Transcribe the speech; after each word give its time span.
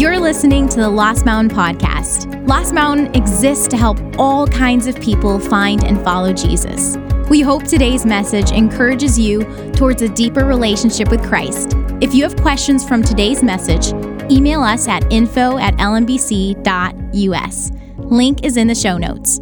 You're 0.00 0.18
listening 0.18 0.66
to 0.70 0.76
the 0.78 0.88
Lost 0.88 1.26
Mountain 1.26 1.54
Podcast. 1.54 2.48
Lost 2.48 2.72
Mountain 2.72 3.14
exists 3.14 3.68
to 3.68 3.76
help 3.76 3.98
all 4.16 4.46
kinds 4.46 4.86
of 4.86 4.98
people 4.98 5.38
find 5.38 5.84
and 5.84 6.02
follow 6.02 6.32
Jesus. 6.32 6.96
We 7.28 7.42
hope 7.42 7.64
today's 7.64 8.06
message 8.06 8.50
encourages 8.50 9.18
you 9.18 9.44
towards 9.74 10.00
a 10.00 10.08
deeper 10.08 10.46
relationship 10.46 11.10
with 11.10 11.22
Christ. 11.22 11.74
If 12.00 12.14
you 12.14 12.22
have 12.22 12.34
questions 12.36 12.82
from 12.88 13.02
today's 13.02 13.42
message, 13.42 13.92
email 14.32 14.62
us 14.62 14.88
at 14.88 15.04
info 15.12 15.58
at 15.58 15.74
lmbc.us. 15.74 17.70
Link 17.98 18.42
is 18.42 18.56
in 18.56 18.68
the 18.68 18.74
show 18.74 18.96
notes. 18.96 19.38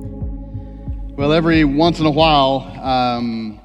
Well, 1.17 1.33
every 1.33 1.63
once 1.63 2.01
in 2.01 2.07
a 2.07 2.11
while, 2.11 2.63
um, 2.83 3.61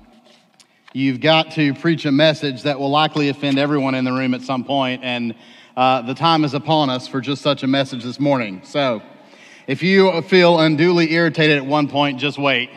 you've 0.94 1.21
got 1.21 1.54
to 1.54 1.73
preach 1.73 2.05
a 2.05 2.12
message 2.12 2.62
that 2.62 2.80
will 2.80 2.91
likely 2.91 3.30
offend 3.30 3.57
everyone 3.57 3.96
in 3.96 4.05
the 4.05 4.13
room 4.13 4.35
at 4.35 4.44
some 4.44 4.63
point, 4.63 5.03
and 5.03 5.34
uh, 5.76 6.04
the 6.04 6.13
time 6.13 6.44
is 6.44 6.54
upon 6.54 6.90
us 6.90 7.08
for 7.08 7.20
just 7.20 7.41
such 7.41 7.63
a 7.63 7.68
message 7.68 8.04
this 8.04 8.20
morning. 8.20 8.62
So, 8.64 9.02
if 9.66 9.81
you 9.81 10.22
feel 10.23 10.59
unduly 10.59 11.14
irritated 11.14 11.58
at 11.58 11.66
one 11.66 11.88
point, 11.88 12.20
just 12.20 12.38
wait, 12.38 12.70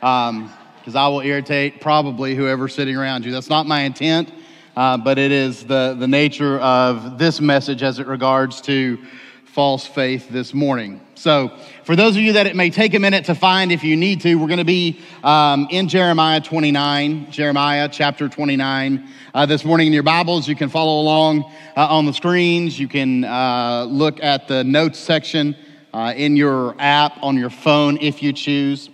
because 0.00 0.30
um, 0.30 0.50
I 0.96 1.06
will 1.06 1.20
irritate 1.20 1.80
probably 1.80 2.34
whoever's 2.34 2.74
sitting 2.74 2.96
around 2.96 3.24
you. 3.24 3.30
That's 3.30 3.50
not 3.50 3.66
my 3.66 3.82
intent, 3.82 4.32
uh, 4.76 4.96
but 4.96 5.16
it 5.16 5.30
is 5.30 5.64
the, 5.64 5.94
the 5.96 6.08
nature 6.08 6.58
of 6.58 7.18
this 7.18 7.40
message 7.40 7.84
as 7.84 8.00
it 8.00 8.06
regards 8.08 8.60
to 8.62 8.98
false 9.44 9.86
faith 9.86 10.28
this 10.28 10.52
morning. 10.52 11.00
So, 11.14 11.56
for 11.84 11.96
those 11.96 12.16
of 12.16 12.22
you 12.22 12.32
that 12.32 12.46
it 12.46 12.56
may 12.56 12.70
take 12.70 12.94
a 12.94 12.98
minute 12.98 13.26
to 13.26 13.34
find, 13.34 13.70
if 13.70 13.84
you 13.84 13.94
need 13.94 14.22
to, 14.22 14.36
we're 14.36 14.46
going 14.46 14.58
to 14.58 14.64
be 14.64 14.98
um, 15.22 15.68
in 15.70 15.86
Jeremiah 15.86 16.40
29, 16.40 17.30
Jeremiah 17.30 17.90
chapter 17.92 18.26
29. 18.26 19.06
Uh, 19.34 19.44
this 19.44 19.66
morning 19.66 19.88
in 19.88 19.92
your 19.92 20.02
Bibles, 20.02 20.48
you 20.48 20.56
can 20.56 20.70
follow 20.70 21.02
along 21.02 21.44
uh, 21.76 21.86
on 21.86 22.06
the 22.06 22.14
screens. 22.14 22.80
You 22.80 22.88
can 22.88 23.24
uh, 23.24 23.84
look 23.84 24.22
at 24.22 24.48
the 24.48 24.64
notes 24.64 24.98
section 24.98 25.54
uh, 25.92 26.14
in 26.16 26.36
your 26.36 26.74
app 26.78 27.22
on 27.22 27.36
your 27.36 27.50
phone 27.50 27.98
if 28.00 28.22
you 28.22 28.32
choose. 28.32 28.88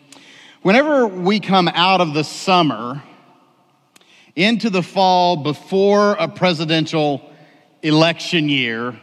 Whenever 0.62 1.06
we 1.06 1.38
come 1.38 1.68
out 1.68 2.00
of 2.00 2.12
the 2.12 2.24
summer 2.24 3.04
into 4.34 4.68
the 4.68 4.82
fall 4.82 5.36
before 5.36 6.14
a 6.14 6.26
presidential 6.26 7.22
election 7.82 8.48
year, 8.48 9.00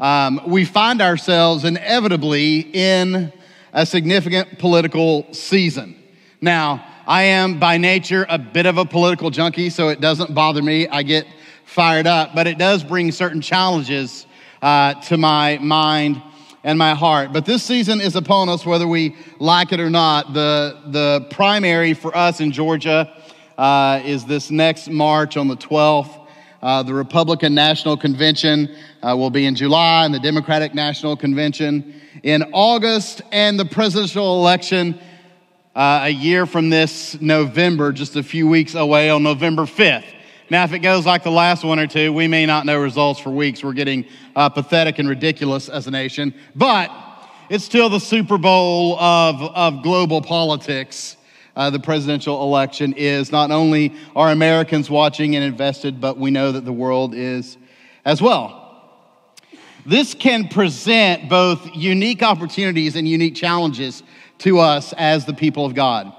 um, 0.00 0.40
we 0.46 0.64
find 0.64 1.00
ourselves 1.00 1.64
inevitably 1.64 2.60
in 2.60 3.32
a 3.72 3.86
significant 3.86 4.58
political 4.58 5.32
season. 5.32 5.96
Now, 6.40 6.84
I 7.06 7.24
am 7.24 7.58
by 7.58 7.76
nature 7.76 8.26
a 8.28 8.38
bit 8.38 8.66
of 8.66 8.78
a 8.78 8.84
political 8.84 9.30
junkie, 9.30 9.70
so 9.70 9.88
it 9.88 10.00
doesn't 10.00 10.34
bother 10.34 10.62
me. 10.62 10.88
I 10.88 11.02
get 11.02 11.26
fired 11.64 12.06
up, 12.06 12.34
but 12.34 12.46
it 12.46 12.58
does 12.58 12.82
bring 12.82 13.12
certain 13.12 13.40
challenges 13.40 14.26
uh, 14.62 14.94
to 15.02 15.16
my 15.16 15.58
mind 15.58 16.22
and 16.62 16.78
my 16.78 16.94
heart. 16.94 17.32
But 17.32 17.44
this 17.44 17.62
season 17.62 18.00
is 18.00 18.16
upon 18.16 18.48
us, 18.48 18.64
whether 18.64 18.88
we 18.88 19.16
like 19.38 19.72
it 19.72 19.80
or 19.80 19.90
not. 19.90 20.32
The, 20.32 20.80
the 20.86 21.26
primary 21.30 21.92
for 21.92 22.16
us 22.16 22.40
in 22.40 22.52
Georgia 22.52 23.12
uh, 23.58 24.00
is 24.04 24.24
this 24.24 24.50
next 24.50 24.88
March 24.88 25.36
on 25.36 25.48
the 25.48 25.56
12th. 25.56 26.23
Uh, 26.64 26.82
the 26.82 26.94
Republican 26.94 27.54
National 27.54 27.94
Convention 27.94 28.74
uh, 29.02 29.14
will 29.14 29.28
be 29.28 29.44
in 29.44 29.54
July, 29.54 30.06
and 30.06 30.14
the 30.14 30.18
Democratic 30.18 30.74
National 30.74 31.14
Convention 31.14 32.00
in 32.22 32.42
August, 32.54 33.20
and 33.32 33.60
the 33.60 33.66
presidential 33.66 34.40
election 34.40 34.98
uh, 35.74 36.04
a 36.04 36.08
year 36.08 36.46
from 36.46 36.70
this 36.70 37.20
November, 37.20 37.92
just 37.92 38.16
a 38.16 38.22
few 38.22 38.48
weeks 38.48 38.74
away 38.74 39.10
on 39.10 39.22
November 39.22 39.64
5th. 39.64 40.06
Now, 40.48 40.64
if 40.64 40.72
it 40.72 40.78
goes 40.78 41.04
like 41.04 41.22
the 41.22 41.30
last 41.30 41.64
one 41.64 41.78
or 41.78 41.86
two, 41.86 42.14
we 42.14 42.28
may 42.28 42.46
not 42.46 42.64
know 42.64 42.78
results 42.78 43.20
for 43.20 43.28
weeks. 43.28 43.62
We're 43.62 43.74
getting 43.74 44.06
uh, 44.34 44.48
pathetic 44.48 44.98
and 44.98 45.06
ridiculous 45.06 45.68
as 45.68 45.86
a 45.86 45.90
nation, 45.90 46.32
but 46.54 46.90
it's 47.50 47.64
still 47.64 47.90
the 47.90 48.00
Super 48.00 48.38
Bowl 48.38 48.98
of, 48.98 49.42
of 49.42 49.82
global 49.82 50.22
politics 50.22 51.18
uh, 51.56 51.70
the 51.70 51.78
presidential 51.78 52.42
election 52.42 52.94
is. 52.96 53.30
Not 53.30 53.50
only 53.50 53.94
are 54.14 54.30
Americans 54.30 54.90
watching 54.90 55.36
and 55.36 55.44
invested, 55.44 56.00
but 56.00 56.18
we 56.18 56.30
know 56.30 56.52
that 56.52 56.64
the 56.64 56.72
world 56.72 57.14
is 57.14 57.56
as 58.04 58.20
well. 58.20 58.60
This 59.86 60.14
can 60.14 60.48
present 60.48 61.28
both 61.28 61.74
unique 61.74 62.22
opportunities 62.22 62.96
and 62.96 63.06
unique 63.06 63.34
challenges 63.34 64.02
to 64.38 64.58
us 64.58 64.94
as 64.94 65.26
the 65.26 65.34
people 65.34 65.66
of 65.66 65.74
God. 65.74 66.12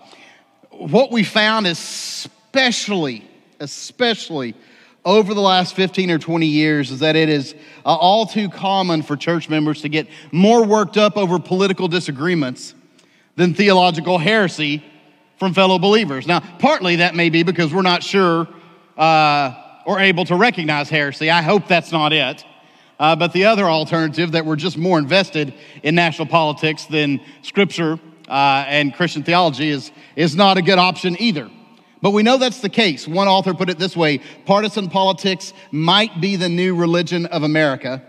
What 0.69 1.11
we 1.11 1.23
found, 1.23 1.65
especially, 1.65 3.27
especially 3.59 4.55
over 5.03 5.33
the 5.33 5.41
last 5.41 5.75
15 5.75 6.11
or 6.11 6.19
20 6.19 6.45
years, 6.45 6.91
is 6.91 6.99
that 6.99 7.15
it 7.15 7.29
is 7.29 7.53
uh, 7.85 7.95
all 7.95 8.25
too 8.25 8.49
common 8.49 9.01
for 9.01 9.15
church 9.15 9.49
members 9.49 9.81
to 9.81 9.89
get 9.89 10.07
more 10.31 10.63
worked 10.63 10.97
up 10.97 11.17
over 11.17 11.39
political 11.39 11.87
disagreements 11.87 12.75
than 13.35 13.53
theological 13.53 14.17
heresy 14.17 14.83
from 15.37 15.53
fellow 15.53 15.79
believers. 15.79 16.27
Now, 16.27 16.39
partly 16.59 16.97
that 16.97 17.15
may 17.15 17.29
be 17.29 17.43
because 17.43 17.73
we're 17.73 17.81
not 17.81 18.03
sure 18.03 18.47
uh, 18.97 19.53
or 19.85 19.99
able 19.99 20.25
to 20.25 20.35
recognize 20.35 20.89
heresy. 20.89 21.29
I 21.29 21.41
hope 21.41 21.67
that's 21.67 21.91
not 21.91 22.13
it. 22.13 22.43
Uh, 22.97 23.15
but 23.15 23.33
the 23.33 23.45
other 23.45 23.65
alternative, 23.65 24.31
that 24.31 24.45
we're 24.45 24.55
just 24.55 24.77
more 24.77 24.97
invested 24.97 25.53
in 25.83 25.95
national 25.95 26.27
politics 26.27 26.85
than 26.85 27.19
Scripture 27.41 27.99
uh, 28.29 28.65
and 28.67 28.93
Christian 28.93 29.23
theology, 29.23 29.69
is, 29.69 29.91
is 30.15 30.35
not 30.35 30.57
a 30.57 30.61
good 30.61 30.79
option 30.79 31.17
either. 31.21 31.49
But 32.01 32.11
we 32.11 32.23
know 32.23 32.37
that's 32.37 32.61
the 32.61 32.69
case. 32.69 33.07
One 33.07 33.27
author 33.27 33.53
put 33.53 33.69
it 33.69 33.77
this 33.77 33.97
way 33.97 34.19
partisan 34.45 34.89
politics 34.89 35.53
might 35.71 36.21
be 36.21 36.35
the 36.35 36.49
new 36.49 36.75
religion 36.75 37.25
of 37.25 37.43
America. 37.43 38.01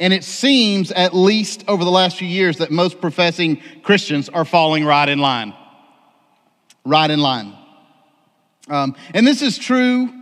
And 0.00 0.12
it 0.12 0.24
seems, 0.24 0.92
at 0.92 1.14
least 1.14 1.64
over 1.66 1.82
the 1.84 1.90
last 1.90 2.18
few 2.18 2.28
years, 2.28 2.58
that 2.58 2.70
most 2.70 3.00
professing 3.00 3.60
Christians 3.82 4.28
are 4.28 4.44
falling 4.44 4.84
right 4.84 5.08
in 5.08 5.18
line 5.18 5.54
right 6.88 7.10
in 7.10 7.20
line. 7.20 7.54
Um, 8.68 8.96
and 9.14 9.26
this 9.26 9.42
is 9.42 9.58
true 9.58 10.12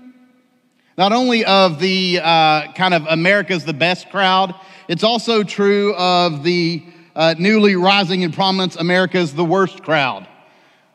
not 0.99 1.13
only 1.13 1.45
of 1.45 1.79
the 1.79 2.21
uh, 2.23 2.73
kind 2.73 2.95
of 2.95 3.07
America's 3.07 3.65
the 3.65 3.75
best 3.75 4.09
crowd, 4.09 4.55
it's 4.89 5.05
also 5.05 5.43
true 5.43 5.95
of 5.95 6.43
the 6.43 6.83
uh, 7.15 7.35
newly 7.39 7.77
rising 7.77 8.23
in 8.23 8.33
prominence 8.33 8.77
America's 8.77 9.35
the 9.35 9.45
worst 9.45 9.83
crowd. 9.83 10.27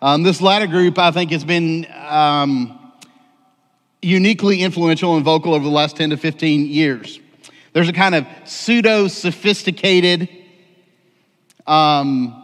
Um, 0.01 0.23
this 0.23 0.41
latter 0.41 0.65
group, 0.65 0.97
I 0.97 1.11
think, 1.11 1.31
has 1.31 1.43
been 1.43 1.85
um, 2.07 2.93
uniquely 4.01 4.63
influential 4.63 5.15
and 5.15 5.23
vocal 5.23 5.53
over 5.53 5.63
the 5.63 5.69
last 5.69 5.97
10 5.97 6.09
to 6.09 6.17
15 6.17 6.65
years. 6.65 7.19
There's 7.73 7.89
a 7.89 7.93
kind 7.93 8.15
of 8.15 8.25
pseudo 8.45 9.07
sophisticated 9.07 10.27
um, 11.67 12.40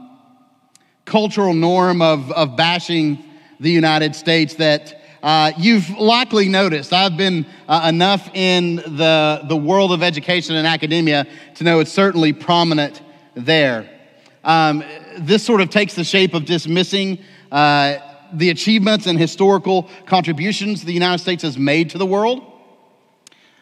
cultural 1.08 1.54
norm 1.54 2.02
of, 2.02 2.32
of 2.34 2.58
bashing 2.58 3.24
the 3.62 3.72
United 3.72 4.14
States 4.14 4.56
that 4.56 5.02
uh, 5.24 5.54
you've 5.58 5.90
likely 5.92 6.50
noticed. 6.50 6.92
I've 6.92 7.16
been 7.16 7.46
uh, 7.68 7.88
enough 7.90 8.30
in 8.36 8.76
the, 8.76 9.42
the 9.48 9.56
world 9.56 9.94
of 9.94 10.04
education 10.04 10.58
and 10.58 10.68
academia 10.68 11.26
to 11.56 11.64
know 11.64 11.80
it's 11.80 11.94
certainly 11.94 12.34
prominent 12.34 13.02
there. 13.36 13.90
Um, 14.44 14.84
this 15.18 15.46
sort 15.46 15.62
of 15.62 15.70
takes 15.70 15.96
the 15.96 16.04
shape 16.04 16.34
of 16.34 16.44
dismissing 16.44 17.20
uh, 17.54 18.00
the 18.34 18.50
achievements 18.50 19.08
and 19.08 19.18
historical 19.18 19.90
contributions 20.06 20.84
the 20.84 20.94
United 20.94 21.20
States 21.20 21.42
has 21.44 21.58
made 21.58 21.90
to 21.92 21.98
the 21.98 22.06
world, 22.06 22.44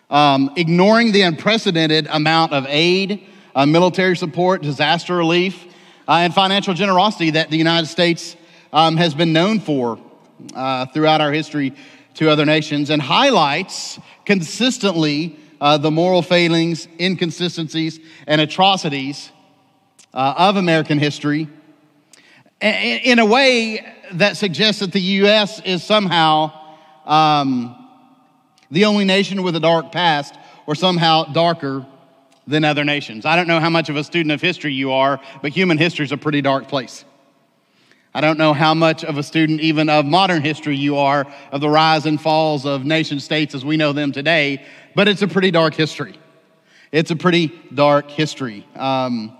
um, 0.10 0.52
ignoring 0.58 1.12
the 1.12 1.22
unprecedented 1.22 2.08
amount 2.10 2.54
of 2.54 2.66
aid, 2.68 3.28
uh, 3.54 3.68
military 3.68 4.18
support, 4.18 4.64
disaster 4.64 5.16
relief, 5.16 5.68
uh, 6.08 6.14
and 6.14 6.34
financial 6.34 6.74
generosity 6.74 7.32
that 7.32 7.50
the 7.50 7.58
United 7.58 7.88
States 7.88 8.36
um, 8.72 8.98
has 8.98 9.14
been 9.14 9.34
known 9.34 9.60
for 9.60 10.00
uh, 10.54 10.86
throughout 10.88 11.22
our 11.22 11.32
history 11.32 11.74
to 12.16 12.30
other 12.30 12.46
nations 12.46 12.90
and 12.90 13.02
highlights 13.02 14.00
consistently 14.26 15.38
uh, 15.62 15.78
the 15.78 15.92
moral 15.92 16.22
failings, 16.22 16.88
inconsistencies, 17.00 18.00
and 18.28 18.42
atrocities 18.42 19.32
uh, 20.14 20.34
of 20.38 20.58
American 20.58 21.00
history 21.00 21.48
in 22.62 23.20
a 23.20 23.26
way 23.26 23.86
that 24.14 24.38
suggests 24.38 24.80
that 24.82 24.92
the 24.92 25.02
U.S. 25.02 25.62
is 25.62 25.84
somehow 25.84 26.52
um, 27.06 27.76
the 28.72 28.86
only 28.86 29.06
nation 29.06 29.44
with 29.44 29.56
a 29.56 29.60
dark 29.60 29.92
past 29.92 30.36
or 30.66 30.76
somehow 30.76 31.26
darker 31.26 31.86
than 32.48 32.64
other 32.64 32.84
nations. 32.84 33.26
I 33.26 33.36
don't 33.36 33.48
know 33.48 33.60
how 33.60 33.70
much 33.70 33.90
of 33.90 33.96
a 33.96 34.04
student 34.04 34.32
of 34.32 34.42
history 34.42 34.74
you 34.74 34.92
are, 34.92 35.20
but 35.42 35.52
human 35.52 35.78
history 35.78 36.06
is 36.06 36.12
a 36.12 36.18
pretty 36.18 36.42
dark 36.42 36.68
place. 36.68 37.06
I 38.14 38.22
don't 38.22 38.38
know 38.38 38.54
how 38.54 38.74
much 38.74 39.04
of 39.04 39.18
a 39.18 39.24
student 39.24 39.60
even 39.60 39.90
of 39.90 40.06
modern 40.06 40.42
history 40.42 40.78
you 40.78 40.98
are 40.98 41.28
of 41.52 41.60
the 41.60 41.70
rise 41.70 42.06
and 42.06 42.20
falls 42.22 42.66
of 42.66 42.86
nation 42.86 43.20
states 43.20 43.54
as 43.54 43.66
we 43.66 43.76
know 43.76 43.92
them 43.92 44.12
today, 44.12 44.66
but 44.96 45.08
it's 45.10 45.22
a 45.22 45.28
pretty 45.28 45.52
dark 45.52 45.74
history. 45.74 46.18
It's 46.94 47.12
a 47.12 47.16
pretty 47.18 47.48
dark 47.74 48.10
history. 48.10 48.66
Um, 48.76 49.36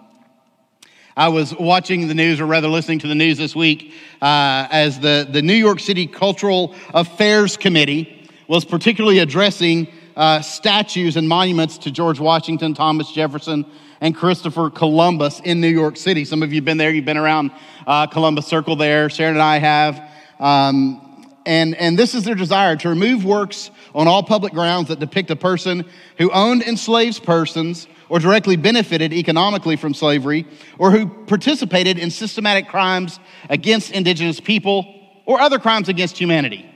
I 1.16 1.30
was 1.30 1.56
watching 1.56 2.10
the 2.10 2.14
news, 2.14 2.42
or 2.42 2.46
rather 2.46 2.68
listening 2.68 3.00
to 3.00 3.08
the 3.08 3.16
news 3.16 3.38
this 3.38 3.56
week, 3.56 3.94
uh, 4.22 4.68
as 4.70 5.00
the, 5.00 5.26
the 5.30 5.42
New 5.42 5.54
York 5.54 5.80
City 5.80 6.08
Cultural 6.08 6.76
Affairs 6.94 7.56
Committee 7.56 8.30
was 8.50 8.66
particularly 8.66 9.20
addressing 9.20 9.88
uh, 10.16 10.42
statues 10.42 11.18
and 11.18 11.28
monuments 11.28 11.78
to 11.80 11.92
George 11.92 12.20
Washington, 12.20 12.74
Thomas 12.74 13.12
Jefferson, 13.12 13.66
and 14.02 14.16
Christopher 14.16 14.70
Columbus 14.70 15.40
in 15.42 15.62
New 15.62 15.70
York 15.70 15.98
City. 15.98 16.26
Some 16.26 16.44
of 16.44 16.52
you 16.52 16.58
have 16.58 16.66
been 16.66 16.78
there, 16.78 16.92
you've 16.92 17.06
been 17.06 17.18
around 17.18 17.52
uh, 17.88 18.08
Columbus 18.08 18.48
Circle 18.48 18.76
there. 18.76 19.10
Sharon 19.10 19.36
and 19.36 19.42
I 19.42 19.58
have. 19.58 20.12
Um, 20.40 21.02
and, 21.46 21.76
and 21.76 21.98
this 21.98 22.16
is 22.16 22.24
their 22.24 22.36
desire 22.36 22.76
to 22.78 22.90
remove 22.90 23.24
works 23.24 23.70
on 23.94 24.08
all 24.08 24.24
public 24.24 24.54
grounds 24.54 24.88
that 24.88 25.00
depict 25.00 25.30
a 25.30 25.36
person 25.36 25.86
who 26.18 26.32
owned 26.32 26.64
enslaved 26.64 27.24
persons 27.24 27.88
or 28.10 28.20
directly 28.20 28.56
benefited 28.56 29.14
economically 29.14 29.76
from 29.76 29.94
slavery 29.94 30.48
or 30.80 30.92
who 30.92 31.08
participated 31.26 32.00
in 32.00 32.10
systematic 32.10 32.68
crimes 32.68 33.20
against 33.50 33.92
indigenous 33.92 34.40
people 34.40 34.92
or 35.26 35.40
other 35.40 35.60
crimes 35.60 35.88
against 35.90 36.18
humanity. 36.18 36.70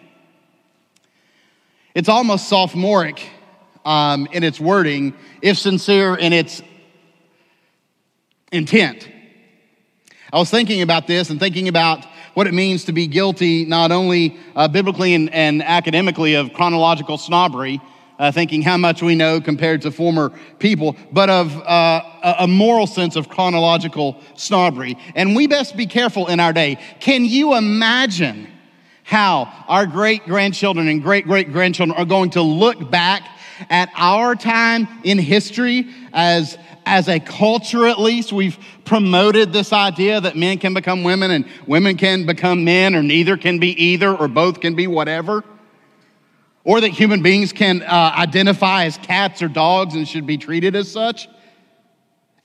It's 1.99 2.07
almost 2.07 2.47
sophomoric 2.47 3.29
um, 3.83 4.29
in 4.31 4.41
its 4.41 4.57
wording, 4.57 5.13
if 5.41 5.57
sincere 5.57 6.15
in 6.15 6.31
its 6.31 6.61
intent. 8.53 9.09
I 10.31 10.39
was 10.39 10.49
thinking 10.49 10.81
about 10.81 11.07
this 11.07 11.29
and 11.29 11.41
thinking 11.41 11.67
about 11.67 12.05
what 12.35 12.47
it 12.47 12.53
means 12.53 12.85
to 12.85 12.93
be 12.93 13.05
guilty, 13.05 13.65
not 13.65 13.91
only 13.91 14.39
uh, 14.55 14.69
biblically 14.69 15.13
and, 15.13 15.29
and, 15.33 15.61
academically, 15.61 16.35
of 16.35 16.53
chronological 16.53 17.17
snobbery, 17.17 17.81
uh, 18.17 18.31
thinking 18.31 18.61
how 18.61 18.77
much 18.77 19.01
we 19.01 19.13
know 19.13 19.41
compared 19.41 19.81
to 19.81 19.91
former 19.91 20.31
people, 20.57 20.95
but 21.11 21.29
of 21.29 21.53
uh, 21.63 22.35
a 22.39 22.47
moral 22.47 22.87
sense 22.87 23.17
of 23.17 23.27
chronological 23.27 24.21
snobbery. 24.35 24.97
And 25.15 25.35
we 25.35 25.47
best 25.47 25.75
be 25.75 25.85
careful 25.85 26.27
in 26.27 26.39
our 26.39 26.53
day. 26.53 26.77
Can 27.01 27.25
you 27.25 27.57
imagine 27.57 28.47
how 29.09 29.51
our 29.67 29.85
great 29.85 30.25
grandchildren 30.25 30.87
and 30.87 31.01
great 31.01 31.25
great 31.25 31.51
grandchildren 31.51 31.97
are 31.97 32.05
going 32.05 32.29
to 32.31 32.41
look 32.41 32.89
back 32.89 33.27
at 33.69 33.89
our 33.95 34.35
time 34.35 34.87
in 35.03 35.17
history 35.17 35.87
as 36.13 36.57
as 36.85 37.07
a 37.07 37.19
culture 37.19 37.85
at 37.85 37.99
least, 37.99 38.33
we've 38.33 38.57
promoted 38.83 39.53
this 39.53 39.71
idea 39.71 40.19
that 40.19 40.35
men 40.35 40.57
can 40.57 40.73
become 40.73 41.03
women 41.03 41.29
and 41.29 41.45
women 41.67 41.95
can 41.97 42.25
become 42.25 42.63
men, 42.63 42.95
or 42.95 43.03
neither 43.03 43.37
can 43.37 43.59
be 43.59 43.69
either, 43.83 44.15
or 44.15 44.27
both 44.27 44.59
can 44.59 44.73
be 44.75 44.87
whatever. 44.87 45.43
Or 46.63 46.81
that 46.81 46.89
human 46.89 47.21
beings 47.21 47.53
can 47.53 47.83
uh, 47.83 48.13
identify 48.17 48.85
as 48.85 48.97
cats 48.97 49.43
or 49.43 49.47
dogs 49.47 49.93
and 49.93 50.07
should 50.07 50.25
be 50.25 50.37
treated 50.37 50.75
as 50.75 50.91
such. 50.91 51.29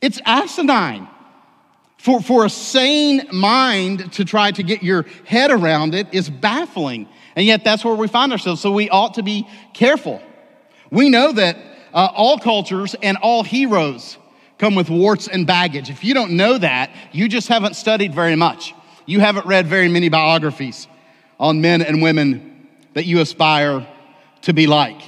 It's 0.03 0.21
asinine. 0.27 1.09
For, 2.05 2.21
for 2.21 2.45
a 2.45 2.51
sane 2.51 3.29
mind 3.33 4.13
to 4.13 4.27
try 4.27 4.51
to 4.51 4.63
get 4.63 4.83
your 4.83 5.07
head 5.25 5.51
around 5.51 5.95
it 5.95 6.07
is 6.13 6.29
baffling. 6.29 7.09
And 7.35 7.47
yet 7.47 7.65
that's 7.65 7.83
where 7.83 7.95
we 7.95 8.09
find 8.09 8.31
ourselves. 8.31 8.61
So 8.61 8.73
we 8.73 8.91
ought 8.91 9.15
to 9.15 9.23
be 9.23 9.49
careful. 9.73 10.21
We 10.91 11.09
know 11.09 11.33
that 11.33 11.57
uh, 11.95 12.11
all 12.15 12.39
cultures 12.39 12.95
and 13.03 13.17
all 13.17 13.43
heroes 13.43 14.19
come 14.59 14.75
with 14.75 14.91
warts 14.91 15.29
and 15.29 15.47
baggage. 15.47 15.89
If 15.89 16.05
you 16.05 16.13
don't 16.13 16.33
know 16.33 16.59
that, 16.59 16.95
you 17.13 17.27
just 17.27 17.49
haven't 17.49 17.75
studied 17.75 18.15
very 18.15 18.37
much. 18.37 18.75
You 19.07 19.21
haven't 19.21 19.47
read 19.47 19.67
very 19.67 19.89
many 19.89 20.11
biographies 20.11 20.87
on 21.41 21.63
men 21.63 21.81
and 21.81 22.03
women 22.03 22.69
that 22.93 23.07
you 23.07 23.23
aspire 23.23 23.89
to 24.43 24.53
be 24.53 24.67
like. 24.67 25.01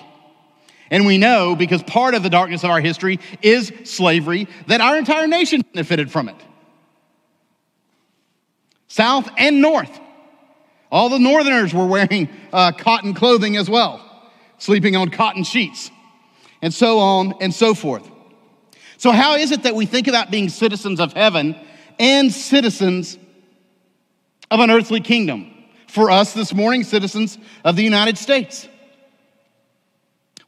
And 0.90 1.04
we 1.04 1.18
know, 1.18 1.56
because 1.56 1.82
part 1.82 2.14
of 2.14 2.22
the 2.22 2.30
darkness 2.30 2.64
of 2.64 2.70
our 2.70 2.80
history 2.80 3.20
is 3.42 3.70
slavery, 3.84 4.48
that 4.68 4.80
our 4.80 4.96
entire 4.96 5.26
nation 5.26 5.62
benefited 5.74 6.10
from 6.10 6.30
it. 6.30 6.36
South 8.96 9.28
and 9.36 9.60
North. 9.60 10.00
All 10.90 11.10
the 11.10 11.18
Northerners 11.18 11.74
were 11.74 11.86
wearing 11.86 12.30
uh, 12.50 12.72
cotton 12.72 13.12
clothing 13.12 13.58
as 13.58 13.68
well, 13.68 14.00
sleeping 14.56 14.96
on 14.96 15.10
cotton 15.10 15.44
sheets, 15.44 15.90
and 16.62 16.72
so 16.72 16.98
on 16.98 17.34
and 17.42 17.52
so 17.52 17.74
forth. 17.74 18.10
So, 18.96 19.10
how 19.12 19.34
is 19.34 19.52
it 19.52 19.64
that 19.64 19.74
we 19.74 19.84
think 19.84 20.08
about 20.08 20.30
being 20.30 20.48
citizens 20.48 20.98
of 20.98 21.12
heaven 21.12 21.54
and 21.98 22.32
citizens 22.32 23.18
of 24.50 24.60
an 24.60 24.70
earthly 24.70 25.00
kingdom? 25.00 25.52
For 25.88 26.10
us 26.10 26.32
this 26.32 26.54
morning, 26.54 26.82
citizens 26.82 27.36
of 27.64 27.76
the 27.76 27.82
United 27.82 28.16
States. 28.16 28.66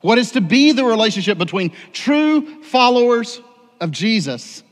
What 0.00 0.16
is 0.16 0.32
to 0.32 0.40
be 0.40 0.72
the 0.72 0.84
relationship 0.84 1.36
between 1.36 1.72
true 1.92 2.62
followers 2.62 3.42
of 3.78 3.90
Jesus, 3.90 4.62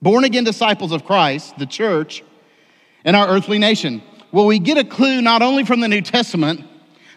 born 0.00 0.24
again 0.24 0.44
disciples 0.44 0.92
of 0.92 1.04
Christ, 1.04 1.58
the 1.58 1.66
church, 1.66 2.22
and 3.06 3.16
our 3.16 3.28
earthly 3.28 3.58
nation? 3.58 4.02
Well, 4.32 4.44
we 4.44 4.58
get 4.58 4.76
a 4.76 4.84
clue 4.84 5.22
not 5.22 5.40
only 5.40 5.64
from 5.64 5.80
the 5.80 5.88
New 5.88 6.02
Testament, 6.02 6.62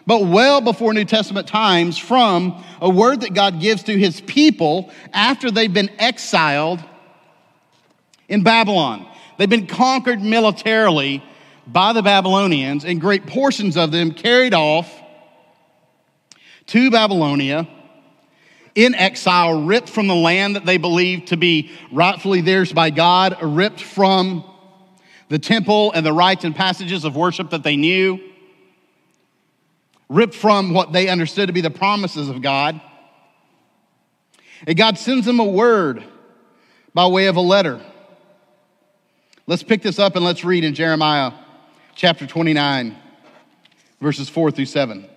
but 0.06 0.24
well 0.24 0.62
before 0.62 0.94
New 0.94 1.04
Testament 1.04 1.46
times 1.46 1.98
from 1.98 2.64
a 2.80 2.88
word 2.88 3.20
that 3.20 3.34
God 3.34 3.60
gives 3.60 3.82
to 3.84 3.98
his 3.98 4.20
people 4.22 4.90
after 5.12 5.50
they've 5.50 5.72
been 5.72 5.90
exiled 5.98 6.82
in 8.28 8.42
Babylon. 8.42 9.06
They've 9.36 9.50
been 9.50 9.66
conquered 9.66 10.22
militarily 10.22 11.22
by 11.66 11.92
the 11.92 12.02
Babylonians, 12.02 12.84
and 12.84 13.00
great 13.00 13.26
portions 13.26 13.76
of 13.76 13.92
them 13.92 14.12
carried 14.12 14.54
off 14.54 14.90
to 16.66 16.90
Babylonia 16.90 17.68
in 18.74 18.94
exile, 18.94 19.64
ripped 19.64 19.88
from 19.88 20.06
the 20.06 20.14
land 20.14 20.56
that 20.56 20.64
they 20.64 20.78
believed 20.78 21.28
to 21.28 21.36
be 21.36 21.70
rightfully 21.92 22.40
theirs 22.40 22.72
by 22.72 22.90
God, 22.90 23.36
ripped 23.42 23.82
from 23.82 24.44
the 25.30 25.38
temple 25.38 25.92
and 25.92 26.04
the 26.04 26.12
rites 26.12 26.44
and 26.44 26.54
passages 26.54 27.04
of 27.04 27.14
worship 27.14 27.50
that 27.50 27.62
they 27.62 27.76
knew 27.76 28.18
ripped 30.08 30.34
from 30.34 30.74
what 30.74 30.92
they 30.92 31.08
understood 31.08 31.46
to 31.46 31.52
be 31.52 31.60
the 31.60 31.70
promises 31.70 32.28
of 32.28 32.42
God. 32.42 32.80
And 34.66 34.76
God 34.76 34.98
sends 34.98 35.24
them 35.24 35.38
a 35.38 35.44
word 35.44 36.02
by 36.92 37.06
way 37.06 37.26
of 37.26 37.36
a 37.36 37.40
letter. 37.40 37.80
Let's 39.46 39.62
pick 39.62 39.82
this 39.82 40.00
up 40.00 40.16
and 40.16 40.24
let's 40.24 40.44
read 40.44 40.64
in 40.64 40.74
Jeremiah 40.74 41.30
chapter 41.94 42.26
29, 42.26 42.96
verses 44.00 44.28
4 44.28 44.50
through 44.50 44.66
7. 44.66 45.08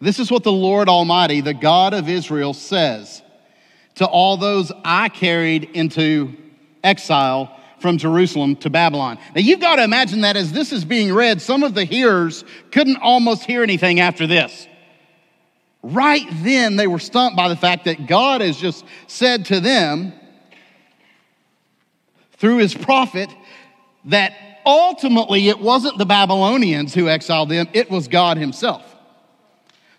This 0.00 0.20
is 0.20 0.30
what 0.30 0.44
the 0.44 0.52
Lord 0.52 0.88
Almighty, 0.88 1.40
the 1.40 1.52
God 1.52 1.94
of 1.94 2.08
Israel, 2.08 2.54
says 2.54 3.22
to 3.96 4.06
all 4.06 4.36
those 4.36 4.70
I 4.84 5.08
carried 5.08 5.64
into 5.74 6.36
exile 6.84 7.56
from 7.80 7.98
Jerusalem 7.98 8.56
to 8.56 8.70
Babylon. 8.70 9.18
Now 9.34 9.40
you've 9.40 9.60
got 9.60 9.76
to 9.76 9.84
imagine 9.84 10.20
that 10.20 10.36
as 10.36 10.52
this 10.52 10.72
is 10.72 10.84
being 10.84 11.12
read, 11.12 11.40
some 11.40 11.62
of 11.62 11.74
the 11.74 11.84
hearers 11.84 12.44
couldn't 12.70 12.98
almost 12.98 13.44
hear 13.44 13.62
anything 13.62 14.00
after 14.00 14.26
this. 14.26 14.66
Right 15.82 16.26
then, 16.30 16.76
they 16.76 16.86
were 16.86 16.98
stumped 16.98 17.36
by 17.36 17.48
the 17.48 17.56
fact 17.56 17.86
that 17.86 18.06
God 18.06 18.42
has 18.42 18.58
just 18.58 18.84
said 19.06 19.46
to 19.46 19.60
them 19.60 20.12
through 22.32 22.58
his 22.58 22.74
prophet 22.74 23.30
that 24.06 24.34
ultimately 24.66 25.48
it 25.48 25.58
wasn't 25.58 25.96
the 25.96 26.06
Babylonians 26.06 26.92
who 26.92 27.08
exiled 27.08 27.48
them, 27.48 27.66
it 27.72 27.90
was 27.90 28.08
God 28.08 28.36
himself. 28.36 28.84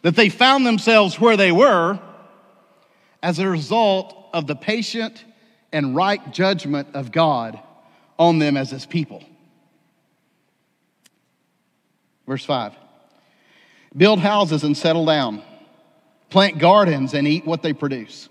That 0.04 0.16
they 0.16 0.30
found 0.30 0.66
themselves 0.66 1.20
where 1.20 1.38
they 1.38 1.52
were 1.52 2.00
as 3.24 3.40
a 3.40 3.48
result 3.48 4.16
of 4.34 4.48
the 4.48 4.56
patient 4.56 5.24
and 5.72 5.96
right 5.96 6.32
judgment 6.32 6.90
of 6.94 7.12
God 7.12 7.60
on 8.22 8.38
them 8.38 8.56
as 8.56 8.70
his 8.70 8.86
people. 8.86 9.24
Verse 12.28 12.46
5 12.46 12.74
Build 13.98 14.20
houses 14.20 14.64
and 14.64 14.78
settle 14.78 15.06
down, 15.06 15.42
plant 16.30 16.60
gardens 16.60 17.16
and 17.16 17.28
eat 17.28 17.48
what 17.48 17.64
they 17.64 17.74
produce. 17.74 18.30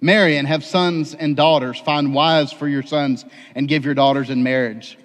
Marry 0.00 0.36
and 0.36 0.46
have 0.46 0.62
sons 0.62 1.14
and 1.14 1.34
daughters. 1.34 1.80
Find 1.80 2.12
wives 2.12 2.52
for 2.52 2.68
your 2.68 2.82
sons 2.82 3.24
and 3.54 3.66
give 3.66 3.86
your 3.86 3.94
daughters 3.94 4.28
in 4.28 4.42
marriage, 4.42 4.98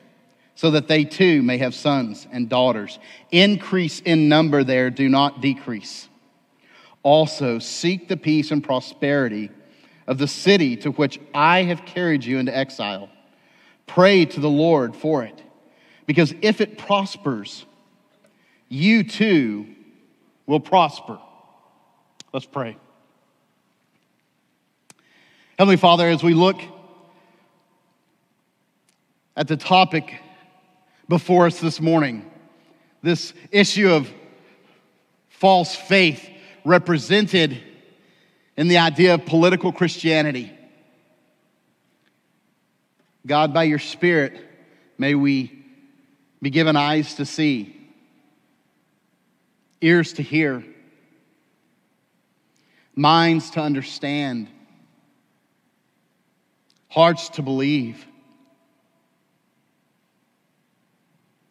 so 0.56 0.72
that 0.72 0.90
they 0.90 1.06
too 1.06 1.42
may 1.42 1.58
have 1.58 1.74
sons 1.74 2.28
and 2.30 2.50
daughters. 2.50 3.00
Increase 3.32 4.02
in 4.02 4.28
number 4.28 4.66
there, 4.66 4.90
do 4.90 5.08
not 5.08 5.40
decrease. 5.40 6.10
Also, 7.04 7.58
seek 7.58 8.10
the 8.10 8.18
peace 8.18 8.52
and 8.52 8.62
prosperity 8.62 9.50
of 10.08 10.18
the 10.18 10.28
city 10.28 10.76
to 10.76 10.92
which 10.92 11.22
I 11.34 11.64
have 11.64 11.86
carried 11.86 12.26
you 12.26 12.38
into 12.38 12.56
exile. 12.56 13.10
Pray 13.88 14.26
to 14.26 14.40
the 14.40 14.50
Lord 14.50 14.96
for 14.96 15.24
it. 15.24 15.42
Because 16.06 16.34
if 16.42 16.62
it 16.62 16.78
prospers, 16.78 17.66
you 18.70 19.04
too 19.04 19.68
will 20.46 20.60
prosper. 20.60 21.20
Let's 22.34 22.46
pray. 22.46 22.78
Heavenly 25.58 25.78
Father, 25.78 26.08
as 26.08 26.22
we 26.22 26.34
look 26.34 26.62
at 29.36 29.48
the 29.48 29.58
topic 29.58 30.14
before 31.10 31.48
us 31.48 31.60
this 31.60 31.82
morning, 31.82 32.30
this 33.02 33.34
issue 33.52 33.90
of 33.90 34.12
false 35.30 35.76
faith 35.76 36.30
represented 36.64 37.62
in 38.56 38.68
the 38.68 38.78
idea 38.80 39.14
of 39.14 39.26
political 39.26 39.72
Christianity. 39.72 40.57
God, 43.28 43.54
by 43.54 43.64
your 43.64 43.80
Spirit, 43.80 44.40
may 44.98 45.14
we 45.14 45.66
be 46.42 46.50
given 46.50 46.76
eyes 46.78 47.16
to 47.16 47.26
see, 47.26 47.76
ears 49.82 50.14
to 50.14 50.24
hear, 50.24 50.64
minds 52.96 53.52
to 53.52 53.62
understand, 53.62 54.48
hearts 56.88 57.30
to 57.30 57.42
believe, 57.42 58.06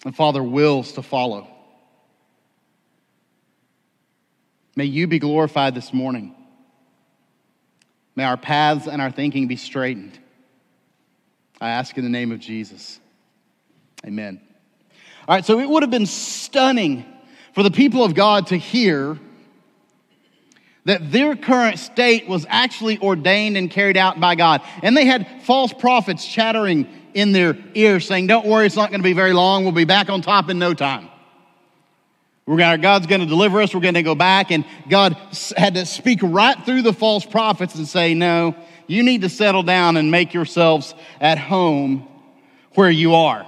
and 0.05 0.17
Father, 0.17 0.43
wills 0.43 0.93
to 0.93 1.03
follow. 1.03 1.47
May 4.77 4.85
you 4.85 5.07
be 5.07 5.19
glorified 5.19 5.75
this 5.75 5.93
morning. 5.93 6.35
May 8.15 8.25
our 8.25 8.37
paths 8.37 8.87
and 8.87 9.03
our 9.03 9.11
thinking 9.11 9.47
be 9.47 9.57
straightened. 9.57 10.19
I 11.61 11.71
ask 11.71 11.97
in 11.97 12.05
the 12.05 12.11
name 12.11 12.33
of 12.33 12.41
Jesus. 12.41 13.01
Amen. 14.05 14.41
All 15.27 15.35
right, 15.35 15.45
so 15.45 15.59
it 15.59 15.69
would 15.69 15.83
have 15.83 15.91
been 15.91 16.07
stunning 16.07 17.05
for 17.55 17.63
the 17.63 17.71
people 17.71 18.05
of 18.05 18.15
God 18.15 18.49
to 18.49 18.57
hear 18.57 19.19
that 20.85 21.11
their 21.11 21.35
current 21.35 21.79
state 21.79 22.29
was 22.29 22.47
actually 22.49 22.99
ordained 23.01 23.57
and 23.57 23.71
carried 23.71 23.97
out 23.97 24.21
by 24.21 24.37
God. 24.37 24.63
And 24.83 24.97
they 24.97 25.05
had 25.05 25.43
false 25.43 25.73
prophets 25.73 26.27
chattering 26.27 26.89
in 27.13 27.33
their 27.33 27.57
ears 27.75 28.07
saying, 28.07 28.29
Don't 28.29 28.47
worry, 28.47 28.67
it's 28.67 28.77
not 28.77 28.91
going 28.91 29.01
to 29.01 29.05
be 29.05 29.15
very 29.15 29.33
long. 29.33 29.65
We'll 29.65 29.73
be 29.73 29.85
back 29.85 30.11
on 30.11 30.21
top 30.21 30.49
in 30.49 30.59
no 30.59 30.75
time. 30.75 31.09
We're 32.47 32.59
gonna, 32.59 32.79
God's 32.79 33.09
going 33.09 33.23
to 33.23 33.27
deliver 33.27 33.61
us. 33.61 33.75
We're 33.75 33.81
going 33.81 33.95
to 33.95 34.05
go 34.05 34.15
back. 34.15 34.53
And 34.53 34.65
God 34.89 35.17
had 35.57 35.75
to 35.75 35.85
speak 35.85 36.21
right 36.23 36.57
through 36.65 36.83
the 36.83 36.93
false 36.93 37.27
prophets 37.27 37.75
and 37.75 37.89
say, 37.89 38.15
No, 38.15 38.55
you 38.87 39.03
need 39.03 39.23
to 39.23 39.29
settle 39.29 39.63
down 39.63 39.97
and 39.97 40.11
make 40.11 40.35
yourselves 40.35 40.95
at 41.21 41.39
home 41.39 42.09
where 42.75 42.91
you 42.91 43.15
are. 43.15 43.47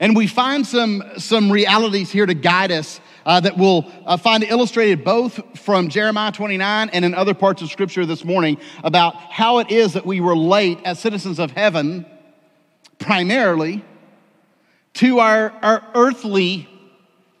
And 0.00 0.16
we 0.16 0.26
find 0.26 0.66
some, 0.66 1.02
some 1.18 1.52
realities 1.52 2.10
here 2.10 2.24
to 2.24 2.34
guide 2.34 2.72
us 2.72 3.00
uh, 3.26 3.40
that 3.40 3.58
we'll 3.58 3.90
uh, 4.06 4.16
find 4.16 4.42
illustrated 4.42 5.04
both 5.04 5.58
from 5.58 5.88
Jeremiah 5.88 6.32
29 6.32 6.90
and 6.90 7.04
in 7.04 7.14
other 7.14 7.34
parts 7.34 7.60
of 7.60 7.70
Scripture 7.70 8.06
this 8.06 8.24
morning 8.24 8.58
about 8.82 9.14
how 9.14 9.58
it 9.58 9.70
is 9.70 9.92
that 9.92 10.06
we 10.06 10.20
relate 10.20 10.78
as 10.84 10.98
citizens 10.98 11.38
of 11.38 11.50
heaven 11.50 12.06
primarily 12.98 13.84
to 14.94 15.18
our, 15.18 15.50
our 15.62 15.86
earthly 15.94 16.66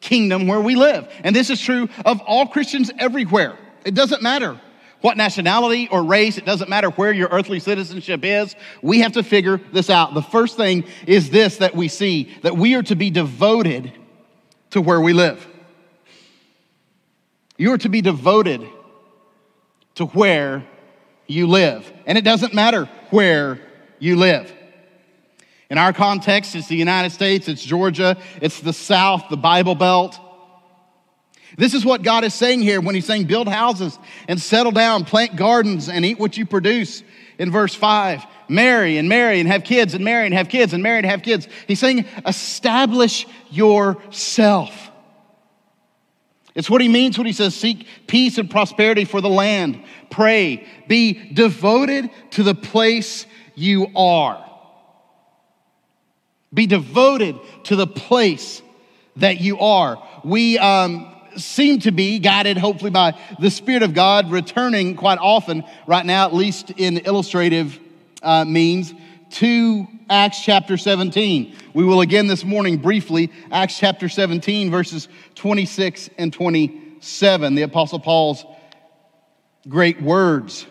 kingdom 0.00 0.46
where 0.46 0.60
we 0.60 0.74
live. 0.74 1.10
And 1.24 1.34
this 1.34 1.48
is 1.48 1.60
true 1.60 1.88
of 2.04 2.20
all 2.26 2.46
Christians 2.46 2.90
everywhere. 2.98 3.56
It 3.84 3.94
doesn't 3.94 4.22
matter 4.22 4.60
what 5.00 5.16
nationality 5.16 5.88
or 5.90 6.02
race, 6.02 6.38
it 6.38 6.44
doesn't 6.44 6.68
matter 6.68 6.90
where 6.90 7.12
your 7.12 7.28
earthly 7.28 7.60
citizenship 7.60 8.24
is. 8.24 8.54
We 8.82 9.00
have 9.00 9.12
to 9.12 9.22
figure 9.22 9.60
this 9.72 9.90
out. 9.90 10.14
The 10.14 10.22
first 10.22 10.56
thing 10.56 10.84
is 11.06 11.30
this 11.30 11.58
that 11.58 11.74
we 11.74 11.88
see 11.88 12.34
that 12.42 12.56
we 12.56 12.74
are 12.74 12.82
to 12.84 12.94
be 12.94 13.10
devoted 13.10 13.92
to 14.70 14.80
where 14.80 15.00
we 15.00 15.12
live. 15.12 15.46
You 17.56 17.72
are 17.72 17.78
to 17.78 17.88
be 17.88 18.00
devoted 18.00 18.66
to 19.96 20.06
where 20.06 20.64
you 21.26 21.46
live. 21.46 21.90
And 22.06 22.16
it 22.16 22.24
doesn't 22.24 22.54
matter 22.54 22.86
where 23.10 23.60
you 23.98 24.16
live. 24.16 24.52
In 25.68 25.78
our 25.78 25.92
context, 25.92 26.56
it's 26.56 26.66
the 26.68 26.76
United 26.76 27.10
States, 27.10 27.46
it's 27.46 27.62
Georgia, 27.62 28.16
it's 28.40 28.60
the 28.60 28.72
South, 28.72 29.24
the 29.30 29.36
Bible 29.36 29.74
Belt. 29.76 30.18
This 31.56 31.74
is 31.74 31.84
what 31.84 32.02
God 32.02 32.24
is 32.24 32.34
saying 32.34 32.62
here 32.62 32.80
when 32.80 32.94
He's 32.94 33.06
saying, 33.06 33.24
build 33.24 33.48
houses 33.48 33.98
and 34.28 34.40
settle 34.40 34.72
down, 34.72 35.04
plant 35.04 35.36
gardens 35.36 35.88
and 35.88 36.04
eat 36.04 36.18
what 36.18 36.36
you 36.36 36.46
produce. 36.46 37.02
In 37.38 37.50
verse 37.50 37.74
5, 37.74 38.24
marry 38.48 38.98
and 38.98 39.08
marry 39.08 39.40
and 39.40 39.48
have 39.48 39.64
kids 39.64 39.94
and 39.94 40.04
marry 40.04 40.26
and 40.26 40.34
have 40.34 40.48
kids 40.50 40.74
and 40.74 40.82
marry 40.82 40.98
and 40.98 41.06
have 41.06 41.22
kids. 41.22 41.48
He's 41.66 41.80
saying, 41.80 42.04
establish 42.26 43.26
yourself. 43.50 44.90
It's 46.54 46.68
what 46.68 46.80
he 46.80 46.88
means 46.88 47.16
when 47.16 47.26
he 47.26 47.32
says, 47.32 47.54
seek 47.54 47.86
peace 48.06 48.36
and 48.36 48.50
prosperity 48.50 49.04
for 49.04 49.20
the 49.20 49.28
land. 49.28 49.82
Pray. 50.10 50.66
Be 50.88 51.32
devoted 51.32 52.10
to 52.32 52.42
the 52.42 52.54
place 52.54 53.24
you 53.54 53.86
are. 53.96 54.44
Be 56.52 56.66
devoted 56.66 57.38
to 57.64 57.76
the 57.76 57.86
place 57.86 58.60
that 59.16 59.40
you 59.40 59.60
are. 59.60 60.02
We, 60.24 60.58
um, 60.58 61.09
seem 61.36 61.80
to 61.80 61.90
be 61.90 62.18
guided, 62.18 62.56
hopefully, 62.56 62.90
by 62.90 63.18
the 63.38 63.50
Spirit 63.50 63.82
of 63.82 63.94
God, 63.94 64.30
returning 64.30 64.96
quite 64.96 65.18
often, 65.18 65.64
right 65.86 66.04
now, 66.04 66.26
at 66.26 66.34
least 66.34 66.70
in 66.70 66.98
illustrative 66.98 67.78
uh, 68.22 68.44
means, 68.44 68.92
to 69.30 69.86
Acts 70.08 70.42
chapter 70.42 70.76
17. 70.76 71.54
We 71.72 71.84
will 71.84 72.00
again 72.00 72.26
this 72.26 72.44
morning 72.44 72.78
briefly, 72.78 73.30
Acts 73.50 73.78
chapter 73.78 74.08
17, 74.08 74.70
verses 74.70 75.08
26 75.36 76.10
and 76.18 76.32
27, 76.32 77.54
the 77.54 77.62
Apostle 77.62 78.00
Paul's 78.00 78.44
great 79.68 80.02
words 80.02 80.66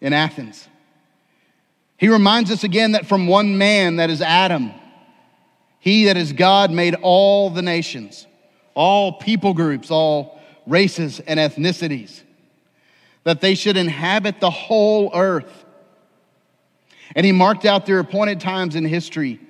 in 0.00 0.12
Athens. 0.12 0.68
He 1.96 2.08
reminds 2.08 2.50
us 2.50 2.64
again 2.64 2.92
that 2.92 3.06
from 3.06 3.26
one 3.26 3.56
man, 3.56 3.96
that 3.96 4.10
is 4.10 4.20
Adam, 4.20 4.72
he 5.78 6.04
that 6.06 6.16
is 6.16 6.32
God 6.32 6.70
made 6.70 6.94
all 7.00 7.50
the 7.50 7.62
nations 7.62 8.26
all 8.74 9.12
people 9.12 9.54
groups, 9.54 9.90
all 9.90 10.40
races 10.66 11.20
and 11.20 11.38
ethnicities, 11.38 12.22
that 13.24 13.40
they 13.40 13.54
should 13.54 13.76
inhabit 13.76 14.40
the 14.40 14.50
whole 14.50 15.10
earth. 15.14 15.64
And 17.14 17.24
he 17.24 17.32
marked 17.32 17.64
out 17.64 17.86
their 17.86 17.98
appointed 17.98 18.40
times 18.40 18.76
in 18.76 18.84
history 18.84 19.40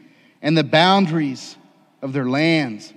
and 0.42 0.56
the 0.56 0.64
boundaries 0.64 1.56
of 2.02 2.12
their 2.12 2.26
lands. 2.26 2.92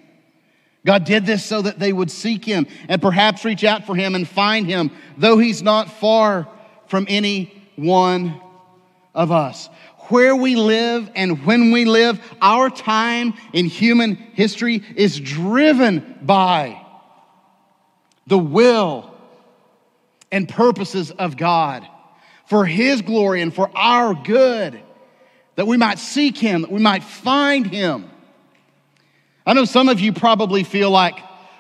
God 0.86 1.04
did 1.04 1.26
this 1.26 1.46
so 1.46 1.62
that 1.62 1.80
they 1.80 1.92
would 1.92 2.12
seek 2.12 2.46
him 2.46 2.68
and 2.88 3.02
perhaps 3.02 3.44
reach 3.44 3.64
out 3.64 3.86
for 3.86 3.96
him 3.96 4.16
and 4.16 4.28
find 4.28 4.66
him, 4.66 4.92
though 5.18 5.38
he's 5.38 5.62
not 5.62 5.92
far 5.92 6.48
from 6.88 7.06
any 7.10 7.54
one 7.76 8.40
of 9.14 9.32
us 9.32 9.70
where 10.10 10.36
we 10.36 10.56
live 10.56 11.10
and 11.16 11.46
when 11.46 11.72
we 11.72 11.86
live, 11.86 12.20
our 12.42 12.70
time 12.70 13.34
in 13.54 13.66
human 13.66 14.16
history 14.16 14.84
is 14.96 15.20
driven 15.20 16.20
by 16.22 16.82
the 18.28 18.38
will 18.38 19.14
and 20.32 20.48
purposes 20.48 21.12
of 21.12 21.38
God 21.38 21.88
for 22.48 22.66
His 22.66 23.02
glory 23.02 23.42
and 23.42 23.54
for 23.54 23.70
our 23.76 24.14
good, 24.14 24.82
that 25.56 25.68
we 25.68 25.78
might 25.78 26.00
seek 26.00 26.38
Him, 26.38 26.62
that 26.62 26.72
we 26.72 26.82
might 26.82 27.04
find 27.04 27.68
Him. 27.68 28.10
I 29.46 29.54
know 29.54 29.66
some 29.66 29.90
of 29.90 30.00
you 30.00 30.14
probably 30.14 30.64
feel 30.64 30.92
like 30.92 31.16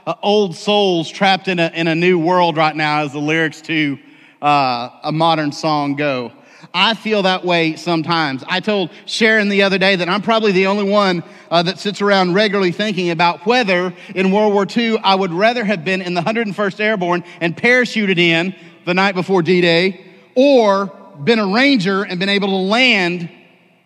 uh, 0.05 0.15
old 0.21 0.55
souls 0.55 1.09
trapped 1.09 1.47
in 1.47 1.59
a, 1.59 1.71
in 1.73 1.87
a 1.87 1.95
new 1.95 2.19
world 2.19 2.57
right 2.57 2.75
now, 2.75 3.03
as 3.03 3.13
the 3.13 3.19
lyrics 3.19 3.61
to 3.63 3.97
uh, 4.41 4.89
a 5.03 5.11
modern 5.11 5.51
song 5.51 5.95
go. 5.95 6.31
I 6.73 6.93
feel 6.93 7.23
that 7.23 7.45
way 7.45 7.75
sometimes. 7.75 8.43
I 8.47 8.59
told 8.59 8.91
Sharon 9.05 9.49
the 9.49 9.63
other 9.63 9.77
day 9.77 9.95
that 9.95 10.09
I'm 10.09 10.21
probably 10.21 10.51
the 10.51 10.67
only 10.67 10.89
one 10.89 11.23
uh, 11.49 11.63
that 11.63 11.79
sits 11.79 12.01
around 12.01 12.33
regularly 12.33 12.71
thinking 12.71 13.09
about 13.09 13.45
whether 13.45 13.93
in 14.15 14.31
World 14.31 14.53
War 14.53 14.65
II 14.75 14.97
I 14.99 15.15
would 15.15 15.31
rather 15.31 15.63
have 15.63 15.83
been 15.83 16.01
in 16.01 16.13
the 16.13 16.21
101st 16.21 16.79
Airborne 16.79 17.23
and 17.41 17.55
parachuted 17.55 18.17
in 18.17 18.55
the 18.85 18.93
night 18.93 19.15
before 19.15 19.41
D 19.41 19.61
Day 19.61 20.05
or 20.35 20.87
been 21.23 21.39
a 21.39 21.47
ranger 21.47 22.03
and 22.03 22.19
been 22.19 22.29
able 22.29 22.49
to 22.49 22.55
land 22.55 23.29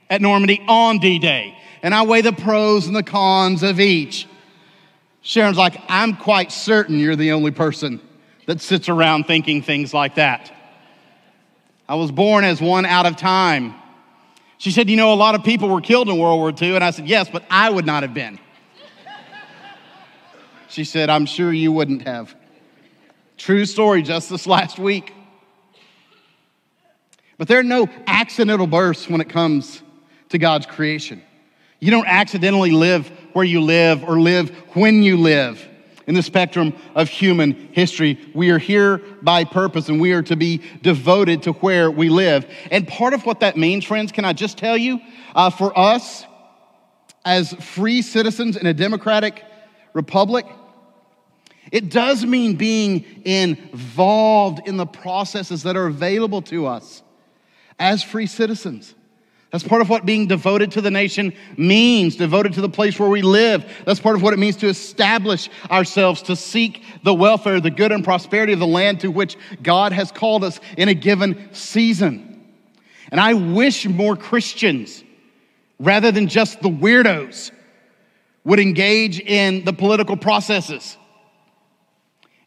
at 0.10 0.22
Normandy 0.22 0.62
on 0.68 1.00
D 1.00 1.20
Day. 1.20 1.58
And 1.82 1.96
I 1.96 2.04
weigh 2.04 2.22
the 2.22 2.34
pros 2.34 2.88
and 2.88 2.96
the 2.96 3.04
cons 3.04 3.64
of 3.64 3.80
each. 3.80 4.28
Sharon's 5.22 5.58
like, 5.58 5.82
I'm 5.88 6.16
quite 6.16 6.52
certain 6.52 7.00
you're 7.00 7.16
the 7.16 7.32
only 7.32 7.52
person 7.52 8.02
that 8.48 8.60
sits 8.60 8.90
around 8.90 9.26
thinking 9.26 9.62
things 9.62 9.94
like 9.94 10.16
that. 10.16 10.52
I 11.92 11.96
was 11.96 12.10
born 12.10 12.46
as 12.46 12.62
one 12.62 12.86
out 12.86 13.06
of 13.06 13.18
time. 13.18 13.76
She 14.58 14.72
said, 14.72 14.90
You 14.90 14.96
know, 14.96 15.12
a 15.12 15.16
lot 15.16 15.36
of 15.36 15.44
people 15.44 15.68
were 15.68 15.82
killed 15.82 16.08
in 16.08 16.18
World 16.18 16.40
War 16.40 16.54
II. 16.58 16.76
And 16.76 16.84
I 16.86 16.92
said, 16.92 17.06
Yes, 17.06 17.28
but 17.30 17.44
I 17.50 17.70
would 17.70 17.86
not 17.86 18.04
have 18.04 18.14
been. 18.14 18.40
she 20.70 20.86
said, 20.86 21.10
I'm 21.10 21.26
sure 21.26 21.52
you 21.52 21.74
wouldn't 21.74 22.04
have. 22.04 22.34
True 23.36 23.66
story, 23.66 24.04
just 24.04 24.30
this 24.30 24.48
last 24.48 24.80
week. 24.80 25.14
But 27.38 27.50
there 27.50 27.60
are 27.60 27.64
no 27.64 27.90
accidental 28.08 28.68
births 28.68 29.10
when 29.10 29.20
it 29.20 29.28
comes 29.28 29.84
to 30.30 30.38
God's 30.38 30.68
creation. 30.68 31.22
You 31.82 31.92
don't 31.92 32.08
accidentally 32.08 32.72
live 32.72 33.10
where 33.34 33.44
you 33.44 33.60
live 33.60 34.06
or 34.06 34.18
live 34.18 34.52
when 34.76 35.04
you 35.04 35.18
live 35.18 35.68
in 36.12 36.16
the 36.16 36.22
spectrum 36.22 36.74
of 36.94 37.08
human 37.08 37.70
history. 37.72 38.20
We 38.36 38.50
are 38.50 38.58
here 38.58 38.98
by 39.22 39.46
purpose 39.46 39.88
and 39.88 40.02
we 40.02 40.12
are 40.12 40.22
to 40.24 40.36
be 40.36 40.62
devoted 40.82 41.44
to 41.44 41.54
where 41.54 41.90
we 41.90 42.10
live. 42.10 42.46
And 42.70 42.86
part 42.86 43.14
of 43.14 43.26
what 43.26 43.40
that 43.40 43.56
means, 43.56 43.86
friends, 43.86 44.12
can 44.12 44.26
I 44.26 44.34
just 44.34 44.58
tell 44.58 44.76
you, 44.76 45.00
uh, 45.34 45.50
for 45.52 45.72
us 45.80 46.26
as 47.24 47.54
free 47.54 48.02
citizens 48.02 48.58
in 48.58 48.68
a 48.68 48.74
democratic 48.74 49.42
republic, 49.94 50.46
it 51.72 51.90
does 51.90 52.26
mean 52.26 52.58
being 52.58 53.06
involved 53.24 54.68
in 54.68 54.76
the 54.76 54.86
processes 54.86 55.64
that 55.64 55.78
are 55.78 55.88
available 55.88 56.42
to 56.42 56.68
us 56.68 57.04
as 57.80 58.04
free 58.04 58.28
citizens. 58.28 58.96
That's 59.52 59.66
part 59.66 59.82
of 59.82 59.90
what 59.90 60.06
being 60.06 60.28
devoted 60.28 60.72
to 60.74 60.82
the 60.82 60.92
nation 60.92 61.34
means, 61.58 62.16
devoted 62.16 62.54
to 62.54 62.62
the 62.62 62.70
place 62.70 62.98
where 62.98 63.10
we 63.10 63.22
live. 63.22 63.66
That's 63.86 64.00
part 64.00 64.16
of 64.16 64.24
what 64.24 64.34
it 64.34 64.40
means 64.40 64.56
to 64.58 64.68
establish 64.68 65.50
ourselves, 65.70 66.22
to 66.24 66.38
seek 66.38 66.84
the 67.04 67.14
welfare, 67.14 67.60
the 67.60 67.70
good 67.70 67.92
and 67.92 68.02
prosperity 68.02 68.54
of 68.54 68.60
the 68.60 68.68
land 68.68 69.02
to 69.02 69.12
which 69.12 69.38
God 69.62 69.92
has 69.92 70.10
called 70.10 70.46
us 70.46 70.62
in 70.78 70.88
a 70.88 70.94
given 70.94 71.50
season. 71.54 72.50
And 73.12 73.20
I 73.20 73.34
wish 73.34 73.86
more 73.86 74.16
Christians, 74.16 75.04
rather 75.80 76.14
than 76.14 76.30
just 76.30 76.62
the 76.62 76.70
weirdos, 76.70 77.52
would 78.46 78.60
engage 78.60 79.20
in 79.20 79.66
the 79.66 79.74
political 79.74 80.16
processes. 80.16 80.98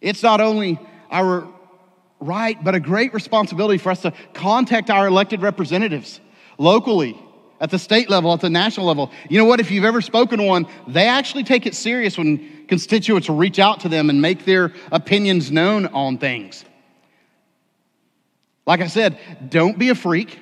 It's 0.01 0.23
not 0.23 0.41
only 0.41 0.79
our 1.11 1.47
right, 2.19 2.63
but 2.65 2.75
a 2.75 2.81
great 2.81 3.13
responsibility 3.13 3.77
for 3.77 3.91
us 3.91 4.01
to 4.03 4.15
contact 4.33 4.89
our 4.89 5.07
elected 5.07 5.43
representatives 5.43 6.21
locally, 6.59 7.21
at 7.61 7.71
the 7.71 7.79
state 7.79 8.11
level, 8.11 8.33
at 8.33 8.41
the 8.41 8.51
national 8.51 8.87
level. 8.87 9.11
You 9.31 9.39
know 9.39 9.45
what? 9.47 9.61
If 9.61 9.71
you've 9.71 9.85
ever 9.85 10.01
spoken 10.01 10.39
to 10.39 10.45
one, 10.45 10.67
they 10.87 11.07
actually 11.07 11.45
take 11.45 11.67
it 11.67 11.75
serious 11.75 12.19
when 12.19 12.67
constituents 12.67 13.29
reach 13.29 13.59
out 13.59 13.81
to 13.81 13.89
them 13.89 14.11
and 14.11 14.21
make 14.21 14.45
their 14.45 14.73
opinions 14.91 15.51
known 15.51 15.87
on 15.87 16.19
things. 16.19 16.65
Like 18.67 18.81
I 18.81 18.87
said, 18.87 19.19
don't 19.49 19.79
be 19.79 19.91
a 19.91 19.95
freak, 19.95 20.39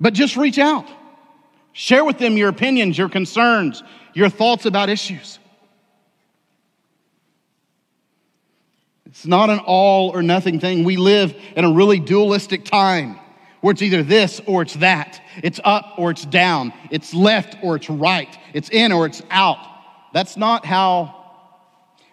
but 0.00 0.12
just 0.12 0.36
reach 0.36 0.58
out. 0.58 0.86
Share 1.72 2.04
with 2.04 2.18
them 2.18 2.36
your 2.36 2.48
opinions, 2.48 2.98
your 2.98 3.08
concerns, 3.08 3.82
your 4.12 4.28
thoughts 4.28 4.66
about 4.66 4.90
issues. 4.90 5.38
It's 9.06 9.26
not 9.26 9.50
an 9.50 9.60
all 9.60 10.10
or 10.10 10.22
nothing 10.22 10.58
thing. 10.58 10.84
We 10.84 10.96
live 10.96 11.34
in 11.54 11.64
a 11.64 11.70
really 11.70 12.00
dualistic 12.00 12.64
time 12.64 13.18
where 13.62 13.72
it's 13.72 13.80
either 13.80 14.02
this 14.02 14.40
or 14.46 14.62
it's 14.62 14.74
that. 14.74 15.22
It's 15.42 15.60
up 15.64 15.94
or 15.96 16.10
it's 16.10 16.26
down. 16.26 16.74
It's 16.90 17.14
left 17.14 17.56
or 17.62 17.76
it's 17.76 17.88
right. 17.88 18.36
It's 18.52 18.68
in 18.68 18.92
or 18.92 19.06
it's 19.06 19.22
out. 19.30 19.58
That's 20.12 20.36
not 20.36 20.66
how 20.66 21.22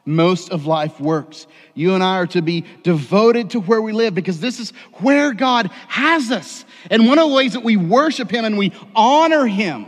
most 0.06 0.51
of 0.51 0.65
life 0.65 1.00
works. 1.00 1.48
You 1.74 1.96
and 1.96 2.03
I 2.03 2.18
are 2.18 2.27
to 2.27 2.41
be 2.41 2.65
devoted 2.84 3.51
to 3.51 3.60
where 3.60 3.82
we 3.82 3.91
live 3.91 4.13
because 4.13 4.39
this 4.39 4.60
is 4.60 4.72
where 5.01 5.34
God 5.34 5.72
has 5.88 6.32
us. 6.32 6.65
And 6.89 7.08
one 7.08 7.20
of 7.20 7.29
the 7.29 7.36
ways 7.36 7.53
that 7.53 7.63
we 7.63 7.77
worship 7.77 8.32
Him 8.32 8.46
and 8.46 8.58
we 8.58 8.72
honor 8.96 9.46
Him 9.46 9.88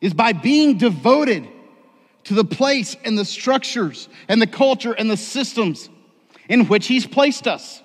is 0.00 0.12
by 0.12 0.34
being 0.34 0.76
devoted 0.76 1.48
to 2.24 2.34
the 2.34 2.44
place 2.44 2.94
and 3.04 3.18
the 3.18 3.24
structures 3.24 4.08
and 4.28 4.40
the 4.40 4.46
culture 4.46 4.92
and 4.92 5.10
the 5.10 5.16
systems 5.16 5.88
in 6.48 6.66
which 6.66 6.86
He's 6.86 7.06
placed 7.06 7.46
us. 7.46 7.82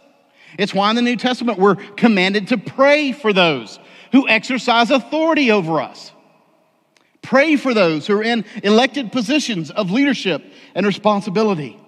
It's 0.58 0.74
why 0.74 0.90
in 0.90 0.96
the 0.96 1.02
New 1.02 1.16
Testament 1.16 1.60
we're 1.60 1.76
commanded 1.76 2.50
to 2.50 2.58
pray 2.58 3.12
for 3.12 3.34
those 3.34 3.80
who 4.12 4.28
exercise 4.28 4.92
authority 4.92 5.52
over 5.52 5.82
us. 5.82 6.12
Pray 7.22 7.56
for 7.56 7.74
those 7.74 8.08
who 8.08 8.18
are 8.18 8.24
in 8.24 8.46
elected 8.64 9.12
positions 9.12 9.70
of 9.72 9.92
leadership 9.92 10.44
and 10.74 10.86
responsibility. 10.86 11.80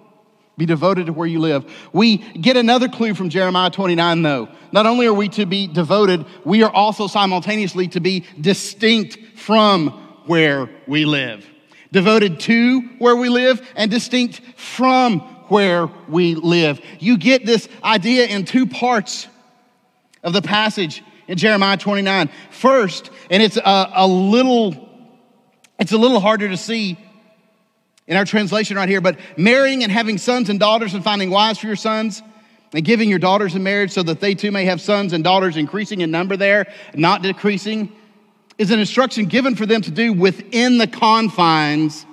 Be 0.58 0.66
devoted 0.66 1.06
to 1.06 1.12
where 1.12 1.26
you 1.26 1.40
live. 1.40 1.64
We 1.92 2.18
get 2.18 2.56
another 2.56 2.88
clue 2.88 3.14
from 3.14 3.30
Jeremiah 3.30 3.70
29, 3.70 4.22
though. 4.22 4.48
Not 4.70 4.86
only 4.86 5.06
are 5.06 5.14
we 5.14 5.30
to 5.30 5.46
be 5.46 5.66
devoted, 5.66 6.26
we 6.44 6.62
are 6.62 6.70
also 6.70 7.06
simultaneously 7.06 7.88
to 7.88 8.00
be 8.00 8.24
distinct 8.40 9.18
from 9.38 9.90
where 10.26 10.68
we 10.86 11.04
live 11.06 11.48
devoted 11.92 12.40
to 12.40 12.80
where 12.98 13.14
we 13.14 13.28
live 13.28 13.60
and 13.76 13.90
distinct 13.90 14.40
from 14.56 15.31
where 15.52 15.86
we 16.08 16.34
live. 16.34 16.80
You 16.98 17.18
get 17.18 17.44
this 17.44 17.68
idea 17.84 18.26
in 18.26 18.46
two 18.46 18.66
parts 18.66 19.28
of 20.22 20.32
the 20.32 20.40
passage 20.40 21.04
in 21.28 21.36
Jeremiah 21.36 21.76
29. 21.76 22.30
First, 22.50 23.10
and 23.30 23.42
it's 23.42 23.58
a, 23.58 23.92
a 23.94 24.06
little 24.06 24.88
it's 25.78 25.92
a 25.92 25.98
little 25.98 26.20
harder 26.20 26.48
to 26.48 26.56
see 26.56 26.98
in 28.06 28.16
our 28.16 28.24
translation 28.24 28.76
right 28.76 28.88
here, 28.88 29.00
but 29.00 29.18
marrying 29.36 29.82
and 29.82 29.92
having 29.92 30.16
sons 30.16 30.48
and 30.48 30.58
daughters 30.58 30.94
and 30.94 31.04
finding 31.04 31.28
wives 31.28 31.58
for 31.58 31.66
your 31.66 31.76
sons 31.76 32.22
and 32.72 32.84
giving 32.84 33.10
your 33.10 33.18
daughters 33.18 33.54
in 33.54 33.62
marriage 33.62 33.90
so 33.90 34.02
that 34.02 34.20
they 34.20 34.34
too 34.34 34.50
may 34.50 34.64
have 34.64 34.80
sons 34.80 35.12
and 35.12 35.22
daughters 35.22 35.56
increasing 35.56 36.00
in 36.00 36.10
number 36.10 36.36
there, 36.36 36.66
not 36.94 37.22
decreasing 37.22 37.92
is 38.58 38.70
an 38.70 38.80
instruction 38.80 39.26
given 39.26 39.54
for 39.54 39.66
them 39.66 39.82
to 39.82 39.90
do 39.90 40.12
within 40.12 40.78
the 40.78 40.86
confines 40.86 42.06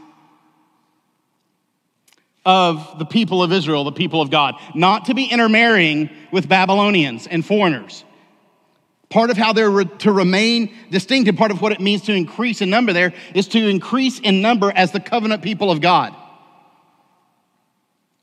of 2.49 2.97
the 2.97 3.05
people 3.05 3.43
of 3.43 3.53
Israel, 3.53 3.83
the 3.83 3.91
people 3.91 4.23
of 4.23 4.31
God, 4.31 4.55
not 4.73 5.05
to 5.05 5.13
be 5.13 5.25
intermarrying 5.25 6.09
with 6.31 6.49
Babylonians 6.49 7.27
and 7.27 7.45
foreigners. 7.45 8.03
Part 9.09 9.29
of 9.29 9.37
how 9.37 9.53
they're 9.53 9.69
re- 9.69 9.85
to 9.99 10.11
remain 10.11 10.73
distinct 10.89 11.29
and 11.29 11.37
part 11.37 11.51
of 11.51 11.61
what 11.61 11.73
it 11.73 11.79
means 11.79 12.01
to 12.03 12.13
increase 12.13 12.63
in 12.63 12.71
number 12.71 12.91
there 12.91 13.13
is 13.35 13.47
to 13.49 13.67
increase 13.67 14.17
in 14.17 14.41
number 14.41 14.71
as 14.75 14.91
the 14.91 14.99
covenant 14.99 15.43
people 15.43 15.69
of 15.69 15.79
God 15.79 16.15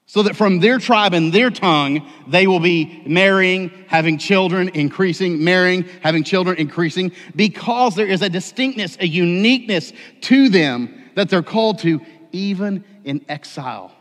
so 0.07 0.25
that 0.25 0.35
from 0.35 0.59
their 0.59 0.81
tribe 0.81 1.15
and 1.15 1.33
their 1.33 1.51
tongue, 1.51 2.05
they 2.27 2.49
will 2.49 2.59
be 2.59 3.05
marrying, 3.07 3.71
having 3.87 4.19
children, 4.19 4.71
increasing, 4.71 5.45
marrying, 5.45 5.85
having 6.03 6.25
children, 6.25 6.57
increasing, 6.57 7.13
because 7.37 7.95
there 7.95 8.09
is 8.09 8.23
a 8.23 8.29
distinctness, 8.29 8.97
a 8.99 9.07
uniqueness 9.07 9.93
to 10.23 10.49
them 10.49 11.11
that 11.15 11.29
they're 11.29 11.45
called 11.45 11.79
to 11.81 12.01
even 12.33 12.85
in 13.05 13.25
exile. 13.29 13.96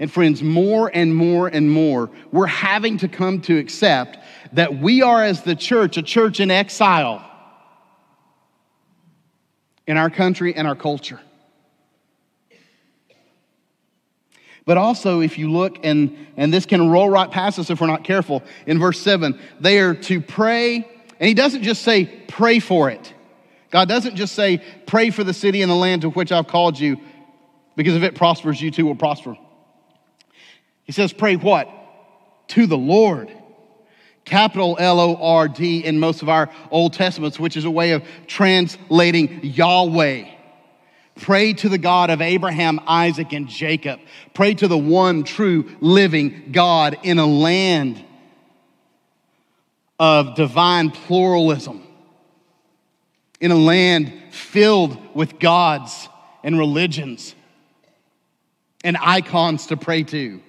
And 0.00 0.10
friends, 0.10 0.42
more 0.42 0.90
and 0.92 1.14
more 1.14 1.46
and 1.46 1.70
more, 1.70 2.10
we're 2.32 2.46
having 2.46 2.96
to 2.98 3.08
come 3.08 3.42
to 3.42 3.58
accept 3.58 4.18
that 4.54 4.80
we 4.80 5.02
are, 5.02 5.22
as 5.22 5.42
the 5.42 5.54
church, 5.54 5.98
a 5.98 6.02
church 6.02 6.40
in 6.40 6.50
exile 6.50 7.24
in 9.86 9.98
our 9.98 10.08
country 10.08 10.54
and 10.54 10.66
our 10.66 10.74
culture. 10.74 11.20
But 14.64 14.78
also, 14.78 15.20
if 15.20 15.36
you 15.36 15.50
look, 15.50 15.78
and, 15.82 16.16
and 16.36 16.52
this 16.52 16.64
can 16.64 16.88
roll 16.88 17.10
right 17.10 17.30
past 17.30 17.58
us 17.58 17.68
if 17.68 17.80
we're 17.80 17.86
not 17.86 18.02
careful, 18.02 18.42
in 18.66 18.78
verse 18.78 19.00
7, 19.00 19.38
they 19.60 19.80
are 19.80 19.94
to 19.94 20.20
pray, 20.20 20.76
and 20.76 21.28
he 21.28 21.34
doesn't 21.34 21.62
just 21.62 21.82
say, 21.82 22.06
pray 22.26 22.58
for 22.58 22.88
it. 22.88 23.12
God 23.70 23.88
doesn't 23.88 24.16
just 24.16 24.34
say, 24.34 24.62
pray 24.86 25.10
for 25.10 25.24
the 25.24 25.34
city 25.34 25.60
and 25.60 25.70
the 25.70 25.76
land 25.76 26.02
to 26.02 26.10
which 26.10 26.32
I've 26.32 26.46
called 26.46 26.78
you, 26.78 26.98
because 27.76 27.96
if 27.96 28.02
it 28.02 28.14
prospers, 28.14 28.62
you 28.62 28.70
too 28.70 28.86
will 28.86 28.96
prosper. 28.96 29.36
He 30.90 30.92
says, 30.92 31.12
pray 31.12 31.36
what? 31.36 31.68
To 32.48 32.66
the 32.66 32.76
Lord. 32.76 33.30
Capital 34.24 34.76
L 34.80 34.98
O 34.98 35.14
R 35.14 35.46
D 35.46 35.84
in 35.84 36.00
most 36.00 36.20
of 36.20 36.28
our 36.28 36.50
Old 36.72 36.94
Testaments, 36.94 37.38
which 37.38 37.56
is 37.56 37.64
a 37.64 37.70
way 37.70 37.92
of 37.92 38.02
translating 38.26 39.38
Yahweh. 39.44 40.24
Pray 41.14 41.52
to 41.52 41.68
the 41.68 41.78
God 41.78 42.10
of 42.10 42.20
Abraham, 42.20 42.80
Isaac, 42.88 43.32
and 43.32 43.46
Jacob. 43.46 44.00
Pray 44.34 44.52
to 44.54 44.66
the 44.66 44.76
one 44.76 45.22
true 45.22 45.70
living 45.80 46.48
God 46.50 46.98
in 47.04 47.20
a 47.20 47.26
land 47.26 48.04
of 49.96 50.34
divine 50.34 50.90
pluralism, 50.90 51.86
in 53.40 53.52
a 53.52 53.56
land 53.56 54.12
filled 54.32 55.14
with 55.14 55.38
gods 55.38 56.08
and 56.42 56.58
religions 56.58 57.36
and 58.82 58.96
icons 59.00 59.66
to 59.66 59.76
pray 59.76 60.02
to. 60.02 60.42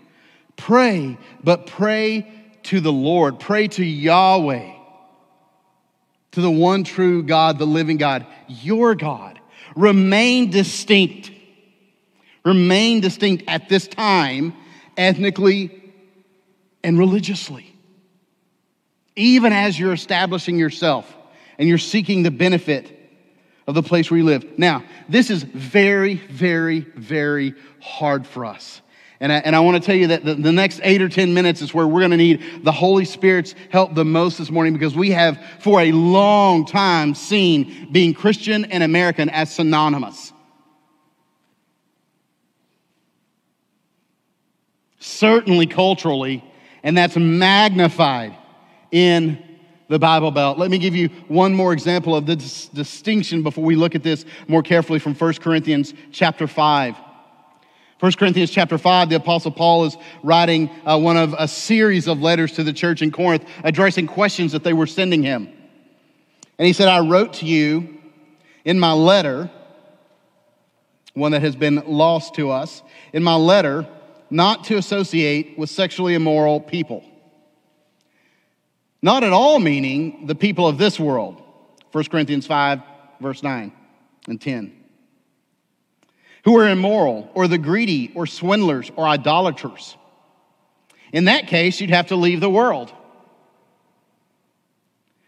Pray, 0.61 1.17
but 1.43 1.65
pray 1.65 2.31
to 2.65 2.79
the 2.81 2.91
Lord. 2.91 3.39
Pray 3.39 3.67
to 3.69 3.83
Yahweh, 3.83 4.73
to 6.33 6.41
the 6.41 6.51
one 6.51 6.83
true 6.83 7.23
God, 7.23 7.57
the 7.57 7.65
living 7.65 7.97
God, 7.97 8.27
your 8.47 8.93
God. 8.93 9.39
Remain 9.75 10.51
distinct. 10.51 11.31
Remain 12.45 13.01
distinct 13.01 13.45
at 13.47 13.69
this 13.69 13.87
time, 13.87 14.53
ethnically 14.97 15.81
and 16.83 16.99
religiously. 16.99 17.75
Even 19.15 19.53
as 19.53 19.79
you're 19.79 19.93
establishing 19.93 20.59
yourself 20.59 21.11
and 21.57 21.67
you're 21.67 21.79
seeking 21.79 22.21
the 22.21 22.29
benefit 22.29 22.99
of 23.65 23.73
the 23.73 23.81
place 23.81 24.11
where 24.11 24.19
you 24.19 24.25
live. 24.25 24.59
Now, 24.59 24.83
this 25.09 25.31
is 25.31 25.41
very, 25.41 26.17
very, 26.17 26.81
very 26.81 27.55
hard 27.79 28.27
for 28.27 28.45
us. 28.45 28.79
And 29.21 29.31
I, 29.31 29.37
and 29.37 29.55
I 29.55 29.59
want 29.59 29.81
to 29.81 29.85
tell 29.85 29.95
you 29.95 30.07
that 30.07 30.25
the, 30.25 30.33
the 30.33 30.51
next 30.51 30.81
eight 30.83 30.99
or 30.99 31.07
10 31.07 31.31
minutes 31.31 31.61
is 31.61 31.75
where 31.75 31.87
we're 31.87 31.99
going 31.99 32.09
to 32.09 32.17
need 32.17 32.63
the 32.63 32.71
Holy 32.71 33.05
Spirit's 33.05 33.53
help 33.69 33.93
the 33.93 34.03
most 34.03 34.39
this 34.39 34.49
morning 34.49 34.73
because 34.73 34.95
we 34.95 35.11
have 35.11 35.39
for 35.59 35.79
a 35.79 35.91
long 35.91 36.65
time 36.65 37.13
seen 37.13 37.89
being 37.91 38.15
Christian 38.15 38.65
and 38.65 38.81
American 38.81 39.29
as 39.29 39.53
synonymous. 39.53 40.33
Certainly 44.97 45.67
culturally, 45.67 46.43
and 46.81 46.97
that's 46.97 47.15
magnified 47.15 48.35
in 48.89 49.37
the 49.87 49.99
Bible 49.99 50.31
Belt. 50.31 50.57
Let 50.57 50.71
me 50.71 50.79
give 50.79 50.95
you 50.95 51.09
one 51.27 51.53
more 51.53 51.73
example 51.73 52.15
of 52.15 52.25
the 52.25 52.37
dis- 52.37 52.69
distinction 52.69 53.43
before 53.43 53.63
we 53.63 53.75
look 53.75 53.93
at 53.93 54.01
this 54.01 54.25
more 54.47 54.63
carefully 54.63 54.97
from 54.97 55.13
1 55.13 55.33
Corinthians 55.35 55.93
chapter 56.11 56.47
5. 56.47 56.95
1 58.01 58.13
Corinthians 58.13 58.49
chapter 58.49 58.79
5, 58.79 59.09
the 59.09 59.15
Apostle 59.15 59.51
Paul 59.51 59.85
is 59.85 59.95
writing 60.23 60.71
uh, 60.87 60.97
one 60.97 61.17
of 61.17 61.35
a 61.37 61.47
series 61.47 62.07
of 62.07 62.19
letters 62.19 62.53
to 62.53 62.63
the 62.63 62.73
church 62.73 63.03
in 63.03 63.11
Corinth, 63.11 63.45
addressing 63.63 64.07
questions 64.07 64.53
that 64.53 64.63
they 64.63 64.73
were 64.73 64.87
sending 64.87 65.21
him. 65.21 65.47
And 66.57 66.65
he 66.65 66.73
said, 66.73 66.87
I 66.87 67.01
wrote 67.01 67.33
to 67.33 67.45
you 67.45 67.99
in 68.65 68.79
my 68.79 68.93
letter, 68.93 69.51
one 71.13 71.33
that 71.33 71.43
has 71.43 71.55
been 71.55 71.83
lost 71.85 72.33
to 72.35 72.49
us, 72.49 72.81
in 73.13 73.21
my 73.21 73.35
letter, 73.35 73.87
not 74.31 74.63
to 74.63 74.77
associate 74.77 75.55
with 75.59 75.69
sexually 75.69 76.15
immoral 76.15 76.59
people. 76.59 77.03
Not 79.03 79.23
at 79.23 79.31
all 79.31 79.59
meaning 79.59 80.25
the 80.25 80.33
people 80.33 80.67
of 80.67 80.79
this 80.79 80.99
world. 80.99 81.39
1 81.91 82.05
Corinthians 82.05 82.47
5, 82.47 82.81
verse 83.19 83.43
9 83.43 83.71
and 84.27 84.41
10 84.41 84.80
who 86.43 86.57
are 86.57 86.67
immoral, 86.67 87.29
or 87.33 87.47
the 87.47 87.57
greedy, 87.57 88.11
or 88.15 88.25
swindlers, 88.25 88.91
or 88.95 89.05
idolaters. 89.05 89.95
In 91.13 91.25
that 91.25 91.47
case, 91.47 91.79
you'd 91.79 91.89
have 91.89 92.07
to 92.07 92.15
leave 92.15 92.39
the 92.39 92.49
world. 92.49 92.91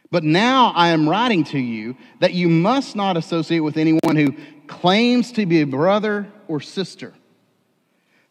But 0.09 0.23
now 0.23 0.71
I 0.75 0.89
am 0.89 1.09
writing 1.09 1.43
to 1.45 1.59
you 1.59 1.97
that 2.19 2.33
you 2.33 2.47
must 2.47 2.95
not 2.95 3.17
associate 3.17 3.61
with 3.61 3.77
anyone 3.77 4.15
who 4.15 4.35
claims 4.67 5.31
to 5.33 5.45
be 5.45 5.61
a 5.61 5.65
brother 5.65 6.31
or 6.47 6.61
sister, 6.61 7.13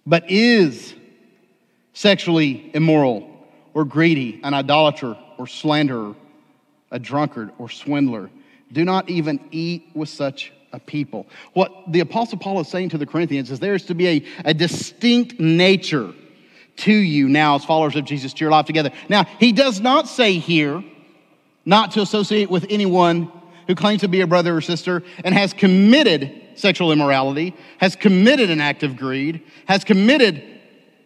but 0.06 0.30
is 0.30 0.94
sexually 1.92 2.70
immoral, 2.74 3.28
or 3.74 3.84
greedy, 3.84 4.40
an 4.42 4.54
idolater, 4.54 5.16
or 5.38 5.46
slanderer, 5.46 6.14
a 6.90 6.98
drunkard, 6.98 7.50
or 7.58 7.68
swindler. 7.68 8.30
Do 8.70 8.84
not 8.84 9.10
even 9.10 9.40
eat 9.50 9.90
with 9.94 10.08
such 10.08 10.52
a 10.72 10.78
people. 10.78 11.26
What 11.52 11.72
the 11.88 12.00
Apostle 12.00 12.38
Paul 12.38 12.60
is 12.60 12.68
saying 12.68 12.90
to 12.90 12.98
the 12.98 13.06
Corinthians 13.06 13.50
is 13.50 13.60
there 13.60 13.74
is 13.74 13.84
to 13.86 13.94
be 13.94 14.08
a, 14.08 14.24
a 14.46 14.54
distinct 14.54 15.38
nature 15.38 16.12
to 16.76 16.92
you 16.92 17.28
now 17.28 17.56
as 17.56 17.64
followers 17.64 17.96
of 17.96 18.04
Jesus 18.04 18.32
to 18.32 18.40
your 18.44 18.50
life 18.50 18.66
together. 18.66 18.90
Now, 19.08 19.24
he 19.38 19.52
does 19.52 19.80
not 19.80 20.08
say 20.08 20.38
here 20.38 20.82
not 21.64 21.92
to 21.92 22.00
associate 22.00 22.50
with 22.50 22.66
anyone 22.70 23.30
who 23.66 23.74
claims 23.74 24.00
to 24.00 24.08
be 24.08 24.20
a 24.22 24.26
brother 24.26 24.56
or 24.56 24.60
sister 24.60 25.02
and 25.24 25.34
has 25.34 25.52
committed 25.52 26.40
sexual 26.54 26.92
immorality, 26.92 27.54
has 27.78 27.96
committed 27.96 28.50
an 28.50 28.60
act 28.60 28.82
of 28.82 28.96
greed, 28.96 29.42
has 29.66 29.84
committed 29.84 30.42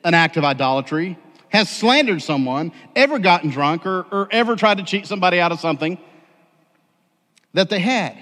an 0.04 0.14
act 0.14 0.36
of 0.36 0.44
idolatry, 0.44 1.18
has 1.48 1.68
slandered 1.68 2.22
someone, 2.22 2.72
ever 2.94 3.18
gotten 3.18 3.50
drunk, 3.50 3.86
or, 3.86 4.06
or 4.10 4.28
ever 4.30 4.56
tried 4.56 4.78
to 4.78 4.84
cheat 4.84 5.06
somebody 5.06 5.40
out 5.40 5.52
of 5.52 5.60
something 5.60 5.98
that 7.54 7.70
they 7.70 7.78
had. 7.78 8.16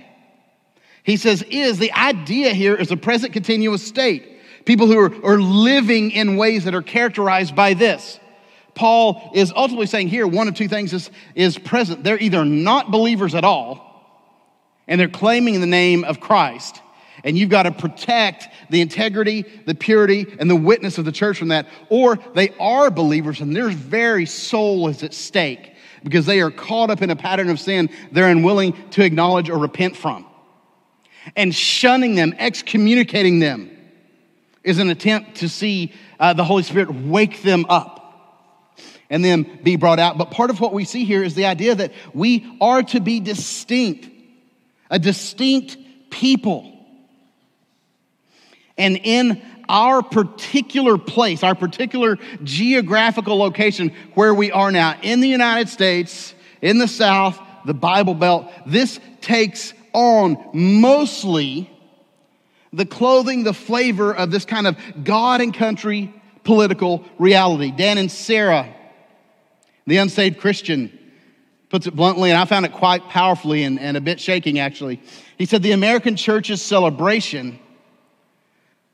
He 1.05 1.19
says, 1.19 1.43
is 1.43 1.79
the 1.79 1.93
idea 1.93 2.55
here 2.55 2.75
is 2.75 2.91
a 2.91 2.97
present 2.97 3.35
continuous 3.35 3.87
state. 3.87 4.41
People 4.65 4.87
who 4.87 4.99
are, 4.99 5.15
are 5.25 5.39
living 5.39 6.11
in 6.11 6.39
ways 6.39 6.65
that 6.65 6.75
are 6.75 6.83
characterized 6.83 7.55
by 7.55 7.75
this. 7.75 8.19
Paul 8.75 9.31
is 9.35 9.53
ultimately 9.55 9.87
saying 9.87 10.09
here 10.09 10.27
one 10.27 10.49
of 10.49 10.55
two 10.55 10.67
things 10.67 10.93
is, 10.95 11.11
is 11.35 11.59
present. 11.59 12.03
They're 12.03 12.19
either 12.19 12.45
not 12.47 12.91
believers 12.91 13.35
at 13.35 13.45
all, 13.45 14.03
and 14.89 14.99
they're 14.99 15.09
claiming 15.09 15.61
the 15.61 15.67
name 15.67 16.05
of 16.05 16.21
Christ, 16.21 16.81
and 17.23 17.37
you've 17.37 17.51
got 17.51 17.65
to 17.65 17.71
protect 17.71 18.49
the 18.71 18.81
integrity, 18.81 19.45
the 19.67 19.75
purity, 19.75 20.27
and 20.41 20.51
the 20.51 20.57
witness 20.57 20.97
of 20.97 21.05
the 21.05 21.13
church 21.13 21.39
from 21.39 21.49
that, 21.49 21.69
or 21.91 22.19
they 22.35 22.49
are 22.59 22.91
believers 22.91 23.43
and 23.43 23.55
their 23.55 23.69
very 23.69 24.25
soul 24.25 24.89
is 24.89 25.03
at 25.03 25.13
stake 25.13 25.75
because 26.03 26.25
they 26.25 26.41
are 26.41 26.51
caught 26.51 26.91
up 26.91 27.03
in 27.03 27.11
a 27.11 27.17
pattern 27.17 27.49
of 27.51 27.61
sin 27.61 27.89
they're 28.13 28.29
unwilling 28.29 28.75
to 28.91 29.03
acknowledge 29.03 29.49
or 29.49 29.59
repent 29.59 29.97
from 29.97 30.27
and 31.37 31.55
shunning 31.55 32.15
them, 32.15 32.35
excommunicating 32.39 33.39
them, 33.39 33.71
is 34.63 34.79
an 34.79 34.91
attempt 34.91 35.37
to 35.37 35.49
see 35.49 35.93
uh, 36.19 36.33
the 36.33 36.45
Holy 36.45 36.63
Spirit 36.63 36.91
wake 36.95 37.43
them 37.43 37.67
up 37.69 38.01
and 39.11 39.25
then 39.25 39.61
be 39.63 39.77
brought 39.77 39.99
out. 39.99 40.19
But 40.19 40.31
part 40.31 40.51
of 40.51 40.61
what 40.61 40.73
we 40.73 40.85
see 40.85 41.05
here 41.05 41.23
is 41.23 41.35
the 41.35 41.47
idea 41.47 41.75
that 41.75 41.93
we 42.13 42.57
are 42.61 42.83
to 42.85 43.01
be 43.01 43.21
distinct, 43.21 44.09
a 44.91 44.99
distinct 44.99 45.77
people. 46.11 46.71
And 48.77 48.99
in 49.03 49.43
our 49.69 50.03
particular 50.03 50.99
place, 50.99 51.43
our 51.43 51.55
particular 51.55 52.19
geographical 52.43 53.37
location 53.37 53.93
where 54.15 54.35
we 54.35 54.51
are 54.51 54.73
now 54.73 54.99
in 55.03 55.21
the 55.21 55.29
United 55.29 55.69
States, 55.69 56.35
in 56.61 56.79
the 56.79 56.89
South, 56.89 57.39
the 57.65 57.75
Bible 57.75 58.15
Belt, 58.15 58.51
this 58.67 58.99
takes 59.21 59.73
on 59.95 60.51
mostly 60.53 61.71
the 62.73 62.85
clothing, 62.85 63.45
the 63.45 63.55
flavor 63.55 64.15
of 64.15 64.31
this 64.31 64.45
kind 64.45 64.67
of 64.67 64.77
God 65.03 65.41
and 65.41 65.55
country 65.55 66.13
political 66.43 67.05
reality. 67.19 67.71
Dean 67.71 67.97
Inserra, 67.97 68.73
the 69.87 69.97
unsaved 69.97 70.39
Christian, 70.39 70.99
puts 71.71 71.87
it 71.87 71.97
bluntly, 71.97 72.31
and 72.31 72.39
I 72.39 72.45
found 72.45 72.67
it 72.67 72.73
quite 72.73 73.09
powerfully 73.09 73.65
and, 73.65 73.81
and 73.81 73.97
a 73.97 74.01
bit 74.01 74.21
shaking 74.21 74.59
actually. 74.59 75.01
He 75.39 75.47
said, 75.47 75.63
The 75.63 75.73
American 75.73 76.17
church's 76.17 76.61
celebration 76.61 77.59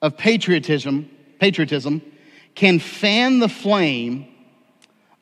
of 0.00 0.16
patriotism, 0.16 1.10
patriotism 1.38 2.02
can 2.54 2.78
fan 2.78 3.38
the 3.38 3.48
flame 3.48 4.26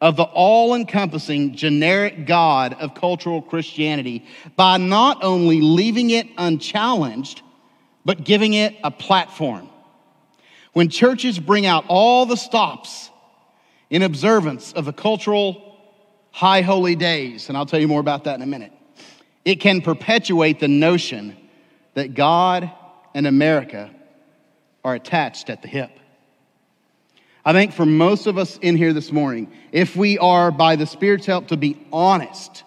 of 0.01 0.17
the 0.17 0.23
all 0.23 0.75
encompassing 0.75 1.55
generic 1.55 2.27
God 2.27 2.75
of 2.75 2.95
cultural 2.95 3.43
Christianity 3.43 4.25
by 4.57 4.77
not 4.77 5.25
only 5.25 5.61
leaving 5.61 6.11
it 6.11 6.29
unchallenged, 6.39 7.43
but 8.05 8.25
giving 8.25 8.55
it 8.55 8.77
a 8.85 8.91
platform. 8.91 9.69
When 10.73 10.89
churches 10.89 11.39
bring 11.39 11.67
out 11.67 11.85
all 11.89 12.27
the 12.27 12.37
stops 12.37 13.11
in 13.91 14.03
observance 14.03 14.73
of 14.73 14.85
the 14.85 14.93
cultural 14.93 15.77
high 16.31 16.61
holy 16.61 16.95
days, 16.95 17.49
and 17.49 17.59
I'll 17.59 17.67
tell 17.67 17.81
you 17.81 17.89
more 17.89 18.01
about 18.01 18.25
that 18.25 18.37
in 18.37 18.43
a 18.43 18.47
minute, 18.47 18.73
it 19.45 19.57
can 19.57 19.81
perpetuate 19.81 20.61
the 20.61 20.69
notion 20.69 21.37
that 21.95 22.15
God 22.15 22.71
and 23.15 23.27
America 23.27 23.91
are 24.85 24.95
attached 24.95 25.51
at 25.51 25.63
the 25.63 25.69
hip. 25.69 25.91
I 27.49 27.55
think 27.55 27.73
for 27.73 27.87
most 27.87 28.27
of 28.27 28.37
us 28.37 28.59
in 28.59 28.77
here 28.77 28.93
this 28.93 29.11
morning, 29.11 29.51
if 29.73 29.97
we 29.97 30.19
are, 30.19 30.51
by 30.51 30.77
the 30.77 30.85
Spirit's 30.85 31.25
help, 31.25 31.49
to 31.49 31.57
be 31.57 31.83
honest, 31.91 32.63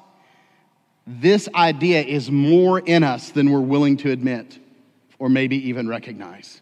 this 1.06 1.48
idea 1.54 2.02
is 2.02 2.32
more 2.32 2.80
in 2.80 3.04
us 3.04 3.30
than 3.30 3.52
we're 3.52 3.60
willing 3.60 3.98
to 3.98 4.10
admit 4.10 4.58
or 5.20 5.30
maybe 5.30 5.70
even 5.70 5.88
recognize. 5.88 6.62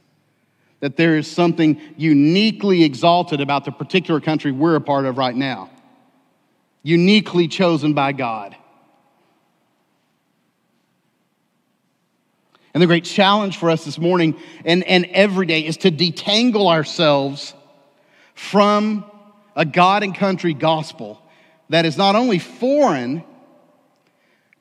That 0.81 0.97
there 0.97 1.15
is 1.15 1.31
something 1.31 1.79
uniquely 1.95 2.83
exalted 2.83 3.39
about 3.39 3.63
the 3.63 3.71
particular 3.71 4.19
country 4.19 4.51
we're 4.51 4.75
a 4.75 4.81
part 4.81 5.05
of 5.05 5.17
right 5.17 5.33
now, 5.33 5.69
uniquely 6.83 7.47
chosen 7.47 7.93
by 7.93 8.11
God. 8.11 8.53
And 12.73 12.83
the 12.83 12.87
great 12.87 13.05
challenge 13.05 13.55
for 13.55 13.69
us 13.69 13.85
this 13.85 13.97
morning 13.97 14.35
and, 14.65 14.83
and 14.83 15.05
every 15.05 15.45
day 15.45 15.65
is 15.65 15.77
to 15.77 15.89
detangle 15.89 16.69
ourselves 16.69 17.53
from 18.39 19.03
a 19.53 19.65
God 19.65 20.01
and 20.01 20.15
country 20.15 20.53
gospel 20.53 21.21
that 21.67 21.85
is 21.85 21.97
not 21.97 22.15
only 22.15 22.39
foreign 22.39 23.21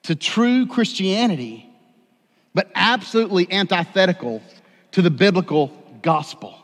to 0.02 0.16
true 0.16 0.66
Christianity, 0.66 1.64
but 2.54 2.70
absolutely 2.74 3.50
antithetical 3.50 4.42
to 4.90 5.00
the 5.00 5.10
biblical 5.10 5.68
gospel. 6.02 6.58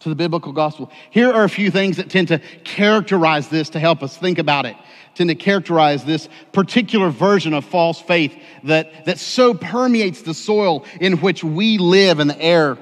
To 0.00 0.10
the 0.10 0.14
biblical 0.14 0.52
gospel. 0.52 0.92
Here 1.10 1.32
are 1.32 1.44
a 1.44 1.48
few 1.48 1.70
things 1.70 1.96
that 1.96 2.10
tend 2.10 2.28
to 2.28 2.40
characterize 2.62 3.48
this 3.48 3.70
to 3.70 3.80
help 3.80 4.02
us 4.02 4.16
think 4.16 4.38
about 4.38 4.66
it, 4.66 4.76
tend 5.14 5.30
to 5.30 5.34
characterize 5.34 6.04
this 6.04 6.28
particular 6.52 7.08
version 7.08 7.54
of 7.54 7.64
false 7.64 8.00
faith 8.00 8.38
that, 8.64 9.06
that 9.06 9.18
so 9.18 9.54
permeates 9.54 10.22
the 10.22 10.34
soil 10.34 10.84
in 11.00 11.14
which 11.20 11.42
we 11.42 11.78
live 11.78 12.20
and 12.20 12.28
the 12.28 12.40
air 12.40 12.76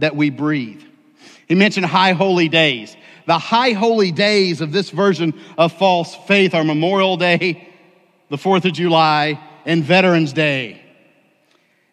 that 0.00 0.16
we 0.16 0.28
breathe. 0.30 0.82
He 1.48 1.54
mentioned 1.54 1.86
high 1.86 2.12
holy 2.12 2.48
days. 2.48 2.96
The 3.26 3.38
high 3.38 3.72
holy 3.72 4.12
days 4.12 4.60
of 4.60 4.72
this 4.72 4.90
version 4.90 5.38
of 5.56 5.72
false 5.72 6.14
faith 6.26 6.54
are 6.54 6.64
Memorial 6.64 7.16
Day, 7.16 7.68
the 8.30 8.36
4th 8.36 8.64
of 8.64 8.72
July, 8.72 9.38
and 9.64 9.84
Veterans 9.84 10.32
Day. 10.32 10.82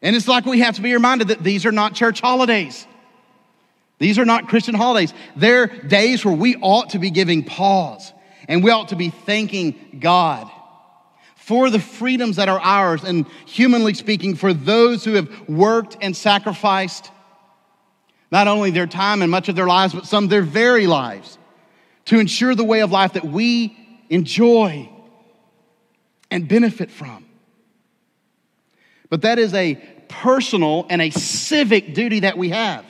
And 0.02 0.16
it's 0.16 0.28
like 0.28 0.46
we 0.46 0.60
have 0.60 0.76
to 0.76 0.82
be 0.82 0.94
reminded 0.94 1.28
that 1.28 1.44
these 1.44 1.66
are 1.66 1.72
not 1.72 1.94
church 1.94 2.22
holidays. 2.22 2.88
These 4.00 4.18
are 4.18 4.26
not 4.26 4.48
Christian 4.48 4.76
holidays. 4.76 5.14
They're 5.36 5.68
days 5.68 6.24
where 6.24 6.34
we 6.34 6.56
ought 6.56 6.92
to 6.92 7.00
be 7.00 7.12
giving 7.12 7.44
pause 7.44 8.14
and 8.48 8.64
we 8.64 8.72
ought 8.72 8.90
to 8.90 8.96
be 8.96 9.10
thanking 9.10 10.00
God 10.00 10.50
for 11.36 11.70
the 11.70 11.80
freedoms 11.80 12.38
that 12.38 12.48
are 12.48 12.60
ours 12.60 13.04
and 13.04 13.28
humanly 13.46 13.94
speaking, 13.94 14.36
for 14.36 14.54
those 14.54 15.04
who 15.04 15.14
have 15.14 15.50
worked 15.50 15.98
and 16.00 16.16
sacrificed 16.16 17.12
not 18.32 18.48
only 18.48 18.72
their 18.72 18.88
time 18.88 19.22
and 19.22 19.32
much 19.32 19.50
of 19.50 19.56
their 19.56 19.68
lives, 19.68 19.94
but 19.94 20.06
some 20.06 20.28
their 20.28 20.42
very 20.42 20.88
lives 20.88 21.38
to 22.06 22.20
ensure 22.20 22.56
the 22.56 22.64
way 22.64 22.82
of 22.82 22.92
life 22.92 23.14
that 23.14 23.26
we 23.26 23.78
enjoy 24.10 24.90
and 26.32 26.48
benefit 26.48 26.92
from. 26.92 27.26
But 29.10 29.24
that 29.24 29.40
is 29.40 29.54
a 29.54 29.76
personal 30.08 30.86
and 30.90 31.02
a 31.02 31.10
civic 31.10 31.94
duty 31.94 32.22
that 32.22 32.38
we 32.38 32.50
have. 32.50 32.86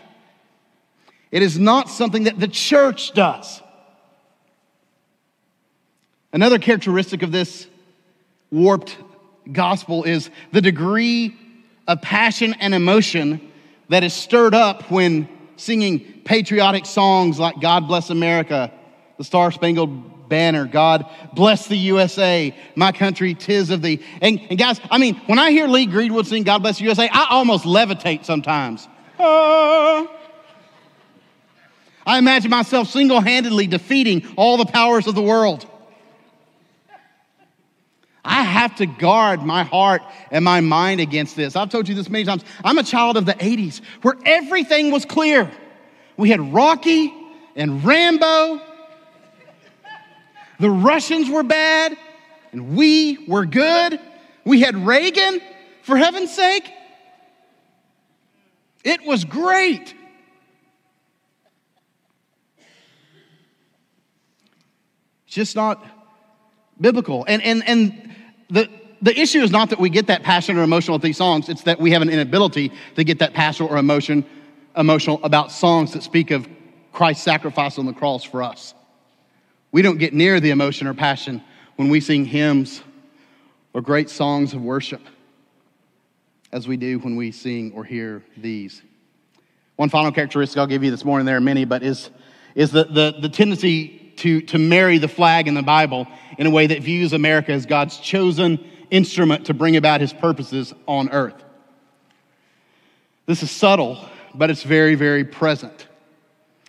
It 1.32 1.42
is 1.42 1.60
not 1.60 1.90
something 1.90 2.24
that 2.24 2.40
the 2.40 2.48
church 2.48 3.14
does. 3.14 3.62
Another 6.34 6.60
characteristic 6.60 7.24
of 7.24 7.32
this 7.32 7.68
warped 8.52 8.98
gospel 9.52 10.04
is 10.04 10.30
the 10.52 10.62
degree 10.62 11.36
of 11.88 12.02
passion 12.02 12.56
and 12.60 12.74
emotion 12.74 13.49
that 13.90 14.04
is 14.04 14.14
stirred 14.14 14.56
up 14.56 14.90
when 14.90 15.28
singing 15.56 16.22
patriotic 16.24 16.86
songs 16.86 17.40
like 17.40 17.60
God 17.60 17.88
Bless 17.88 18.10
America, 18.10 18.72
the 19.18 19.24
Star 19.24 19.52
Spangled 19.52 20.30
Banner, 20.30 20.66
God 20.66 21.06
Bless 21.34 21.68
the 21.68 21.76
USA, 21.76 22.56
My 22.76 22.92
Country, 22.92 23.34
Tis 23.34 23.70
of 23.72 23.82
Thee. 23.82 24.02
And, 24.22 24.40
and 24.50 24.58
guys, 24.58 24.80
I 24.90 24.98
mean, 24.98 25.16
when 25.26 25.40
I 25.40 25.52
hear 25.52 25.68
Lee 25.68 25.86
Greenwood 25.86 26.28
sing 26.28 26.44
God 26.44 26.60
Bless 26.60 26.78
the 26.78 26.86
USA, 26.86 27.10
I 27.12 27.28
almost 27.32 27.66
levitate 27.66 28.26
sometimes. 28.26 28.88
Uh, 29.18 30.06
I 32.06 32.18
imagine 32.18 32.50
myself 32.50 32.88
single 32.88 33.20
handedly 33.20 33.68
defeating 33.68 34.26
all 34.38 34.58
the 34.58 34.66
powers 34.66 35.08
of 35.08 35.16
the 35.16 35.22
world. 35.22 35.69
I 38.24 38.44
have 38.44 38.76
to 38.76 38.86
guard 38.86 39.44
my 39.44 39.64
heart 39.64 40.02
and 40.32 40.44
my 40.44 40.62
mind 40.62 41.00
against 41.00 41.36
this. 41.36 41.56
I've 41.56 41.70
told 41.70 41.88
you 41.88 41.96
this 41.96 42.10
many 42.10 42.26
times. 42.26 42.44
I'm 42.64 42.78
a 42.78 42.84
child 42.84 43.18
of 43.18 43.26
the 43.26 43.34
80s 43.34 43.82
where 44.02 44.16
everything 44.26 44.92
was 44.92 45.06
clear. 45.06 45.50
We 46.18 46.30
had 46.30 46.54
Rocky 46.54 47.14
and 47.56 47.84
Rambo. 47.84 48.62
The 50.60 50.70
Russians 50.70 51.30
were 51.30 51.44
bad 51.44 51.98
and 52.52 52.76
we 52.76 53.26
were 53.28 53.46
good. 53.46 54.00
We 54.44 54.62
had 54.62 54.76
Reagan, 54.76 55.42
for 55.84 55.98
heaven's 55.98 56.34
sake. 56.34 56.70
It 58.84 59.06
was 59.06 59.26
great. 59.26 59.94
Just 65.26 65.56
not 65.56 65.84
biblical. 66.80 67.26
And, 67.28 67.42
and, 67.42 67.68
and 67.68 68.16
the, 68.50 68.70
the 69.02 69.18
issue 69.18 69.42
is 69.42 69.52
not 69.52 69.70
that 69.70 69.80
we 69.80 69.90
get 69.90 70.08
that 70.08 70.24
passionate 70.24 70.60
or 70.60 70.64
emotional 70.64 70.96
with 70.96 71.02
these 71.02 71.18
songs, 71.18 71.50
it's 71.50 71.64
that 71.64 71.80
we 71.80 71.92
have 71.92 72.02
an 72.02 72.10
inability 72.10 72.72
to 72.96 73.04
get 73.04 73.20
that 73.20 73.34
passionate 73.34 73.72
or 73.72 73.78
emotion, 73.78 74.26
emotional 74.76 75.20
about 75.24 75.52
songs 75.52 75.94
that 75.94 76.04
speak 76.04 76.32
of 76.32 76.48
Christ's 76.92 77.24
sacrifice 77.24 77.78
on 77.78 77.86
the 77.86 77.94
cross 77.94 78.24
for 78.24 78.44
us. 78.44 78.74
We 79.72 79.82
don't 79.82 79.98
get 79.98 80.14
near 80.14 80.40
the 80.40 80.50
emotion 80.50 80.88
or 80.88 80.94
passion 80.94 81.44
when 81.76 81.90
we 81.90 82.00
sing 82.00 82.26
hymns 82.26 82.82
or 83.74 83.82
great 83.82 84.10
songs 84.10 84.54
of 84.54 84.62
worship 84.62 85.02
as 86.52 86.68
we 86.68 86.78
do 86.78 87.00
when 87.00 87.16
we 87.16 87.32
sing 87.32 87.72
or 87.76 87.84
hear 87.84 88.24
these. 88.36 88.82
One 89.76 89.90
final 89.90 90.12
characteristic 90.12 90.58
I'll 90.58 90.68
give 90.68 90.84
you 90.84 90.92
this 90.92 91.06
morning, 91.06 91.26
there 91.26 91.38
are 91.38 91.42
many, 91.42 91.66
but 91.66 91.84
is, 91.84 92.10
is 92.56 92.72
the, 92.72 92.86
the, 92.86 93.16
the 93.22 93.30
tendency 93.30 93.99
to, 94.20 94.42
to 94.42 94.58
marry 94.58 94.98
the 94.98 95.08
flag 95.08 95.48
in 95.48 95.54
the 95.54 95.62
Bible 95.62 96.08
in 96.38 96.48
a 96.48 96.50
way 96.50 96.68
that 96.68 96.82
views 96.82 97.14
America 97.14 97.52
as 97.52 97.66
God's 97.66 97.98
chosen 97.98 98.60
instrument 98.90 99.46
to 99.48 99.54
bring 99.54 99.76
about 99.76 100.02
his 100.02 100.14
purposes 100.14 100.74
on 100.88 101.10
earth. 101.10 101.44
This 103.26 103.44
is 103.44 103.52
subtle, 103.52 104.04
but 104.34 104.50
it's 104.50 104.64
very, 104.64 104.96
very 104.96 105.24
present. 105.24 105.88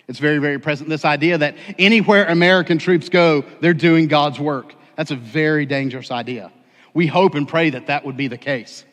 It's 0.08 0.18
very, 0.18 0.38
very 0.38 0.58
present. 0.58 0.88
This 0.88 1.04
idea 1.04 1.38
that 1.38 1.56
anywhere 1.78 2.26
American 2.26 2.78
troops 2.78 3.08
go, 3.08 3.44
they're 3.60 3.74
doing 3.74 4.08
God's 4.08 4.38
work. 4.40 4.74
That's 4.96 5.10
a 5.10 5.16
very 5.16 5.66
dangerous 5.66 6.10
idea. 6.10 6.52
We 6.92 7.06
hope 7.06 7.34
and 7.34 7.48
pray 7.48 7.70
that 7.70 7.86
that 7.86 8.04
would 8.04 8.16
be 8.16 8.28
the 8.28 8.36
case. 8.36 8.84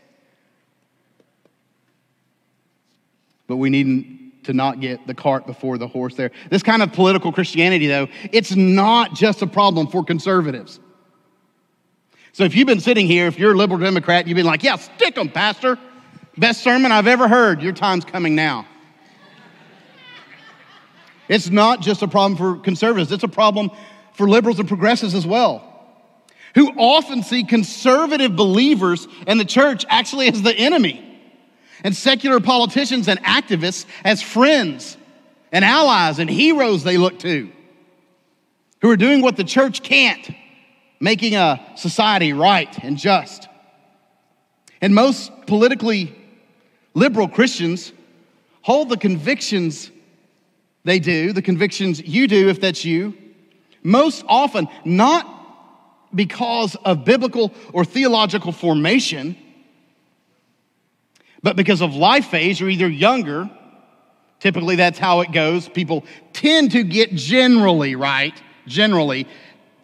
But 3.48 3.58
we 3.58 3.70
need 3.70 4.27
to 4.48 4.54
not 4.54 4.80
get 4.80 5.06
the 5.06 5.14
cart 5.14 5.46
before 5.46 5.78
the 5.78 5.88
horse 5.88 6.16
there. 6.16 6.32
This 6.50 6.64
kind 6.64 6.82
of 6.82 6.94
political 6.94 7.34
Christianity, 7.34 7.88
though, 7.88 8.08
it's 8.32 8.56
not 8.56 9.14
just 9.14 9.42
a 9.42 9.48
problem 9.48 9.88
for 9.88 10.06
conservatives. 10.06 10.80
So 12.32 12.46
if 12.46 12.56
you've 12.56 12.68
been 12.68 12.80
sitting 12.80 13.08
here, 13.08 13.28
if 13.28 13.38
you're 13.38 13.52
a 13.52 13.58
liberal 13.58 13.80
Democrat, 13.80 14.26
you've 14.26 14.38
been 14.38 14.46
like, 14.46 14.64
yeah, 14.64 14.78
stick 14.78 15.16
them, 15.16 15.30
Pastor. 15.30 15.78
Best 16.38 16.64
sermon 16.64 16.94
I've 16.94 17.08
ever 17.08 17.28
heard. 17.28 17.62
Your 17.62 17.74
time's 17.74 18.06
coming 18.06 18.36
now. 18.36 18.66
It's 21.28 21.50
not 21.50 21.82
just 21.82 22.02
a 22.02 22.08
problem 22.08 22.38
for 22.38 22.62
conservatives, 22.64 23.12
it's 23.12 23.24
a 23.24 23.28
problem 23.28 23.70
for 24.14 24.30
liberals 24.30 24.60
and 24.60 24.68
progressives 24.68 25.14
as 25.14 25.28
well, 25.28 25.62
who 26.56 26.70
often 26.70 27.22
see 27.22 27.44
conservative 27.44 28.38
believers 28.38 29.10
and 29.28 29.38
the 29.42 29.46
church 29.46 29.86
actually 29.90 30.30
as 30.30 30.42
the 30.42 30.56
enemy 30.56 31.07
and 31.84 31.96
secular 31.96 32.40
politicians 32.40 33.08
and 33.08 33.22
activists 33.24 33.86
as 34.04 34.22
friends 34.22 34.98
and 35.52 35.64
allies 35.64 36.20
and 36.20 36.30
heroes 36.30 36.84
they 36.84 36.98
look 36.98 37.20
to 37.20 37.52
who 38.82 38.90
are 38.90 38.98
doing 38.98 39.22
what 39.22 39.38
the 39.38 39.44
church 39.44 39.82
can't, 39.82 40.30
making 41.00 41.36
a 41.36 41.60
society 41.76 42.34
right 42.34 42.84
and 42.84 42.98
just. 42.98 43.48
And 44.82 44.94
most 44.94 45.32
politically 45.48 46.16
liberal 46.94 47.28
Christians 47.28 47.92
hold 48.62 48.90
the 48.90 48.98
convictions 48.98 49.92
they 50.84 51.00
do, 51.00 51.34
the 51.34 51.42
convictions 51.42 52.02
you 52.02 52.28
do 52.28 52.50
if 52.50 52.62
that's 52.62 52.86
you, 52.86 53.18
most 53.84 54.24
often 54.28 54.68
not 54.86 55.34
because 56.14 56.76
of 56.86 57.04
biblical 57.04 57.54
or 57.74 57.84
theological 57.84 58.52
formation 58.52 59.36
but 61.44 61.56
because 61.56 61.82
of 61.82 61.96
life 61.96 62.28
phase, 62.28 62.60
you're 62.60 62.70
either 62.70 62.90
younger, 62.90 63.50
typically 64.40 64.76
that's 64.76 65.00
how 65.00 65.22
it 65.22 65.32
goes. 65.32 65.70
People 65.70 66.04
tend 66.34 66.72
to 66.72 66.84
get 66.84 67.14
generally, 67.14 67.96
right? 67.96 68.34
Generally, 68.66 69.28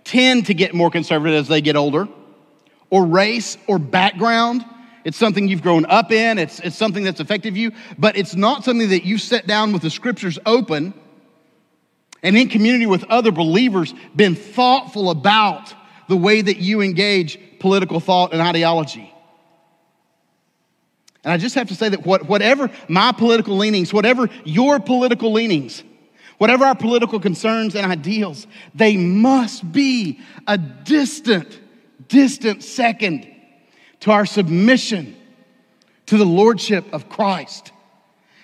tend 0.04 0.48
to 0.48 0.54
get 0.54 0.74
more 0.74 0.92
conservative 0.92 1.36
as 1.36 1.48
they 1.48 1.62
get 1.62 1.76
older, 1.76 2.08
or 2.90 3.06
race 3.06 3.58
or 3.68 3.80
background. 3.80 4.66
It's 5.04 5.18
something 5.18 5.48
you've 5.48 5.62
grown 5.62 5.86
up 5.86 6.12
in, 6.12 6.38
it's, 6.38 6.60
it's 6.60 6.76
something 6.76 7.04
that's 7.04 7.20
affected 7.20 7.58
you, 7.58 7.72
but 7.98 8.18
it's 8.18 8.36
not 8.36 8.64
something 8.64 8.90
that 8.90 9.06
you 9.06 9.18
sit 9.18 9.48
down 9.48 9.74
with 9.74 9.82
the 9.82 9.90
scriptures 9.90 10.40
open 10.46 10.94
and 12.24 12.38
in 12.38 12.48
community 12.48 12.86
with 12.86 13.04
other 13.06 13.32
believers, 13.32 13.94
been 14.16 14.34
thoughtful 14.34 15.10
about 15.10 15.74
the 16.08 16.16
way 16.16 16.42
that 16.42 16.58
you 16.58 16.82
engage 16.82 17.38
political 17.60 18.00
thought 18.00 18.32
and 18.32 18.42
ideology. 18.42 19.13
And 21.24 21.32
I 21.32 21.38
just 21.38 21.56
have 21.56 21.70
to 21.70 21.76
say 21.76 21.90
that 21.90 22.06
what, 22.06 22.28
whatever 22.28 22.70
my 22.88 23.12
political 23.12 23.56
leanings, 23.56 23.94
whatever 23.94 24.30
your 24.44 24.80
political 24.80 25.32
leanings, 25.32 25.84
whatever 26.38 26.66
our 26.66 26.76
political 26.76 27.20
concerns 27.20 27.76
and 27.76 27.90
ideals, 27.90 28.48
they 28.76 28.98
must 28.98 29.72
be 29.72 30.20
a 30.48 30.58
distant, 30.58 31.60
distant 32.10 32.64
second 32.64 33.30
to 34.02 34.12
our 34.12 34.26
submission 34.26 35.16
to 36.08 36.18
the 36.18 36.26
Lordship 36.26 36.86
of 36.94 37.08
Christ 37.08 37.72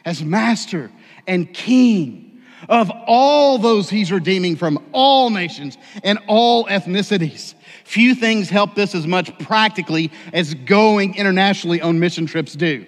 as 0.05 0.23
Master 0.23 0.89
and 1.27 1.53
King 1.53 2.28
of 2.67 2.91
all 3.07 3.57
those 3.57 3.89
He's 3.89 4.11
redeeming 4.11 4.55
from 4.55 4.83
all 4.91 5.29
nations 5.29 5.77
and 6.03 6.19
all 6.27 6.65
ethnicities. 6.65 7.53
Few 7.85 8.13
things 8.13 8.49
help 8.49 8.75
this 8.75 8.93
as 8.93 9.07
much 9.07 9.37
practically 9.39 10.11
as 10.33 10.53
going 10.53 11.15
internationally 11.15 11.81
on 11.81 11.99
mission 11.99 12.25
trips 12.25 12.53
do. 12.53 12.85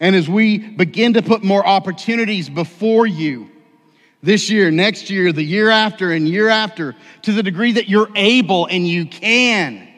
And 0.00 0.16
as 0.16 0.28
we 0.28 0.58
begin 0.58 1.12
to 1.12 1.22
put 1.22 1.44
more 1.44 1.64
opportunities 1.64 2.48
before 2.48 3.06
you 3.06 3.50
this 4.22 4.50
year, 4.50 4.70
next 4.70 5.10
year, 5.10 5.32
the 5.32 5.42
year 5.42 5.70
after, 5.70 6.12
and 6.12 6.28
year 6.28 6.48
after, 6.48 6.94
to 7.22 7.32
the 7.32 7.42
degree 7.42 7.72
that 7.72 7.88
you're 7.88 8.10
able 8.14 8.66
and 8.66 8.86
you 8.86 9.06
can, 9.06 9.88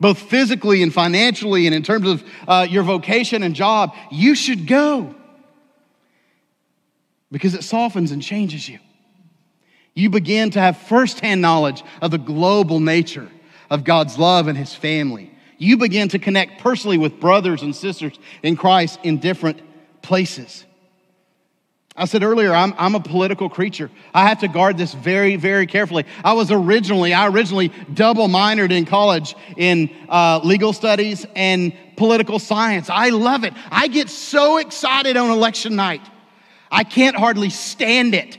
both 0.00 0.18
physically 0.18 0.82
and 0.82 0.92
financially, 0.92 1.66
and 1.66 1.74
in 1.74 1.82
terms 1.82 2.08
of 2.08 2.24
uh, 2.46 2.66
your 2.68 2.82
vocation 2.84 3.42
and 3.42 3.54
job, 3.54 3.94
you 4.10 4.34
should 4.34 4.66
go 4.66 5.14
because 7.30 7.54
it 7.54 7.64
softens 7.64 8.10
and 8.10 8.22
changes 8.22 8.68
you 8.68 8.78
you 9.98 10.10
begin 10.10 10.50
to 10.50 10.60
have 10.60 10.76
firsthand 10.76 11.42
knowledge 11.42 11.82
of 12.00 12.12
the 12.12 12.18
global 12.18 12.78
nature 12.78 13.28
of 13.68 13.82
God's 13.82 14.16
love 14.16 14.46
and 14.46 14.56
His 14.56 14.72
family. 14.72 15.28
You 15.58 15.76
begin 15.76 16.08
to 16.10 16.20
connect 16.20 16.60
personally 16.60 16.98
with 16.98 17.18
brothers 17.18 17.62
and 17.62 17.74
sisters 17.74 18.16
in 18.44 18.56
Christ 18.56 19.00
in 19.02 19.18
different 19.18 19.60
places. 20.00 20.64
I 21.96 22.04
said 22.04 22.22
earlier, 22.22 22.52
I'm, 22.52 22.74
I'm 22.78 22.94
a 22.94 23.00
political 23.00 23.48
creature. 23.48 23.90
I 24.14 24.28
have 24.28 24.38
to 24.38 24.48
guard 24.48 24.78
this 24.78 24.94
very, 24.94 25.34
very 25.34 25.66
carefully. 25.66 26.04
I 26.22 26.34
was 26.34 26.52
originally, 26.52 27.12
I 27.12 27.26
originally 27.26 27.72
double 27.92 28.28
minored 28.28 28.70
in 28.70 28.84
college 28.84 29.34
in 29.56 29.90
uh, 30.08 30.38
legal 30.44 30.72
studies 30.72 31.26
and 31.34 31.72
political 31.96 32.38
science. 32.38 32.88
I 32.88 33.08
love 33.08 33.42
it. 33.42 33.52
I 33.72 33.88
get 33.88 34.10
so 34.10 34.58
excited 34.58 35.16
on 35.16 35.30
election 35.30 35.74
night. 35.74 36.02
I 36.70 36.84
can't 36.84 37.16
hardly 37.16 37.50
stand 37.50 38.14
it. 38.14 38.38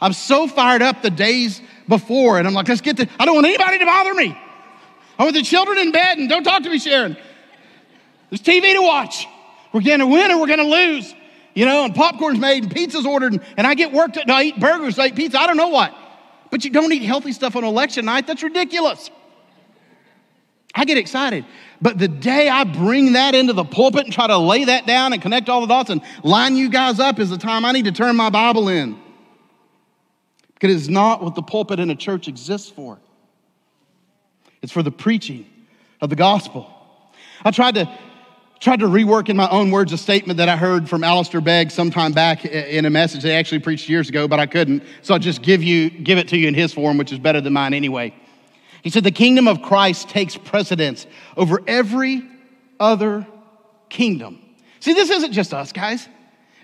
I'm 0.00 0.12
so 0.12 0.46
fired 0.46 0.82
up 0.82 1.02
the 1.02 1.10
days 1.10 1.62
before, 1.88 2.38
and 2.38 2.46
I'm 2.46 2.54
like, 2.54 2.68
let's 2.68 2.80
get 2.80 2.96
the, 2.96 3.08
I 3.18 3.24
don't 3.24 3.34
want 3.34 3.46
anybody 3.46 3.78
to 3.78 3.86
bother 3.86 4.14
me. 4.14 4.36
I 5.18 5.22
want 5.22 5.34
the 5.34 5.42
children 5.42 5.78
in 5.78 5.92
bed, 5.92 6.18
and 6.18 6.28
don't 6.28 6.42
talk 6.42 6.62
to 6.64 6.70
me, 6.70 6.78
Sharon. 6.78 7.16
There's 8.30 8.42
TV 8.42 8.74
to 8.74 8.82
watch. 8.82 9.26
We're 9.72 9.80
to 9.80 10.06
win 10.06 10.30
or 10.30 10.40
we're 10.40 10.46
to 10.56 10.62
lose. 10.64 11.14
you 11.54 11.66
know, 11.66 11.84
and 11.84 11.94
popcorn's 11.94 12.38
made 12.38 12.64
and 12.64 12.72
pizza's 12.72 13.06
ordered, 13.06 13.32
and, 13.34 13.42
and 13.56 13.66
I 13.66 13.74
get 13.74 13.92
worked. 13.92 14.18
I 14.26 14.42
eat 14.42 14.58
burgers, 14.58 14.98
I 14.98 15.06
eat 15.06 15.16
pizza, 15.16 15.38
I 15.38 15.46
don't 15.46 15.56
know 15.56 15.68
what. 15.68 15.94
But 16.50 16.64
you 16.64 16.70
don't 16.70 16.92
eat 16.92 17.02
healthy 17.02 17.32
stuff 17.32 17.56
on 17.56 17.64
election 17.64 18.04
night. 18.04 18.26
That's 18.26 18.42
ridiculous. 18.42 19.10
I 20.74 20.84
get 20.84 20.96
excited. 20.96 21.44
But 21.80 21.98
the 21.98 22.08
day 22.08 22.48
I 22.48 22.64
bring 22.64 23.12
that 23.12 23.34
into 23.34 23.52
the 23.52 23.64
pulpit 23.64 24.04
and 24.04 24.12
try 24.12 24.26
to 24.26 24.38
lay 24.38 24.64
that 24.64 24.86
down 24.86 25.12
and 25.12 25.20
connect 25.20 25.48
all 25.48 25.60
the 25.60 25.66
dots 25.66 25.90
and 25.90 26.00
line 26.22 26.56
you 26.56 26.70
guys 26.70 26.98
up 26.98 27.18
is 27.18 27.28
the 27.30 27.38
time 27.38 27.64
I 27.64 27.72
need 27.72 27.84
to 27.84 27.92
turn 27.92 28.16
my 28.16 28.30
Bible 28.30 28.68
in. 28.68 28.98
Because 30.54 30.74
it's 30.76 30.88
not 30.88 31.22
what 31.22 31.34
the 31.34 31.42
pulpit 31.42 31.80
in 31.80 31.90
a 31.90 31.96
church 31.96 32.28
exists 32.28 32.70
for. 32.70 32.98
It's 34.62 34.72
for 34.72 34.82
the 34.82 34.92
preaching 34.92 35.44
of 36.00 36.08
the 36.08 36.16
gospel. 36.16 36.72
I 37.44 37.50
tried 37.50 37.74
to 37.74 37.98
tried 38.60 38.78
to 38.78 38.86
rework 38.86 39.28
in 39.28 39.36
my 39.36 39.48
own 39.48 39.72
words 39.72 39.92
a 39.92 39.98
statement 39.98 40.36
that 40.36 40.48
I 40.48 40.56
heard 40.56 40.88
from 40.88 41.02
Alistair 41.02 41.40
Begg 41.40 41.72
sometime 41.72 42.12
back 42.12 42.44
in 42.44 42.84
a 42.84 42.90
message 42.90 43.24
they 43.24 43.34
actually 43.34 43.58
preached 43.58 43.88
years 43.88 44.08
ago, 44.08 44.28
but 44.28 44.38
I 44.38 44.46
couldn't. 44.46 44.84
So 45.02 45.14
I'll 45.14 45.20
just 45.20 45.42
give 45.42 45.64
you 45.64 45.90
give 45.90 46.16
it 46.16 46.28
to 46.28 46.38
you 46.38 46.46
in 46.46 46.54
his 46.54 46.72
form, 46.72 46.96
which 46.96 47.12
is 47.12 47.18
better 47.18 47.40
than 47.40 47.52
mine 47.52 47.74
anyway. 47.74 48.14
He 48.82 48.90
said, 48.90 49.04
The 49.04 49.10
kingdom 49.10 49.48
of 49.48 49.62
Christ 49.62 50.08
takes 50.08 50.36
precedence 50.36 51.06
over 51.36 51.60
every 51.66 52.22
other 52.78 53.26
kingdom. 53.88 54.40
See, 54.80 54.92
this 54.92 55.10
isn't 55.10 55.32
just 55.32 55.54
us, 55.54 55.72
guys. 55.72 56.08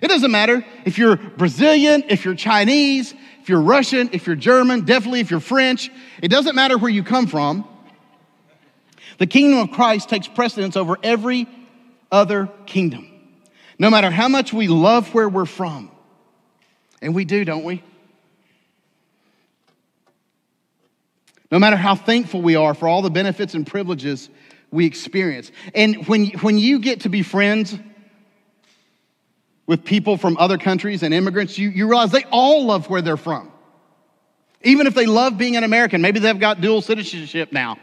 It 0.01 0.07
doesn't 0.07 0.31
matter 0.31 0.65
if 0.85 0.97
you're 0.97 1.15
Brazilian, 1.15 2.03
if 2.07 2.23
you're 2.23 2.35
Chinese, 2.35 3.13
if 3.41 3.49
you're 3.49 3.61
Russian, 3.61 4.09
if 4.13 4.27
you're 4.27 4.35
German, 4.35 4.85
definitely 4.85 5.19
if 5.19 5.31
you're 5.31 5.39
French. 5.39 5.89
It 6.21 6.29
doesn't 6.29 6.55
matter 6.55 6.77
where 6.77 6.91
you 6.91 7.03
come 7.03 7.27
from. 7.27 7.67
The 9.17 9.27
kingdom 9.27 9.59
of 9.59 9.71
Christ 9.71 10.09
takes 10.09 10.27
precedence 10.27 10.77
over 10.77 10.97
every 11.03 11.47
other 12.11 12.49
kingdom. 12.65 13.07
No 13.77 13.89
matter 13.89 14.09
how 14.09 14.27
much 14.27 14.53
we 14.53 14.67
love 14.67 15.13
where 15.13 15.27
we're 15.27 15.45
from. 15.45 15.91
And 17.01 17.15
we 17.15 17.25
do, 17.25 17.45
don't 17.45 17.63
we? 17.63 17.83
No 21.51 21.59
matter 21.59 21.75
how 21.75 21.95
thankful 21.95 22.41
we 22.41 22.55
are 22.55 22.73
for 22.73 22.87
all 22.87 23.01
the 23.01 23.09
benefits 23.09 23.53
and 23.53 23.65
privileges 23.65 24.29
we 24.71 24.85
experience. 24.85 25.51
And 25.73 26.07
when, 26.07 26.27
when 26.41 26.57
you 26.57 26.79
get 26.79 27.01
to 27.01 27.09
be 27.09 27.23
friends 27.23 27.77
with 29.65 29.83
people 29.83 30.17
from 30.17 30.37
other 30.37 30.57
countries 30.57 31.03
and 31.03 31.13
immigrants, 31.13 31.57
you, 31.57 31.69
you 31.69 31.87
realize 31.87 32.11
they 32.11 32.25
all 32.31 32.65
love 32.65 32.89
where 32.89 33.01
they're 33.01 33.17
from. 33.17 33.51
Even 34.63 34.87
if 34.87 34.93
they 34.93 35.05
love 35.05 35.37
being 35.37 35.55
an 35.55 35.63
American, 35.63 36.01
maybe 36.01 36.19
they've 36.19 36.39
got 36.39 36.61
dual 36.61 36.81
citizenship 36.81 37.51
now, 37.51 37.77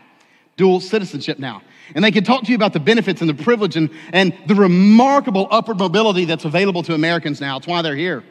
dual 0.56 0.78
citizenship 0.78 1.38
now. 1.38 1.62
And 1.94 2.04
they 2.04 2.10
can 2.10 2.24
talk 2.24 2.42
to 2.44 2.50
you 2.50 2.56
about 2.56 2.72
the 2.72 2.80
benefits 2.80 3.20
and 3.20 3.30
the 3.30 3.34
privilege 3.34 3.76
and, 3.76 3.90
and 4.12 4.36
the 4.46 4.54
remarkable 4.54 5.48
upward 5.50 5.78
mobility 5.78 6.24
that's 6.24 6.44
available 6.44 6.82
to 6.84 6.94
Americans 6.94 7.40
now. 7.40 7.56
It's 7.56 7.66
why 7.66 7.82
they're 7.82 7.96
here. 7.96 8.24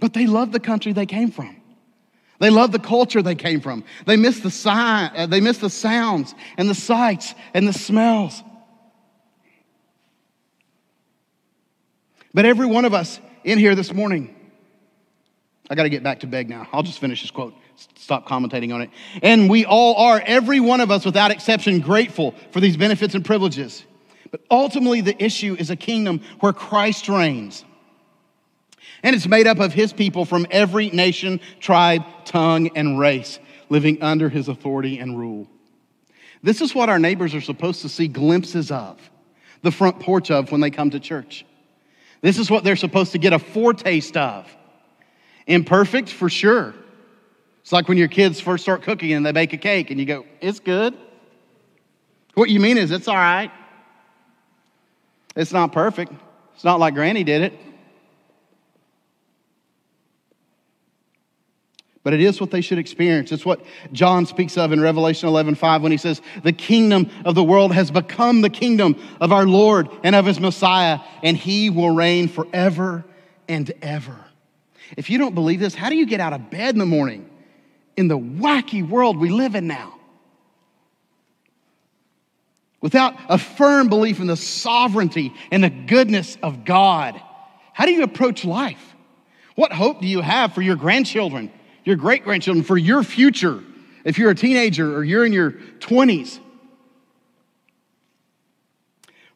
But 0.00 0.12
they 0.12 0.26
love 0.26 0.52
the 0.52 0.60
country 0.60 0.92
they 0.92 1.06
came 1.06 1.30
from. 1.30 1.61
They 2.42 2.50
love 2.50 2.72
the 2.72 2.80
culture 2.80 3.22
they 3.22 3.36
came 3.36 3.60
from. 3.60 3.84
They 4.04 4.16
miss 4.16 4.40
the 4.40 4.50
sign, 4.50 5.12
uh, 5.14 5.26
they 5.26 5.40
miss 5.40 5.58
the 5.58 5.70
sounds 5.70 6.34
and 6.56 6.68
the 6.68 6.74
sights 6.74 7.36
and 7.54 7.68
the 7.68 7.72
smells. 7.72 8.42
But 12.34 12.44
every 12.44 12.66
one 12.66 12.84
of 12.84 12.94
us 12.94 13.20
in 13.44 13.60
here 13.60 13.76
this 13.76 13.92
morning, 13.92 14.34
I 15.70 15.76
got 15.76 15.84
to 15.84 15.88
get 15.88 16.02
back 16.02 16.18
to 16.20 16.26
Beg 16.26 16.50
now. 16.50 16.66
I'll 16.72 16.82
just 16.82 16.98
finish 16.98 17.22
this 17.22 17.30
quote. 17.30 17.54
Stop 17.94 18.26
commentating 18.26 18.74
on 18.74 18.82
it. 18.82 18.90
And 19.22 19.48
we 19.48 19.64
all 19.64 19.94
are, 19.94 20.20
every 20.26 20.58
one 20.58 20.80
of 20.80 20.90
us 20.90 21.04
without 21.04 21.30
exception, 21.30 21.78
grateful 21.78 22.34
for 22.50 22.58
these 22.58 22.76
benefits 22.76 23.14
and 23.14 23.24
privileges. 23.24 23.84
But 24.32 24.40
ultimately, 24.50 25.00
the 25.00 25.22
issue 25.22 25.54
is 25.60 25.70
a 25.70 25.76
kingdom 25.76 26.20
where 26.40 26.52
Christ 26.52 27.08
reigns. 27.08 27.64
And 29.02 29.16
it's 29.16 29.26
made 29.26 29.46
up 29.46 29.58
of 29.58 29.72
his 29.72 29.92
people 29.92 30.24
from 30.24 30.46
every 30.50 30.90
nation, 30.90 31.40
tribe, 31.60 32.02
tongue, 32.24 32.70
and 32.76 32.98
race 32.98 33.38
living 33.68 34.02
under 34.02 34.28
his 34.28 34.48
authority 34.48 34.98
and 34.98 35.18
rule. 35.18 35.48
This 36.42 36.60
is 36.60 36.74
what 36.74 36.88
our 36.88 36.98
neighbors 36.98 37.34
are 37.34 37.40
supposed 37.40 37.82
to 37.82 37.88
see 37.88 38.08
glimpses 38.08 38.70
of, 38.70 38.98
the 39.62 39.70
front 39.70 40.00
porch 40.00 40.30
of 40.30 40.52
when 40.52 40.60
they 40.60 40.70
come 40.70 40.90
to 40.90 41.00
church. 41.00 41.44
This 42.20 42.38
is 42.38 42.50
what 42.50 42.64
they're 42.64 42.76
supposed 42.76 43.12
to 43.12 43.18
get 43.18 43.32
a 43.32 43.38
foretaste 43.38 44.16
of. 44.16 44.46
Imperfect, 45.46 46.08
for 46.08 46.28
sure. 46.28 46.74
It's 47.62 47.72
like 47.72 47.88
when 47.88 47.98
your 47.98 48.08
kids 48.08 48.40
first 48.40 48.62
start 48.62 48.82
cooking 48.82 49.12
and 49.12 49.24
they 49.24 49.32
bake 49.32 49.52
a 49.52 49.56
cake 49.56 49.90
and 49.90 49.98
you 49.98 50.06
go, 50.06 50.26
it's 50.40 50.60
good. 50.60 50.96
What 52.34 52.50
you 52.50 52.60
mean 52.60 52.78
is, 52.78 52.90
it's 52.90 53.08
all 53.08 53.14
right. 53.14 53.50
It's 55.34 55.52
not 55.52 55.72
perfect. 55.72 56.12
It's 56.54 56.64
not 56.64 56.78
like 56.78 56.94
Granny 56.94 57.24
did 57.24 57.42
it. 57.42 57.58
But 62.04 62.14
it 62.14 62.20
is 62.20 62.40
what 62.40 62.50
they 62.50 62.60
should 62.60 62.78
experience. 62.78 63.30
It's 63.30 63.46
what 63.46 63.64
John 63.92 64.26
speaks 64.26 64.58
of 64.58 64.72
in 64.72 64.80
Revelation 64.80 65.28
11 65.28 65.54
5 65.54 65.82
when 65.82 65.92
he 65.92 65.98
says, 65.98 66.20
The 66.42 66.52
kingdom 66.52 67.08
of 67.24 67.34
the 67.34 67.44
world 67.44 67.72
has 67.72 67.90
become 67.90 68.40
the 68.40 68.50
kingdom 68.50 68.96
of 69.20 69.32
our 69.32 69.46
Lord 69.46 69.88
and 70.02 70.16
of 70.16 70.26
his 70.26 70.40
Messiah, 70.40 70.98
and 71.22 71.36
he 71.36 71.70
will 71.70 71.94
reign 71.94 72.26
forever 72.26 73.04
and 73.48 73.70
ever. 73.82 74.18
If 74.96 75.10
you 75.10 75.18
don't 75.18 75.34
believe 75.34 75.60
this, 75.60 75.74
how 75.74 75.90
do 75.90 75.96
you 75.96 76.06
get 76.06 76.20
out 76.20 76.32
of 76.32 76.50
bed 76.50 76.74
in 76.74 76.78
the 76.78 76.86
morning 76.86 77.30
in 77.96 78.08
the 78.08 78.18
wacky 78.18 78.86
world 78.86 79.16
we 79.16 79.30
live 79.30 79.54
in 79.54 79.68
now? 79.68 79.98
Without 82.80 83.14
a 83.28 83.38
firm 83.38 83.88
belief 83.88 84.18
in 84.18 84.26
the 84.26 84.36
sovereignty 84.36 85.32
and 85.52 85.62
the 85.62 85.70
goodness 85.70 86.36
of 86.42 86.64
God, 86.64 87.20
how 87.72 87.86
do 87.86 87.92
you 87.92 88.02
approach 88.02 88.44
life? 88.44 88.96
What 89.54 89.72
hope 89.72 90.00
do 90.00 90.08
you 90.08 90.20
have 90.20 90.52
for 90.52 90.62
your 90.62 90.74
grandchildren? 90.74 91.52
Your 91.84 91.96
great 91.96 92.24
grandchildren, 92.24 92.64
for 92.64 92.76
your 92.76 93.02
future, 93.02 93.62
if 94.04 94.18
you're 94.18 94.30
a 94.30 94.34
teenager 94.34 94.96
or 94.96 95.04
you're 95.04 95.24
in 95.24 95.32
your 95.32 95.52
20s. 95.52 96.38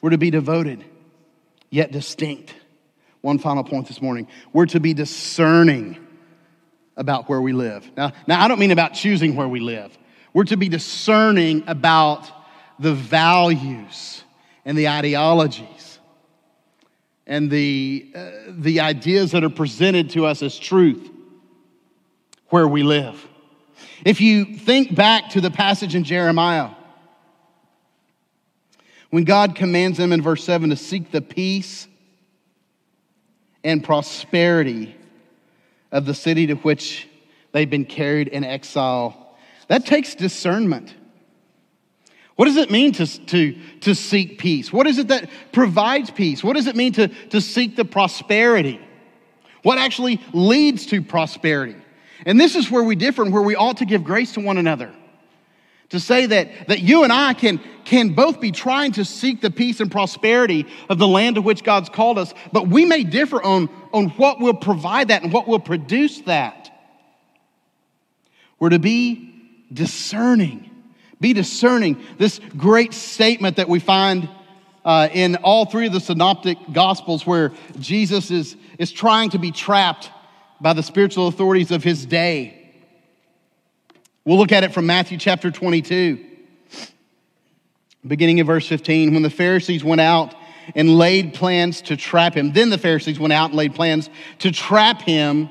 We're 0.00 0.11
to 0.11 0.18
be 0.18 0.30
devoted, 0.30 0.85
yet 1.70 1.90
distinct. 1.90 2.54
One 3.20 3.38
final 3.38 3.64
point 3.64 3.88
this 3.88 4.00
morning. 4.00 4.28
We're 4.52 4.66
to 4.66 4.80
be 4.80 4.94
discerning 4.94 5.98
about 6.96 7.28
where 7.28 7.40
we 7.40 7.52
live. 7.52 7.90
Now, 7.96 8.12
now 8.26 8.42
I 8.42 8.48
don't 8.48 8.59
mean 8.59 8.70
about 8.70 8.94
choosing 8.94 9.37
where 9.37 9.48
we 9.48 9.61
live. 9.61 9.96
We're 10.32 10.44
to 10.44 10.56
be 10.56 10.68
discerning 10.68 11.64
about 11.66 12.30
the 12.78 12.94
values 12.94 14.22
and 14.64 14.76
the 14.76 14.88
ideologies 14.88 15.98
and 17.26 17.50
the, 17.50 18.12
uh, 18.14 18.30
the 18.50 18.80
ideas 18.80 19.32
that 19.32 19.42
are 19.42 19.50
presented 19.50 20.11
to 20.11 20.26
us 20.26 20.42
as 20.42 20.59
truth 20.59 21.11
where 22.48 22.66
we 22.66 22.82
live. 22.82 23.26
If 24.04 24.20
you 24.20 24.44
think 24.44 24.94
back 24.94 25.30
to 25.30 25.40
the 25.40 25.50
passage 25.50 25.94
in 25.94 26.04
Jeremiah, 26.04 26.70
when 29.11 29.24
God 29.24 29.54
commands 29.54 29.98
them 29.98 30.12
in 30.12 30.22
verse 30.22 30.44
7 30.44 30.70
to 30.70 30.76
seek 30.76 31.11
the 31.11 31.22
peace 31.22 31.88
and 33.64 33.82
prosperity 33.82 34.94
of 35.90 36.06
the 36.06 36.14
city 36.14 36.48
to 36.48 36.54
which 36.54 37.09
they've 37.52 37.70
been 37.70 37.85
carried 37.85 38.28
in 38.28 38.44
exile, 38.44 39.37
that 39.68 39.87
takes 39.87 40.14
discernment. 40.14 40.94
What 42.37 42.44
does 42.44 42.56
it 42.56 42.70
mean 42.70 42.92
to, 42.92 43.06
to, 43.06 43.56
to 43.80 43.94
seek 43.94 44.38
peace? 44.38 44.72
What 44.72 44.87
is 44.87 44.98
it 44.98 45.09
that 45.09 45.30
provides 45.52 46.11
peace? 46.11 46.44
What 46.44 46.54
does 46.54 46.66
it 46.66 46.76
mean 46.76 46.92
to, 46.94 47.09
to 47.09 47.40
seek 47.40 47.76
the 47.76 47.85
prosperity? 47.85 48.78
What 49.62 49.78
actually 49.78 50.20
leads 50.32 50.87
to 50.87 51.00
prosperity? 51.00 51.76
And 52.24 52.40
this 52.40 52.57
is 52.57 52.70
where 52.70 52.83
we 52.83 52.96
differ 52.96 53.22
and 53.22 53.33
where 53.33 53.42
we 53.42 53.55
ought 53.55 53.79
to 53.79 53.85
give 53.85 54.05
grace 54.05 54.33
to 54.33 54.40
one 54.40 54.59
another. 54.59 54.92
To 55.90 56.00
say 56.00 56.26
that, 56.26 56.68
that 56.68 56.81
you 56.81 57.05
and 57.05 57.12
I 57.12 57.35
can, 57.35 57.61
can 57.85 58.14
both 58.14 58.40
be 58.40 58.50
trying 58.50 58.92
to 58.92 59.05
seek 59.05 59.40
the 59.40 59.50
peace 59.50 59.79
and 59.79 59.90
prosperity 59.90 60.66
of 60.88 60.98
the 60.98 61.07
land 61.07 61.37
to 61.37 61.42
which 61.42 61.62
God's 61.62 61.88
called 61.88 62.18
us, 62.18 62.35
but 62.52 62.66
we 62.66 62.85
may 62.85 63.05
differ 63.05 63.40
on, 63.40 63.68
on 63.92 64.09
what 64.11 64.40
will 64.40 64.55
provide 64.55 65.09
that 65.09 65.22
and 65.22 65.33
what 65.33 65.46
will 65.46 65.61
produce 65.61 66.22
that. 66.22 66.72
We're 68.59 68.70
to 68.70 68.81
be 68.81 69.33
discerning. 69.72 70.70
Be 71.20 71.33
discerning. 71.33 72.02
This 72.19 72.40
great 72.56 72.92
statement 72.92 73.56
that 73.56 73.69
we 73.69 73.79
find 73.79 74.29
uh, 74.85 75.08
in 75.12 75.37
all 75.37 75.67
three 75.67 75.87
of 75.87 75.92
the 75.92 76.00
synoptic 76.00 76.58
gospels 76.73 77.27
where 77.27 77.52
Jesus 77.79 78.31
is, 78.31 78.56
is 78.79 78.92
trying 78.92 79.31
to 79.31 79.38
be 79.38 79.50
trapped 79.50 80.10
by 80.61 80.73
the 80.73 80.83
spiritual 80.83 81.29
authorities 81.29 81.71
of 81.71 81.85
his 81.85 82.07
day. 82.07 82.73
We'll 84.25 84.38
look 84.38 84.52
at 84.52 84.65
it 84.65 84.73
from 84.73 84.87
Matthew 84.87 85.19
chapter 85.19 85.50
22, 85.50 86.25
beginning 88.07 88.38
in 88.38 88.46
verse 88.46 88.67
15. 88.67 89.13
When 89.13 89.23
the 89.23 89.31
Pharisees 89.31 89.85
went 89.85 90.00
out 90.00 90.35
and 90.75 90.98
laid 90.98 91.35
plans 91.35 91.83
to 91.83 91.96
trap 91.96 92.35
him, 92.35 92.52
then 92.52 92.71
the 92.71 92.79
Pharisees 92.79 93.21
went 93.21 93.33
out 93.33 93.50
and 93.50 93.57
laid 93.57 93.75
plans 93.75 94.11
to 94.40 94.50
trap 94.50 95.02
him 95.02 95.48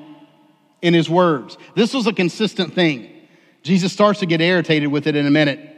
in 0.82 0.92
his 0.92 1.08
words. 1.08 1.56
This 1.74 1.94
was 1.94 2.06
a 2.06 2.12
consistent 2.12 2.74
thing. 2.74 3.10
Jesus 3.62 3.92
starts 3.92 4.20
to 4.20 4.26
get 4.26 4.40
irritated 4.40 4.90
with 4.90 5.06
it 5.06 5.16
in 5.16 5.26
a 5.26 5.30
minute. 5.30 5.72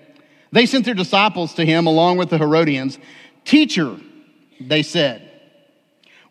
They 0.50 0.66
sent 0.66 0.84
their 0.84 0.94
disciples 0.94 1.54
to 1.54 1.64
him 1.64 1.86
along 1.86 2.16
with 2.16 2.30
the 2.30 2.38
Herodians. 2.38 2.98
Teacher, 3.44 3.96
they 4.60 4.82
said, 4.82 5.30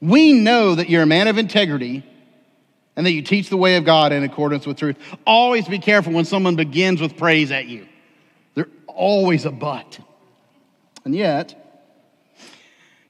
We 0.01 0.33
know 0.33 0.75
that 0.75 0.89
you're 0.89 1.03
a 1.03 1.07
man 1.07 1.27
of 1.27 1.37
integrity 1.37 2.03
and 2.97 3.05
that 3.05 3.11
you 3.11 3.21
teach 3.21 3.49
the 3.49 3.57
way 3.57 3.77
of 3.77 3.85
God 3.85 4.11
in 4.11 4.23
accordance 4.23 4.65
with 4.65 4.77
truth. 4.77 4.97
Always 5.25 5.67
be 5.67 5.77
careful 5.77 6.11
when 6.11 6.25
someone 6.25 6.55
begins 6.55 6.99
with 6.99 7.15
praise 7.15 7.51
at 7.51 7.67
you. 7.67 7.87
They're 8.55 8.67
always 8.87 9.45
a 9.45 9.51
but. 9.51 9.99
And 11.05 11.15
yet, 11.15 11.55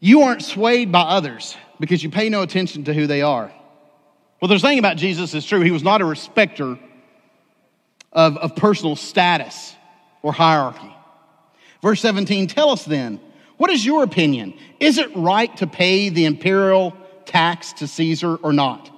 you 0.02 0.24
aren't 0.24 0.44
swayed 0.44 0.92
by 0.92 1.02
others 1.02 1.56
because 1.80 2.04
you 2.04 2.10
pay 2.12 2.28
no 2.28 2.42
attention 2.42 2.84
to 2.84 2.94
who 2.94 3.08
they 3.08 3.22
are. 3.22 3.52
What 4.40 4.50
they're 4.50 4.60
saying 4.60 4.78
about 4.78 4.98
Jesus 4.98 5.34
is 5.34 5.46
true. 5.46 5.62
He 5.62 5.72
was 5.72 5.84
not 5.84 6.02
a 6.02 6.06
respecter 6.06 6.78
of, 8.12 8.38
of 8.38 8.58
personal 8.58 8.98
status 8.98 9.74
or 10.22 10.34
hierarchy. 10.34 10.94
Verse 11.82 12.02
17, 12.02 12.48
tell 12.48 12.72
us 12.72 12.84
then, 12.84 13.22
what 13.56 13.72
is 13.72 13.86
your 13.86 14.04
opinion? 14.04 14.54
Is 14.82 14.98
it 14.98 15.16
right 15.16 15.56
to 15.58 15.66
pay 15.66 16.10
the 16.10 16.26
imperial 16.26 16.96
tax 17.26 17.72
to 17.74 17.88
Caesar 17.88 18.36
or 18.36 18.52
not? 18.52 18.92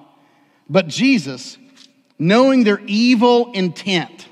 But 0.69 0.87
Jesus, 0.87 1.57
knowing 2.17 2.63
their 2.63 2.79
evil 2.85 3.51
intent, 3.53 4.27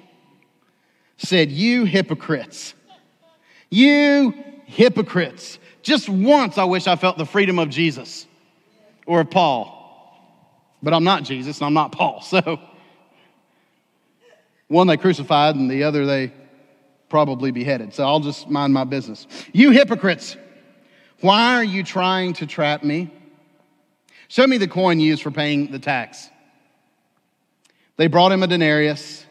said, 1.18 1.52
You 1.52 1.86
hypocrites, 1.86 2.74
you 3.70 4.34
hypocrites. 4.66 5.60
Just 5.82 6.10
once 6.10 6.58
I 6.58 6.66
wish 6.66 6.86
I 6.86 6.98
felt 6.98 7.18
the 7.18 7.26
freedom 7.26 7.60
of 7.60 7.70
Jesus 7.70 8.28
or 9.06 9.22
of 9.22 9.30
Paul. 9.32 9.74
But 10.84 10.94
I'm 10.94 11.06
not 11.06 11.24
Jesus 11.24 11.58
and 11.60 11.66
I'm 11.66 11.74
not 11.74 11.92
Paul. 11.92 12.22
So 12.28 12.60
one 14.68 14.88
they 14.88 14.98
crucified 14.98 15.56
and 15.56 15.72
the 15.72 15.84
other 15.84 16.06
they 16.06 16.34
probably 17.08 17.52
beheaded. 17.52 17.94
So 17.94 18.04
I'll 18.04 18.20
just 18.20 18.50
mind 18.50 18.74
my 18.74 18.84
business. 18.84 19.26
You 19.54 19.72
hypocrites, 19.72 20.36
why 21.22 21.56
are 21.56 21.64
you 21.64 21.84
trying 21.84 22.34
to 22.34 22.46
trap 22.46 22.84
me? 22.84 23.10
Show 24.28 24.46
me 24.46 24.58
the 24.58 24.68
coin 24.68 25.00
used 25.00 25.24
for 25.24 25.32
paying 25.32 25.72
the 25.72 25.80
tax. 25.80 26.30
They 27.96 28.08
brought 28.08 28.32
him 28.32 28.44
a 28.44 28.48
denarius 28.48 29.26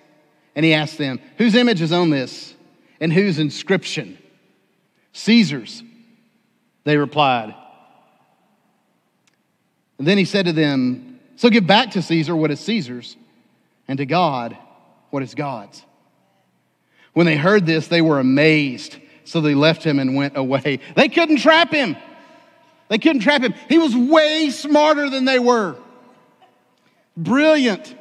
and 0.55 0.65
he 0.65 0.75
asked 0.75 0.99
them, 0.99 1.21
Whose 1.39 1.55
image 1.55 1.81
is 1.81 1.93
on 1.93 2.11
this 2.11 2.55
and 3.01 3.13
whose 3.13 3.39
inscription? 3.39 4.19
Caesar's, 5.13 5.83
they 6.85 6.97
replied. 6.97 7.55
And 9.99 10.07
then 10.07 10.19
he 10.19 10.25
said 10.25 10.47
to 10.47 10.53
them, 10.53 11.21
So 11.37 11.49
give 11.49 11.67
back 11.67 11.93
to 11.93 12.03
Caesar 12.03 12.35
what 12.35 12.51
is 12.51 12.61
Caesar's, 12.61 13.17
and 13.89 13.99
to 13.99 14.07
God 14.07 14.57
what 15.11 15.23
is 15.23 15.35
God's. 15.35 15.83
When 17.13 17.27
they 17.27 17.37
heard 17.37 17.65
this, 17.65 17.89
they 17.89 18.03
were 18.03 18.21
amazed. 18.21 18.97
So 19.25 19.41
they 19.41 19.55
left 19.55 19.83
him 19.83 19.99
and 19.99 20.15
went 20.15 20.37
away. 20.37 20.81
They 20.95 21.09
couldn't 21.09 21.39
trap 21.39 21.73
him. 21.73 21.97
They 22.89 22.99
couldn't 22.99 23.23
trap 23.23 23.43
him. 23.43 23.55
He 23.69 23.79
was 23.79 23.97
way 23.97 24.51
smarter 24.51 25.11
than 25.11 25.25
they 25.25 25.39
were. 25.39 25.77
Brilliant. 27.17 27.95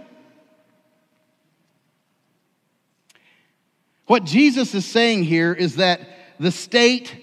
What 4.08 4.24
Jesus 4.24 4.76
is 4.76 4.86
saying 4.86 5.24
here 5.24 5.54
is 5.54 5.78
that 5.78 6.02
the 6.40 6.52
state, 6.52 7.16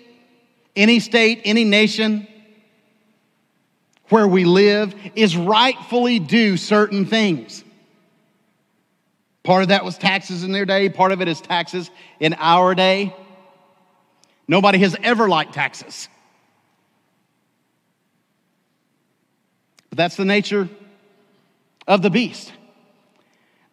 any 0.74 0.98
state, 0.98 1.42
any 1.44 1.64
nation 1.64 2.26
where 4.08 4.26
we 4.26 4.44
live, 4.44 4.94
is 5.14 5.36
rightfully 5.36 6.18
due 6.18 6.56
certain 6.56 7.06
things. 7.06 7.62
Part 9.44 9.62
of 9.62 9.68
that 9.68 9.84
was 9.84 9.96
taxes 9.98 10.44
in 10.44 10.52
their 10.52 10.64
day, 10.64 10.88
part 10.88 11.12
of 11.12 11.20
it 11.20 11.28
is 11.28 11.40
taxes 11.40 11.90
in 12.20 12.34
our 12.38 12.74
day. 12.74 13.14
Nobody 14.48 14.78
has 14.78 14.96
ever 15.02 15.28
liked 15.28 15.54
taxes. 15.54 16.08
But 19.92 19.98
that's 19.98 20.16
the 20.16 20.24
nature 20.24 20.70
of 21.86 22.00
the 22.00 22.08
beast. 22.08 22.50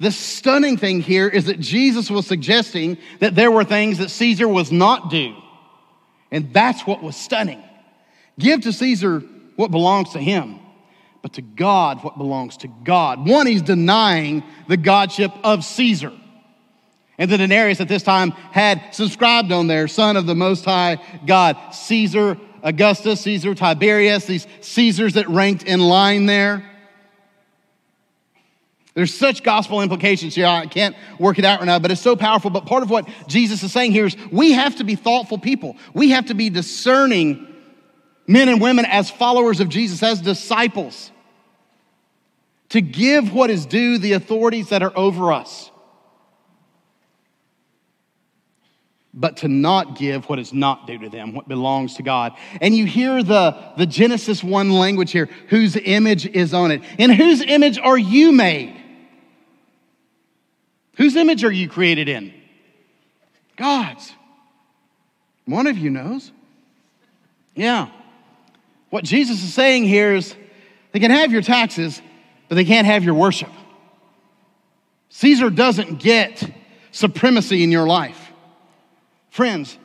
The 0.02 0.12
stunning 0.12 0.76
thing 0.76 1.00
here 1.00 1.30
is 1.30 1.46
that 1.46 1.62
Jesus 1.62 2.12
was 2.12 2.28
suggesting 2.28 2.98
that 3.20 3.36
there 3.36 3.50
were 3.50 3.64
things 3.64 4.00
that 4.00 4.10
Caesar 4.10 4.46
was 4.46 4.70
not 4.70 5.10
due. 5.10 5.34
And 6.30 6.54
that's 6.54 6.86
what 6.86 7.02
was 7.02 7.16
stunning. 7.16 7.64
Give 8.38 8.60
to 8.60 8.74
Caesar 8.74 9.22
what 9.56 9.72
belongs 9.72 10.12
to 10.12 10.20
him, 10.20 10.60
but 11.22 11.32
to 11.36 11.42
God 11.42 12.04
what 12.04 12.18
belongs 12.18 12.58
to 12.58 12.68
God. 12.68 13.26
One, 13.26 13.48
he's 13.48 13.62
denying 13.62 14.44
the 14.68 14.76
godship 14.76 15.32
of 15.42 15.64
Caesar. 15.64 16.12
And 17.18 17.32
the 17.32 17.38
denarius 17.38 17.80
at 17.80 17.88
this 17.88 18.04
time 18.04 18.32
had 18.32 18.94
subscribed 18.94 19.54
on 19.54 19.68
there, 19.68 19.88
son 19.88 20.18
of 20.18 20.26
the 20.26 20.36
Most 20.36 20.66
High 20.66 21.02
God. 21.26 21.56
Caesar 21.72 22.38
Augustus, 22.64 23.22
Caesar 23.22 23.56
Tiberius, 23.56 24.26
these 24.26 24.48
Caesars 24.62 25.14
that 25.14 25.28
ranked 25.30 25.64
in 25.64 25.80
line 25.80 26.26
there. 26.26 26.66
There's 28.96 29.14
such 29.14 29.44
gospel 29.44 29.82
implications 29.82 30.36
here. 30.36 30.48
I 30.48 30.66
can't 30.66 30.96
work 31.20 31.40
it 31.40 31.46
out 31.46 31.60
right 31.60 31.66
now, 31.66 31.80
but 31.80 31.92
it's 31.92 32.02
so 32.02 32.16
powerful. 32.16 32.50
But 32.50 32.66
part 32.66 32.84
of 32.84 32.90
what 32.90 33.08
Jesus 33.28 33.64
is 33.64 33.72
saying 33.72 33.94
here 33.94 34.06
is 34.06 34.18
we 34.32 34.52
have 34.54 34.76
to 34.78 34.84
be 34.84 34.96
thoughtful 34.96 35.38
people. 35.38 35.78
We 35.94 36.10
have 36.10 36.26
to 36.26 36.34
be 36.34 36.50
discerning 36.50 37.48
men 38.28 38.50
and 38.50 38.60
women 38.60 38.86
as 38.86 39.10
followers 39.10 39.60
of 39.60 39.70
Jesus, 39.70 40.04
as 40.04 40.22
disciples, 40.22 41.12
to 42.70 42.82
give 42.82 43.34
what 43.34 43.50
is 43.50 43.66
due 43.66 43.98
the 43.98 44.14
authorities 44.14 44.70
that 44.70 44.84
are 44.84 44.96
over 44.98 45.32
us, 45.32 45.69
but 49.20 49.36
to 49.38 49.50
not 49.50 49.98
give 49.98 50.30
what 50.30 50.40
is 50.40 50.54
not 50.54 50.88
due 50.88 50.98
to 50.98 51.10
them, 51.10 51.34
what 51.34 51.46
belongs 51.46 51.96
to 51.96 52.04
God. 52.04 52.34
And 52.62 52.74
you 52.74 52.86
hear 52.86 53.22
the, 53.22 53.74
the 53.78 53.86
Genesis 53.86 54.42
1 54.42 54.72
language 54.72 55.12
here 55.12 55.28
whose 55.50 55.76
image 55.76 56.26
is 56.26 56.54
on 56.54 56.72
it. 56.72 56.82
In 56.98 57.10
whose 57.10 57.42
image 57.42 57.78
are 57.78 57.98
you 57.98 58.32
made? 58.32 58.82
Whose 60.96 61.18
image 61.18 61.44
are 61.44 61.52
you 61.52 61.68
created 61.68 62.08
in? 62.08 62.34
God's. 63.58 64.14
One 65.46 65.68
of 65.68 65.78
you 65.78 65.90
knows. 65.90 66.32
Yeah. 67.56 67.90
What 68.90 69.04
Jesus 69.04 69.44
is 69.44 69.54
saying 69.54 69.84
here 69.84 70.16
is 70.16 70.34
they 70.94 71.00
can 71.00 71.12
have 71.12 71.34
your 71.34 71.42
taxes, 71.42 72.02
but 72.48 72.56
they 72.56 72.66
can't 72.66 72.88
have 72.88 73.04
your 73.04 73.16
worship. 73.16 73.50
Caesar 75.10 75.50
doesn't 75.50 76.00
get 76.00 76.50
supremacy 76.92 77.64
in 77.64 77.72
your 77.72 77.86
life. 77.86 78.29
Friends, 79.30 79.78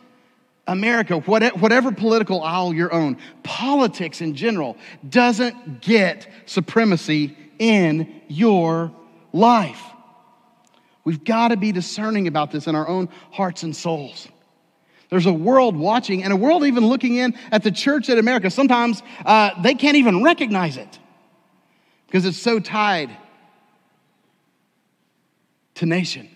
America, 0.66 1.18
whatever 1.18 1.92
political 1.92 2.42
aisle 2.42 2.72
you're 2.72 2.92
on, 2.92 3.18
politics 3.42 4.20
in 4.20 4.34
general 4.34 4.76
doesn't 5.08 5.82
get 5.82 6.26
supremacy 6.46 7.36
in 7.58 8.22
your 8.28 8.92
life. 9.32 9.82
We've 11.04 11.22
got 11.22 11.48
to 11.48 11.58
be 11.58 11.70
discerning 11.70 12.26
about 12.26 12.50
this 12.50 12.66
in 12.66 12.74
our 12.74 12.88
own 12.88 13.10
hearts 13.30 13.62
and 13.62 13.76
souls. 13.76 14.26
There's 15.10 15.26
a 15.26 15.32
world 15.32 15.76
watching 15.76 16.24
and 16.24 16.32
a 16.32 16.36
world 16.36 16.64
even 16.64 16.86
looking 16.86 17.16
in 17.16 17.34
at 17.52 17.62
the 17.62 17.70
church 17.70 18.08
in 18.08 18.18
America. 18.18 18.50
Sometimes 18.50 19.02
uh, 19.26 19.50
they 19.62 19.74
can't 19.74 19.96
even 19.96 20.22
recognize 20.22 20.78
it 20.78 20.98
because 22.06 22.24
it's 22.24 22.38
so 22.38 22.58
tied 22.58 23.10
to 25.74 25.86
nation. 25.86 26.33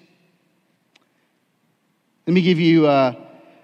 Let 2.29 2.35
me 2.35 2.43
give 2.43 2.61
you 2.61 2.87
uh, 2.87 3.14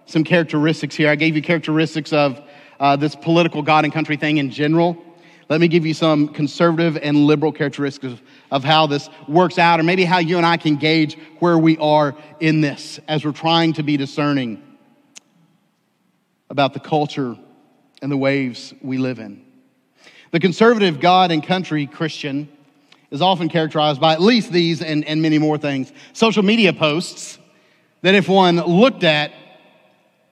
some 0.07 0.25
characteristics 0.25 0.95
here. 0.95 1.11
I 1.11 1.17
gave 1.17 1.37
you 1.37 1.43
characteristics 1.43 2.15
of 2.15 2.41
uh, 2.81 2.97
this 2.97 3.15
political 3.15 3.61
God 3.61 3.85
and 3.85 3.93
country 3.93 4.17
thing 4.17 4.39
in 4.39 4.51
general. 4.51 4.97
Let 5.51 5.61
me 5.61 5.69
give 5.69 5.85
you 5.85 5.93
some 5.93 6.29
conservative 6.29 6.97
and 6.97 7.27
liberal 7.27 7.53
characteristics 7.53 8.23
of 8.51 8.65
how 8.65 8.87
this 8.87 9.11
works 9.29 9.59
out, 9.59 9.81
or 9.81 9.83
maybe 9.83 10.07
how 10.07 10.17
you 10.17 10.39
and 10.39 10.47
I 10.47 10.57
can 10.57 10.77
gauge 10.77 11.19
where 11.41 11.59
we 11.59 11.77
are 11.77 12.17
in 12.41 12.63
this 12.63 12.99
as 13.07 13.23
we're 13.23 13.33
trying 13.33 13.75
to 13.75 13.83
be 13.83 13.99
discerning 13.99 14.63
about 16.49 16.73
the 16.73 16.81
culture 16.81 17.37
and 18.01 18.11
the 18.11 18.17
waves 18.17 18.73
we 18.81 18.97
live 18.97 19.19
in. 19.19 19.45
The 20.31 20.41
conservative 20.41 21.01
God 21.01 21.33
and 21.33 21.43
country 21.43 21.87
Christian 21.87 22.49
is 23.11 23.21
often 23.21 23.51
characterized 23.51 24.01
by 24.01 24.15
at 24.15 24.23
least 24.23 24.51
these 24.51 24.81
and, 24.81 25.05
and 25.05 25.21
many 25.21 25.37
more 25.37 25.59
things 25.59 25.93
social 26.15 26.43
media 26.43 26.73
posts 26.73 27.41
that, 28.05 28.15
if 28.15 28.29
one 28.29 28.57
looked 28.57 29.05
at 29.05 29.33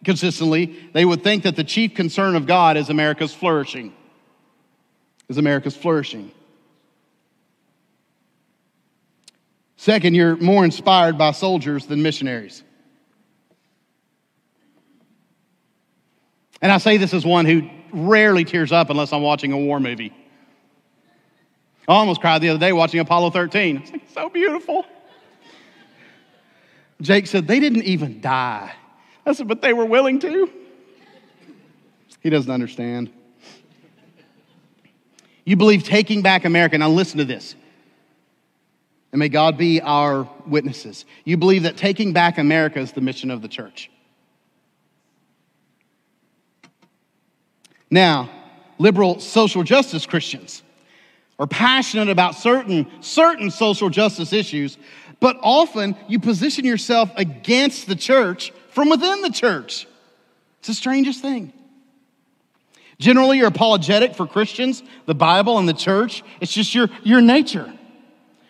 consistently, 0.04 0.76
they 0.92 1.04
would 1.04 1.22
think 1.22 1.42
that 1.42 1.56
the 1.56 1.64
chief 1.64 1.94
concern 1.94 2.36
of 2.36 2.46
God 2.46 2.76
is 2.76 2.88
America's 2.88 3.34
flourishing 3.34 3.92
is 5.32 5.38
America's 5.38 5.74
flourishing. 5.74 6.30
Second, 9.76 10.14
you're 10.14 10.36
more 10.36 10.64
inspired 10.64 11.16
by 11.16 11.32
soldiers 11.32 11.86
than 11.86 12.02
missionaries. 12.02 12.62
And 16.60 16.70
I 16.70 16.78
say 16.78 16.98
this 16.98 17.14
as 17.14 17.24
one 17.24 17.46
who 17.46 17.68
rarely 17.92 18.44
tears 18.44 18.70
up 18.72 18.90
unless 18.90 19.12
I'm 19.12 19.22
watching 19.22 19.52
a 19.52 19.58
war 19.58 19.80
movie. 19.80 20.12
I 21.88 21.94
almost 21.94 22.20
cried 22.20 22.40
the 22.42 22.50
other 22.50 22.60
day 22.60 22.72
watching 22.72 23.00
Apollo 23.00 23.30
13. 23.30 23.78
It's 23.78 23.90
like, 23.90 24.02
so 24.12 24.28
beautiful. 24.28 24.84
Jake 27.02 27.26
said, 27.26 27.46
they 27.46 27.60
didn't 27.60 27.82
even 27.82 28.20
die. 28.20 28.72
I 29.26 29.32
said, 29.32 29.48
but 29.48 29.60
they 29.60 29.72
were 29.72 29.84
willing 29.84 30.18
to. 30.20 30.50
He 32.20 32.30
doesn't 32.30 32.50
understand. 32.50 33.10
You 35.44 35.56
believe 35.56 35.82
taking 35.82 36.22
back 36.22 36.44
America. 36.44 36.78
Now, 36.78 36.88
listen 36.88 37.18
to 37.18 37.24
this. 37.24 37.56
And 39.10 39.18
may 39.18 39.28
God 39.28 39.58
be 39.58 39.80
our 39.80 40.28
witnesses. 40.46 41.04
You 41.24 41.36
believe 41.36 41.64
that 41.64 41.76
taking 41.76 42.12
back 42.12 42.38
America 42.38 42.78
is 42.78 42.92
the 42.92 43.00
mission 43.00 43.30
of 43.30 43.42
the 43.42 43.48
church. 43.48 43.90
Now, 47.90 48.30
liberal 48.78 49.20
social 49.20 49.64
justice 49.64 50.06
Christians 50.06 50.62
are 51.38 51.46
passionate 51.46 52.08
about 52.08 52.36
certain, 52.36 52.86
certain 53.02 53.50
social 53.50 53.90
justice 53.90 54.32
issues, 54.32 54.78
but 55.22 55.38
often 55.40 55.96
you 56.08 56.18
position 56.18 56.64
yourself 56.64 57.08
against 57.16 57.86
the 57.86 57.94
church 57.94 58.52
from 58.70 58.90
within 58.90 59.22
the 59.22 59.30
church. 59.30 59.86
It's 60.58 60.66
the 60.66 60.74
strangest 60.74 61.22
thing. 61.22 61.52
Generally, 62.98 63.38
you're 63.38 63.46
apologetic 63.46 64.16
for 64.16 64.26
Christians, 64.26 64.82
the 65.06 65.14
Bible, 65.14 65.58
and 65.58 65.68
the 65.68 65.74
church. 65.74 66.24
It's 66.40 66.52
just 66.52 66.74
your, 66.74 66.88
your 67.04 67.20
nature. 67.20 67.72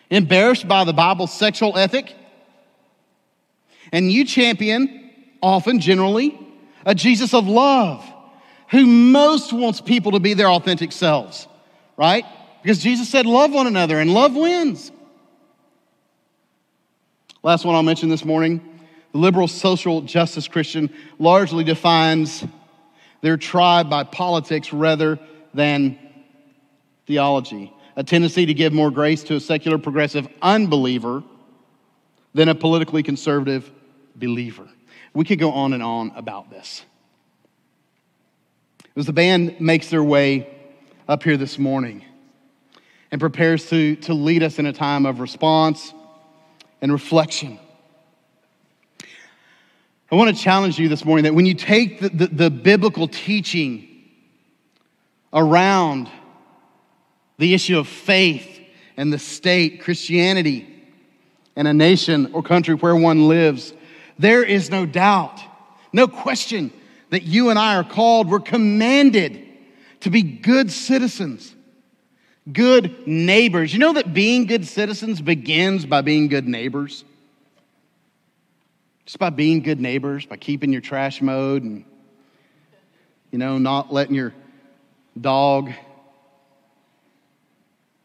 Embarrassed 0.09 0.67
by 0.67 0.83
the 0.83 0.93
Bible's 0.93 1.31
sexual 1.31 1.77
ethic. 1.77 2.15
And 3.91 4.11
you 4.11 4.25
champion, 4.25 5.11
often, 5.43 5.79
generally, 5.79 6.39
a 6.87 6.95
Jesus 6.95 7.35
of 7.35 7.47
love 7.47 8.03
who 8.71 8.87
most 8.87 9.53
wants 9.53 9.79
people 9.79 10.13
to 10.13 10.19
be 10.19 10.33
their 10.33 10.49
authentic 10.49 10.91
selves, 10.91 11.47
right? 11.97 12.25
Because 12.63 12.79
Jesus 12.79 13.09
said, 13.09 13.27
Love 13.27 13.53
one 13.53 13.67
another, 13.67 13.99
and 13.99 14.11
love 14.11 14.35
wins. 14.35 14.91
Last 17.45 17.65
one 17.65 17.75
I'll 17.75 17.83
mention 17.83 18.07
this 18.07 18.23
morning 18.23 18.61
the 19.11 19.17
liberal 19.17 19.49
social 19.49 19.99
justice 19.99 20.47
Christian 20.47 20.89
largely 21.19 21.65
defines 21.65 22.45
their 23.19 23.35
tribe 23.35 23.89
by 23.89 24.05
politics 24.05 24.71
rather 24.71 25.19
than 25.53 25.99
theology, 27.05 27.73
a 27.97 28.03
tendency 28.05 28.45
to 28.45 28.53
give 28.53 28.71
more 28.71 28.89
grace 28.89 29.23
to 29.23 29.35
a 29.35 29.41
secular 29.41 29.77
progressive 29.77 30.25
unbeliever 30.41 31.21
than 32.33 32.47
a 32.47 32.55
politically 32.55 33.03
conservative 33.03 33.69
believer. 34.15 34.69
We 35.13 35.25
could 35.25 35.37
go 35.37 35.51
on 35.51 35.73
and 35.73 35.83
on 35.83 36.13
about 36.15 36.49
this. 36.49 36.85
As 38.95 39.05
the 39.05 39.11
band 39.11 39.59
makes 39.59 39.89
their 39.89 40.03
way 40.03 40.47
up 41.09 41.23
here 41.23 41.35
this 41.35 41.59
morning 41.59 42.05
and 43.11 43.19
prepares 43.19 43.67
to, 43.69 43.97
to 43.97 44.13
lead 44.13 44.43
us 44.43 44.59
in 44.59 44.65
a 44.65 44.73
time 44.73 45.05
of 45.05 45.19
response 45.19 45.93
and 46.83 46.91
reflection, 46.91 47.57
I 50.11 50.15
want 50.15 50.35
to 50.35 50.43
challenge 50.43 50.77
you 50.77 50.89
this 50.89 51.05
morning 51.05 51.23
that 51.23 51.33
when 51.33 51.45
you 51.45 51.53
take 51.53 52.01
the, 52.01 52.09
the, 52.09 52.27
the 52.27 52.49
biblical 52.51 53.07
teaching 53.07 53.87
around 55.31 56.09
the 57.37 57.53
issue 57.53 57.79
of 57.79 57.87
faith 57.87 58.59
and 58.97 59.13
the 59.13 59.17
state, 59.17 59.79
Christianity, 59.81 60.67
and 61.55 61.69
a 61.69 61.73
nation 61.73 62.31
or 62.33 62.43
country 62.43 62.75
where 62.75 62.97
one 62.97 63.29
lives, 63.29 63.73
there 64.19 64.43
is 64.43 64.69
no 64.69 64.85
doubt, 64.85 65.39
no 65.93 66.05
question 66.09 66.69
that 67.11 67.23
you 67.23 67.49
and 67.49 67.57
I 67.57 67.77
are 67.77 67.85
called, 67.85 68.29
we're 68.29 68.41
commanded 68.41 69.41
to 70.01 70.09
be 70.09 70.21
good 70.21 70.69
citizens, 70.69 71.52
good 72.51 73.07
neighbors. 73.07 73.73
You 73.73 73.79
know 73.79 73.93
that 73.93 74.13
being 74.13 74.45
good 74.45 74.67
citizens 74.67 75.21
begins 75.21 75.85
by 75.85 76.01
being 76.01 76.27
good 76.27 76.47
neighbors? 76.47 77.03
Just 79.05 79.19
by 79.19 79.29
being 79.29 79.61
good 79.61 79.79
neighbors, 79.79 80.25
by 80.25 80.37
keeping 80.37 80.71
your 80.71 80.81
trash 80.81 81.21
mowed 81.21 81.63
and, 81.63 81.85
you 83.31 83.37
know, 83.37 83.57
not 83.57 83.93
letting 83.93 84.15
your 84.15 84.33
dog 85.19 85.71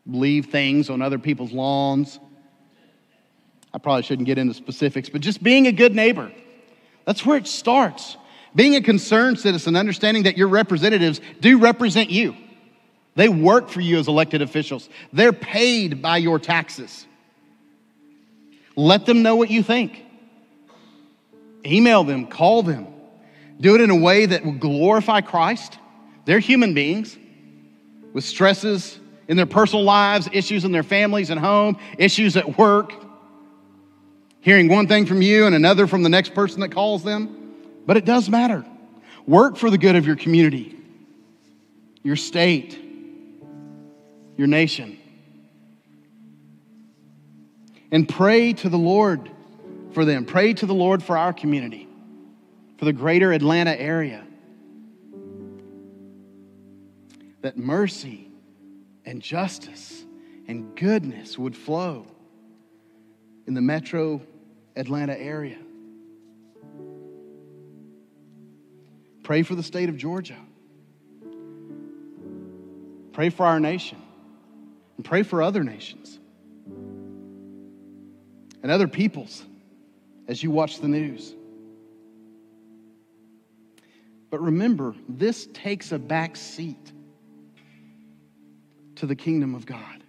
leave 0.07 0.47
things 0.47 0.91
on 0.91 1.03
other 1.03 1.19
people's 1.19 1.53
lawns. 1.53 2.19
I 3.73 3.79
probably 3.79 4.03
shouldn't 4.03 4.27
get 4.27 4.39
into 4.39 4.55
specifics, 4.55 5.09
but 5.09 5.21
just 5.21 5.43
being 5.43 5.67
a 5.67 5.73
good 5.73 5.95
neighbor. 5.95 6.33
That's 7.05 7.25
where 7.25 7.37
it 7.37 7.47
starts. 7.47 8.17
Being 8.55 8.75
a 8.75 8.81
concerned 8.81 9.39
citizen, 9.39 9.77
understanding 9.77 10.25
that 10.25 10.37
your 10.37 10.49
representatives 10.49 11.21
do 11.41 11.59
represent 11.59 12.11
you. 12.11 12.35
They 13.19 13.29
work 13.29 13.69
for 13.69 13.81
you 13.81 13.99
as 13.99 14.07
elected 14.07 14.43
officials, 14.43 14.89
they're 15.13 15.33
paid 15.33 16.01
by 16.01 16.19
your 16.19 16.39
taxes. 16.39 17.05
Let 18.77 19.07
them 19.07 19.25
know 19.25 19.35
what 19.35 19.51
you 19.51 19.65
think. 19.65 20.05
Email 21.67 22.05
them, 22.05 22.29
call 22.29 22.63
them. 22.63 22.87
Do 23.61 23.75
it 23.75 23.81
in 23.81 23.91
a 23.91 23.97
way 23.97 24.27
that 24.27 24.45
will 24.45 24.53
glorify 24.53 25.21
Christ. 25.21 25.81
They're 26.27 26.39
human 26.39 26.75
beings 26.75 27.19
with 28.13 28.23
stresses 28.23 29.01
in 29.27 29.37
their 29.37 29.47
personal 29.47 29.83
lives, 29.83 30.29
issues 30.33 30.65
in 30.65 30.71
their 30.71 30.85
families 30.85 31.31
and 31.31 31.41
home, 31.41 31.77
issues 31.99 32.37
at 32.37 32.57
work, 32.57 32.93
hearing 34.43 34.69
one 34.69 34.87
thing 34.87 35.07
from 35.07 35.23
you 35.23 35.45
and 35.45 35.57
another 35.57 35.89
from 35.89 36.05
the 36.05 36.09
next 36.09 36.35
person 36.35 36.61
that 36.61 36.69
calls 36.69 37.03
them. 37.03 37.57
But 37.85 37.97
it 37.97 38.05
does 38.05 38.29
matter. 38.29 38.65
Work 39.27 39.57
for 39.57 39.71
the 39.71 39.79
good 39.79 39.97
of 39.97 40.07
your 40.07 40.15
community, 40.15 40.79
your 42.05 42.15
state, 42.15 42.85
your 44.39 44.47
nation. 44.47 44.99
And 47.91 48.09
pray 48.09 48.55
to 48.55 48.69
the 48.71 48.79
Lord 48.79 49.31
for 49.93 50.05
them. 50.05 50.25
Pray 50.25 50.55
to 50.55 50.65
the 50.65 50.75
Lord 50.75 51.03
for 51.03 51.19
our 51.19 51.33
community, 51.33 51.89
for 52.79 52.87
the 52.87 52.93
greater 52.93 53.33
Atlanta 53.33 53.79
area. 53.79 54.25
That 57.43 57.59
mercy 57.59 58.31
and 59.05 59.21
justice 59.21 60.05
and 60.47 60.77
goodness 60.77 61.37
would 61.37 61.57
flow 61.57 62.07
in 63.47 63.55
the 63.55 63.61
metro 63.61 64.23
Atlanta 64.77 65.19
area. 65.19 65.59
Pray 69.25 69.43
for 69.43 69.57
the 69.57 69.63
state 69.63 69.89
of 69.89 69.97
Georgia. 69.97 70.39
Pray 73.13 73.31
for 73.31 73.45
our 73.45 73.59
nation. 73.59 74.01
And 74.99 75.05
pray 75.05 75.23
for 75.23 75.41
other 75.43 75.65
nations 75.65 76.19
and 78.63 78.71
other 78.71 78.87
peoples 78.87 79.43
as 80.27 80.43
you 80.43 80.51
watch 80.51 80.81
the 80.81 80.89
news. 80.89 81.35
But 84.31 84.43
remember, 84.43 84.95
this 85.09 85.47
takes 85.55 85.93
a 85.93 85.99
back 85.99 86.37
seat 86.37 86.93
to 88.97 89.07
the 89.07 89.17
kingdom 89.17 89.55
of 89.55 89.65
God. 89.65 90.03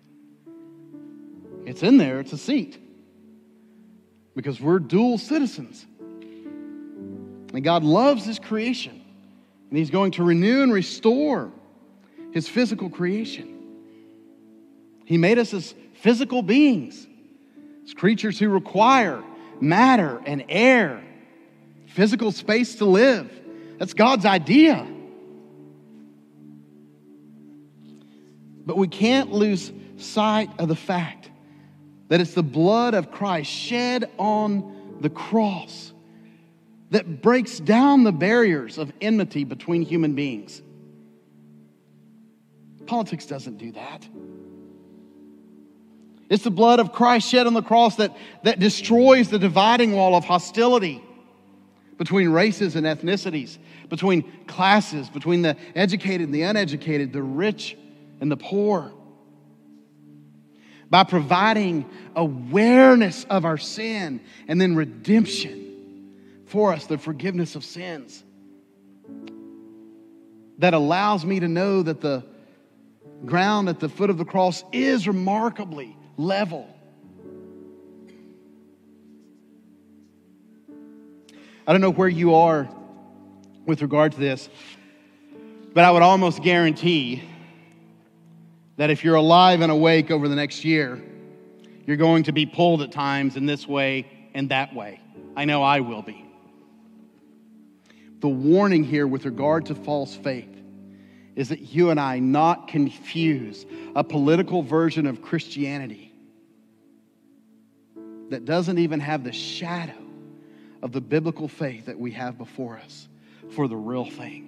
It's 1.65 1.83
in 1.83 1.97
there, 1.97 2.19
it's 2.19 2.33
a 2.33 2.37
seat. 2.37 2.77
Because 4.35 4.59
we're 4.59 4.79
dual 4.79 5.17
citizens. 5.17 5.85
And 7.53 7.63
God 7.63 7.83
loves 7.83 8.25
His 8.25 8.39
creation. 8.39 8.99
And 9.69 9.77
he's 9.77 9.91
going 9.91 10.11
to 10.13 10.23
renew 10.23 10.63
and 10.63 10.73
restore 10.73 11.51
his 12.31 12.47
physical 12.47 12.89
creation. 12.89 13.58
He 15.09 15.17
made 15.17 15.39
us 15.39 15.55
as 15.55 15.73
physical 15.95 16.43
beings, 16.43 17.07
as 17.83 17.95
creatures 17.95 18.37
who 18.37 18.47
require 18.47 19.23
matter 19.59 20.21
and 20.23 20.45
air, 20.49 21.03
physical 21.87 22.31
space 22.31 22.75
to 22.75 22.85
live. 22.85 23.27
That's 23.79 23.95
God's 23.95 24.27
idea. 24.27 24.85
But 28.67 28.77
we 28.77 28.87
can't 28.87 29.31
lose 29.31 29.71
sight 29.97 30.51
of 30.59 30.67
the 30.67 30.75
fact 30.75 31.31
that 32.09 32.21
it's 32.21 32.35
the 32.35 32.43
blood 32.43 32.93
of 32.93 33.09
Christ 33.09 33.49
shed 33.49 34.11
on 34.19 34.99
the 35.01 35.09
cross 35.09 35.91
that 36.91 37.23
breaks 37.23 37.59
down 37.59 38.03
the 38.03 38.11
barriers 38.11 38.77
of 38.77 38.93
enmity 39.01 39.43
between 39.43 39.81
human 39.81 40.13
beings. 40.13 40.61
Politics 42.85 43.25
doesn't 43.25 43.57
do 43.57 43.71
that. 43.71 44.07
It's 46.29 46.43
the 46.43 46.51
blood 46.51 46.79
of 46.79 46.91
Christ 46.91 47.27
shed 47.27 47.47
on 47.47 47.53
the 47.53 47.63
cross 47.63 47.95
that, 47.95 48.15
that 48.43 48.59
destroys 48.59 49.29
the 49.29 49.39
dividing 49.39 49.93
wall 49.93 50.15
of 50.15 50.23
hostility 50.23 51.03
between 51.97 52.29
races 52.29 52.75
and 52.75 52.85
ethnicities, 52.85 53.57
between 53.89 54.45
classes, 54.45 55.09
between 55.09 55.41
the 55.41 55.57
educated 55.75 56.21
and 56.27 56.33
the 56.33 56.43
uneducated, 56.43 57.11
the 57.11 57.23
rich 57.23 57.75
and 58.21 58.31
the 58.31 58.37
poor. 58.37 58.93
By 60.89 61.03
providing 61.03 61.89
awareness 62.15 63.23
of 63.25 63.43
our 63.43 63.57
sin 63.57 64.21
and 64.47 64.61
then 64.61 64.75
redemption 64.75 66.13
for 66.45 66.73
us 66.73 66.85
the 66.85 66.97
forgiveness 66.97 67.55
of 67.55 67.63
sins 67.63 68.23
that 70.59 70.73
allows 70.73 71.25
me 71.25 71.39
to 71.39 71.47
know 71.47 71.83
that 71.83 72.01
the 72.01 72.23
ground 73.25 73.69
at 73.69 73.79
the 73.79 73.89
foot 73.89 74.09
of 74.09 74.17
the 74.17 74.25
cross 74.25 74.63
is 74.71 75.07
remarkably 75.07 75.95
level. 76.19 76.67
I 81.65 81.71
don't 81.71 81.81
know 81.81 81.91
where 81.91 82.09
you 82.09 82.35
are 82.35 82.67
with 83.65 83.81
regard 83.81 84.11
to 84.11 84.19
this, 84.19 84.49
but 85.73 85.85
I 85.85 85.91
would 85.91 86.01
almost 86.01 86.43
guarantee 86.43 87.23
that 88.75 88.89
if 88.89 89.03
you're 89.03 89.15
alive 89.15 89.61
and 89.61 89.71
awake 89.71 90.11
over 90.11 90.27
the 90.27 90.35
next 90.35 90.65
year, 90.65 91.01
you're 91.85 91.97
going 91.97 92.23
to 92.23 92.33
be 92.33 92.45
pulled 92.45 92.81
at 92.81 92.91
times 92.91 93.37
in 93.37 93.45
this 93.45 93.65
way 93.65 94.05
and 94.33 94.49
that 94.49 94.75
way. 94.75 94.99
I 95.37 95.45
know 95.45 95.63
I 95.63 95.79
will 95.79 96.01
be. 96.01 96.25
The 98.19 98.27
warning 98.27 98.83
here 98.83 99.07
with 99.07 99.23
regard 99.23 99.67
to 99.67 99.75
false 99.75 100.15
faith 100.15 100.53
is 101.37 101.47
that 101.49 101.73
you 101.73 101.91
and 101.91 101.99
I 101.99 102.19
not 102.19 102.67
confuse 102.67 103.65
a 103.95 104.03
political 104.03 104.61
version 104.61 105.07
of 105.07 105.21
Christianity 105.21 106.08
that 108.29 108.45
doesn't 108.45 108.77
even 108.77 108.99
have 108.99 109.23
the 109.23 109.31
shadow 109.31 109.93
of 110.81 110.91
the 110.91 111.01
biblical 111.01 111.47
faith 111.47 111.85
that 111.87 111.99
we 111.99 112.11
have 112.11 112.37
before 112.37 112.77
us 112.77 113.07
for 113.51 113.67
the 113.67 113.75
real 113.75 114.05
thing. 114.05 114.45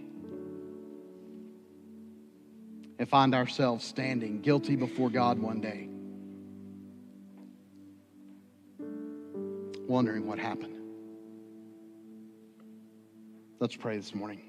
And 3.00 3.10
find 3.10 3.34
ourselves 3.34 3.84
standing 3.84 4.42
guilty 4.42 4.76
before 4.76 5.10
God 5.10 5.40
one 5.40 5.60
day, 5.60 5.90
wondering 9.88 10.28
what 10.28 10.38
happened. 10.38 10.78
Let's 13.60 13.76
pray 13.76 13.98
this 13.98 14.14
morning. 14.14 14.42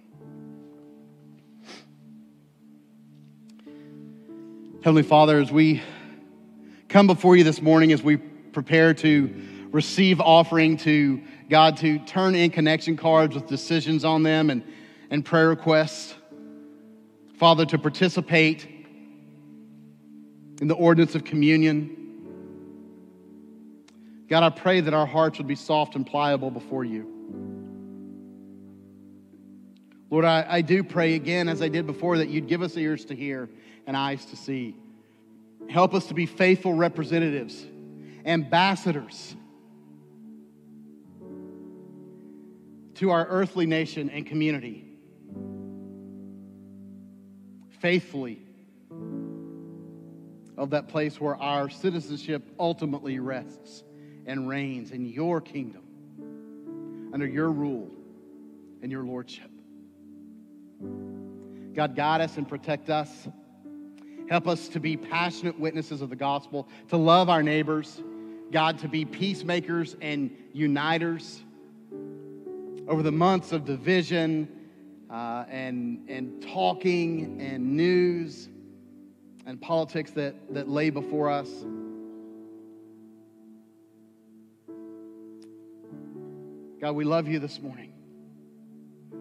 Heavenly 4.83 5.03
Father, 5.03 5.39
as 5.39 5.53
we 5.53 5.81
come 6.89 7.07
before 7.07 7.37
you 7.37 7.45
this 7.45 7.63
morning, 7.63 7.93
as 7.93 8.03
we 8.03 8.19
prepare 8.53 8.95
to 8.95 9.69
receive 9.71 10.21
offering, 10.21 10.77
to 10.79 11.23
God, 11.49 11.77
to 11.79 11.99
turn 12.01 12.35
in 12.35 12.51
connection 12.51 12.97
cards 12.97 13.35
with 13.35 13.47
decisions 13.47 14.05
on 14.05 14.23
them 14.23 14.51
and, 14.51 14.63
and 15.11 15.25
prayer 15.25 15.49
requests, 15.49 16.15
Father, 17.39 17.67
to 17.67 17.79
participate 17.79 18.67
in 20.61 20.69
the 20.69 20.75
ordinance 20.75 21.15
of 21.15 21.25
communion. 21.25 21.97
God, 24.29 24.43
I 24.43 24.51
pray 24.51 24.81
that 24.81 24.95
our 24.95 25.07
hearts 25.07 25.39
would 25.39 25.49
be 25.49 25.57
soft 25.57 25.97
and 25.97 26.07
pliable 26.07 26.51
before 26.51 26.85
you. 26.85 27.09
Lord, 30.09 30.25
I, 30.25 30.47
I 30.49 30.61
do 30.61 30.85
pray 30.85 31.15
again, 31.15 31.49
as 31.49 31.63
I 31.63 31.69
did 31.69 31.87
before, 31.87 32.19
that 32.19 32.29
you'd 32.29 32.47
give 32.47 32.63
us 32.63 32.77
ears 32.77 33.07
to 33.07 33.15
hear 33.15 33.49
and 33.87 33.97
eyes 33.97 34.25
to 34.27 34.37
see. 34.37 34.77
Help 35.69 35.95
us 35.95 36.07
to 36.07 36.15
be 36.15 36.27
faithful 36.27 36.75
representatives, 36.75 37.65
ambassadors 38.25 39.37
to 42.95 43.11
our 43.11 43.27
earthly 43.27 43.67
nation 43.67 44.11
and 44.11 44.27
community. 44.27 44.85
Faithfully 47.81 48.41
of 50.57 50.71
that 50.71 50.87
place 50.89 51.21
where 51.21 51.37
our 51.37 51.69
citizenship 51.69 52.49
ultimately 52.59 53.19
rests 53.19 53.83
and 54.27 54.49
reigns 54.49 54.93
in 54.93 55.05
your 55.05 55.41
kingdom, 55.41 55.83
under 57.13 57.27
your 57.27 57.51
rule 57.51 57.91
and 58.83 58.93
your 58.93 59.03
lordship. 59.03 59.51
God, 61.75 61.97
guide 61.97 62.21
us 62.21 62.37
and 62.37 62.49
protect 62.49 62.91
us. 62.91 63.27
Help 64.29 64.47
us 64.47 64.69
to 64.69 64.79
be 64.79 64.97
passionate 64.97 65.59
witnesses 65.59 66.03
of 66.03 66.11
the 66.11 66.17
gospel, 66.17 66.69
to 66.89 66.97
love 66.97 67.29
our 67.29 67.43
neighbors, 67.43 68.01
God, 68.53 68.79
to 68.81 68.89
be 68.89 69.07
peacemakers 69.07 69.97
and 70.03 70.31
uniters. 70.53 71.43
Over 72.87 73.03
the 73.03 73.13
months 73.13 73.53
of 73.53 73.65
division 73.65 74.47
uh, 75.11 75.45
and, 75.49 76.09
and 76.09 76.43
talking 76.43 77.41
and 77.41 77.77
news 77.77 78.51
and 79.47 79.59
politics 79.61 80.11
that, 80.13 80.35
that 80.53 80.69
lay 80.69 80.91
before 80.91 81.31
us, 81.31 81.49
God, 86.79 86.93
we 86.93 87.05
love 87.05 87.29
you 87.29 87.39
this 87.39 87.61
morning. 87.61 87.93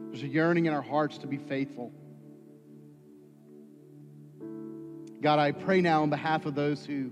There's 0.09 0.23
a 0.23 0.27
yearning 0.27 0.65
in 0.65 0.73
our 0.73 0.81
hearts 0.81 1.19
to 1.19 1.27
be 1.27 1.37
faithful. 1.37 1.93
God, 5.21 5.39
I 5.39 5.51
pray 5.51 5.79
now 5.79 6.01
on 6.01 6.09
behalf 6.09 6.45
of 6.45 6.55
those 6.55 6.83
who 6.83 7.11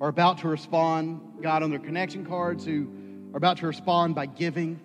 are 0.00 0.08
about 0.08 0.38
to 0.38 0.48
respond, 0.48 1.42
God, 1.42 1.62
on 1.62 1.70
their 1.70 1.78
connection 1.78 2.24
cards, 2.24 2.64
who 2.64 2.90
are 3.32 3.36
about 3.36 3.58
to 3.58 3.66
respond 3.66 4.14
by 4.14 4.26
giving. 4.26 4.80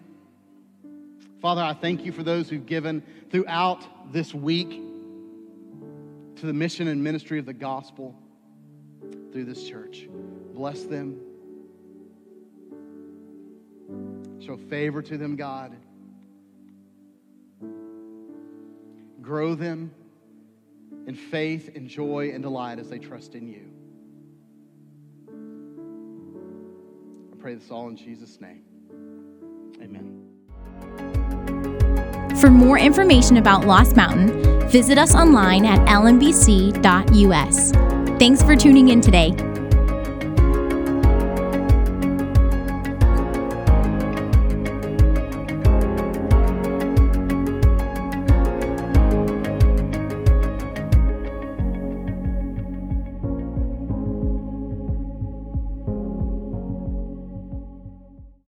Father, 1.42 1.62
I 1.62 1.74
thank 1.74 2.06
you 2.06 2.12
for 2.12 2.24
those 2.24 2.50
who've 2.50 2.66
given 2.66 3.04
throughout 3.30 4.12
this 4.14 4.34
week 4.34 4.70
to 6.38 6.46
the 6.46 6.54
mission 6.54 6.88
and 6.88 7.04
ministry 7.04 7.40
of 7.40 7.46
the 7.46 7.54
gospel 7.54 8.16
through 9.32 9.46
this 9.46 9.68
church. 9.68 10.08
Bless 10.54 10.84
them. 10.84 11.20
Show 14.40 14.58
favor 14.58 15.02
to 15.02 15.18
them, 15.18 15.36
God. 15.36 15.76
Grow 19.22 19.56
them 19.56 19.92
in 21.08 21.16
faith 21.16 21.76
and 21.76 21.88
joy 21.88 22.32
and 22.34 22.44
delight 22.44 22.80
as 22.80 22.90
they 22.90 23.00
trust 23.00 23.36
in 23.36 23.48
you. 23.48 23.73
Pray 27.44 27.56
this 27.56 27.70
all 27.72 27.90
in 27.90 27.98
Jesus' 27.98 28.40
name. 28.40 28.64
Amen. 29.82 30.22
For 32.40 32.50
more 32.50 32.80
information 32.80 33.36
about 33.36 33.66
Lost 33.66 33.98
Mountain, 33.98 34.70
visit 34.70 34.98
us 34.98 35.14
online 35.14 35.66
at 35.66 35.86
lmbc.us. 35.90 37.72
Thanks 38.18 38.42
for 38.42 38.56
tuning 38.56 38.88
in 38.88 39.02
today. 39.02 39.53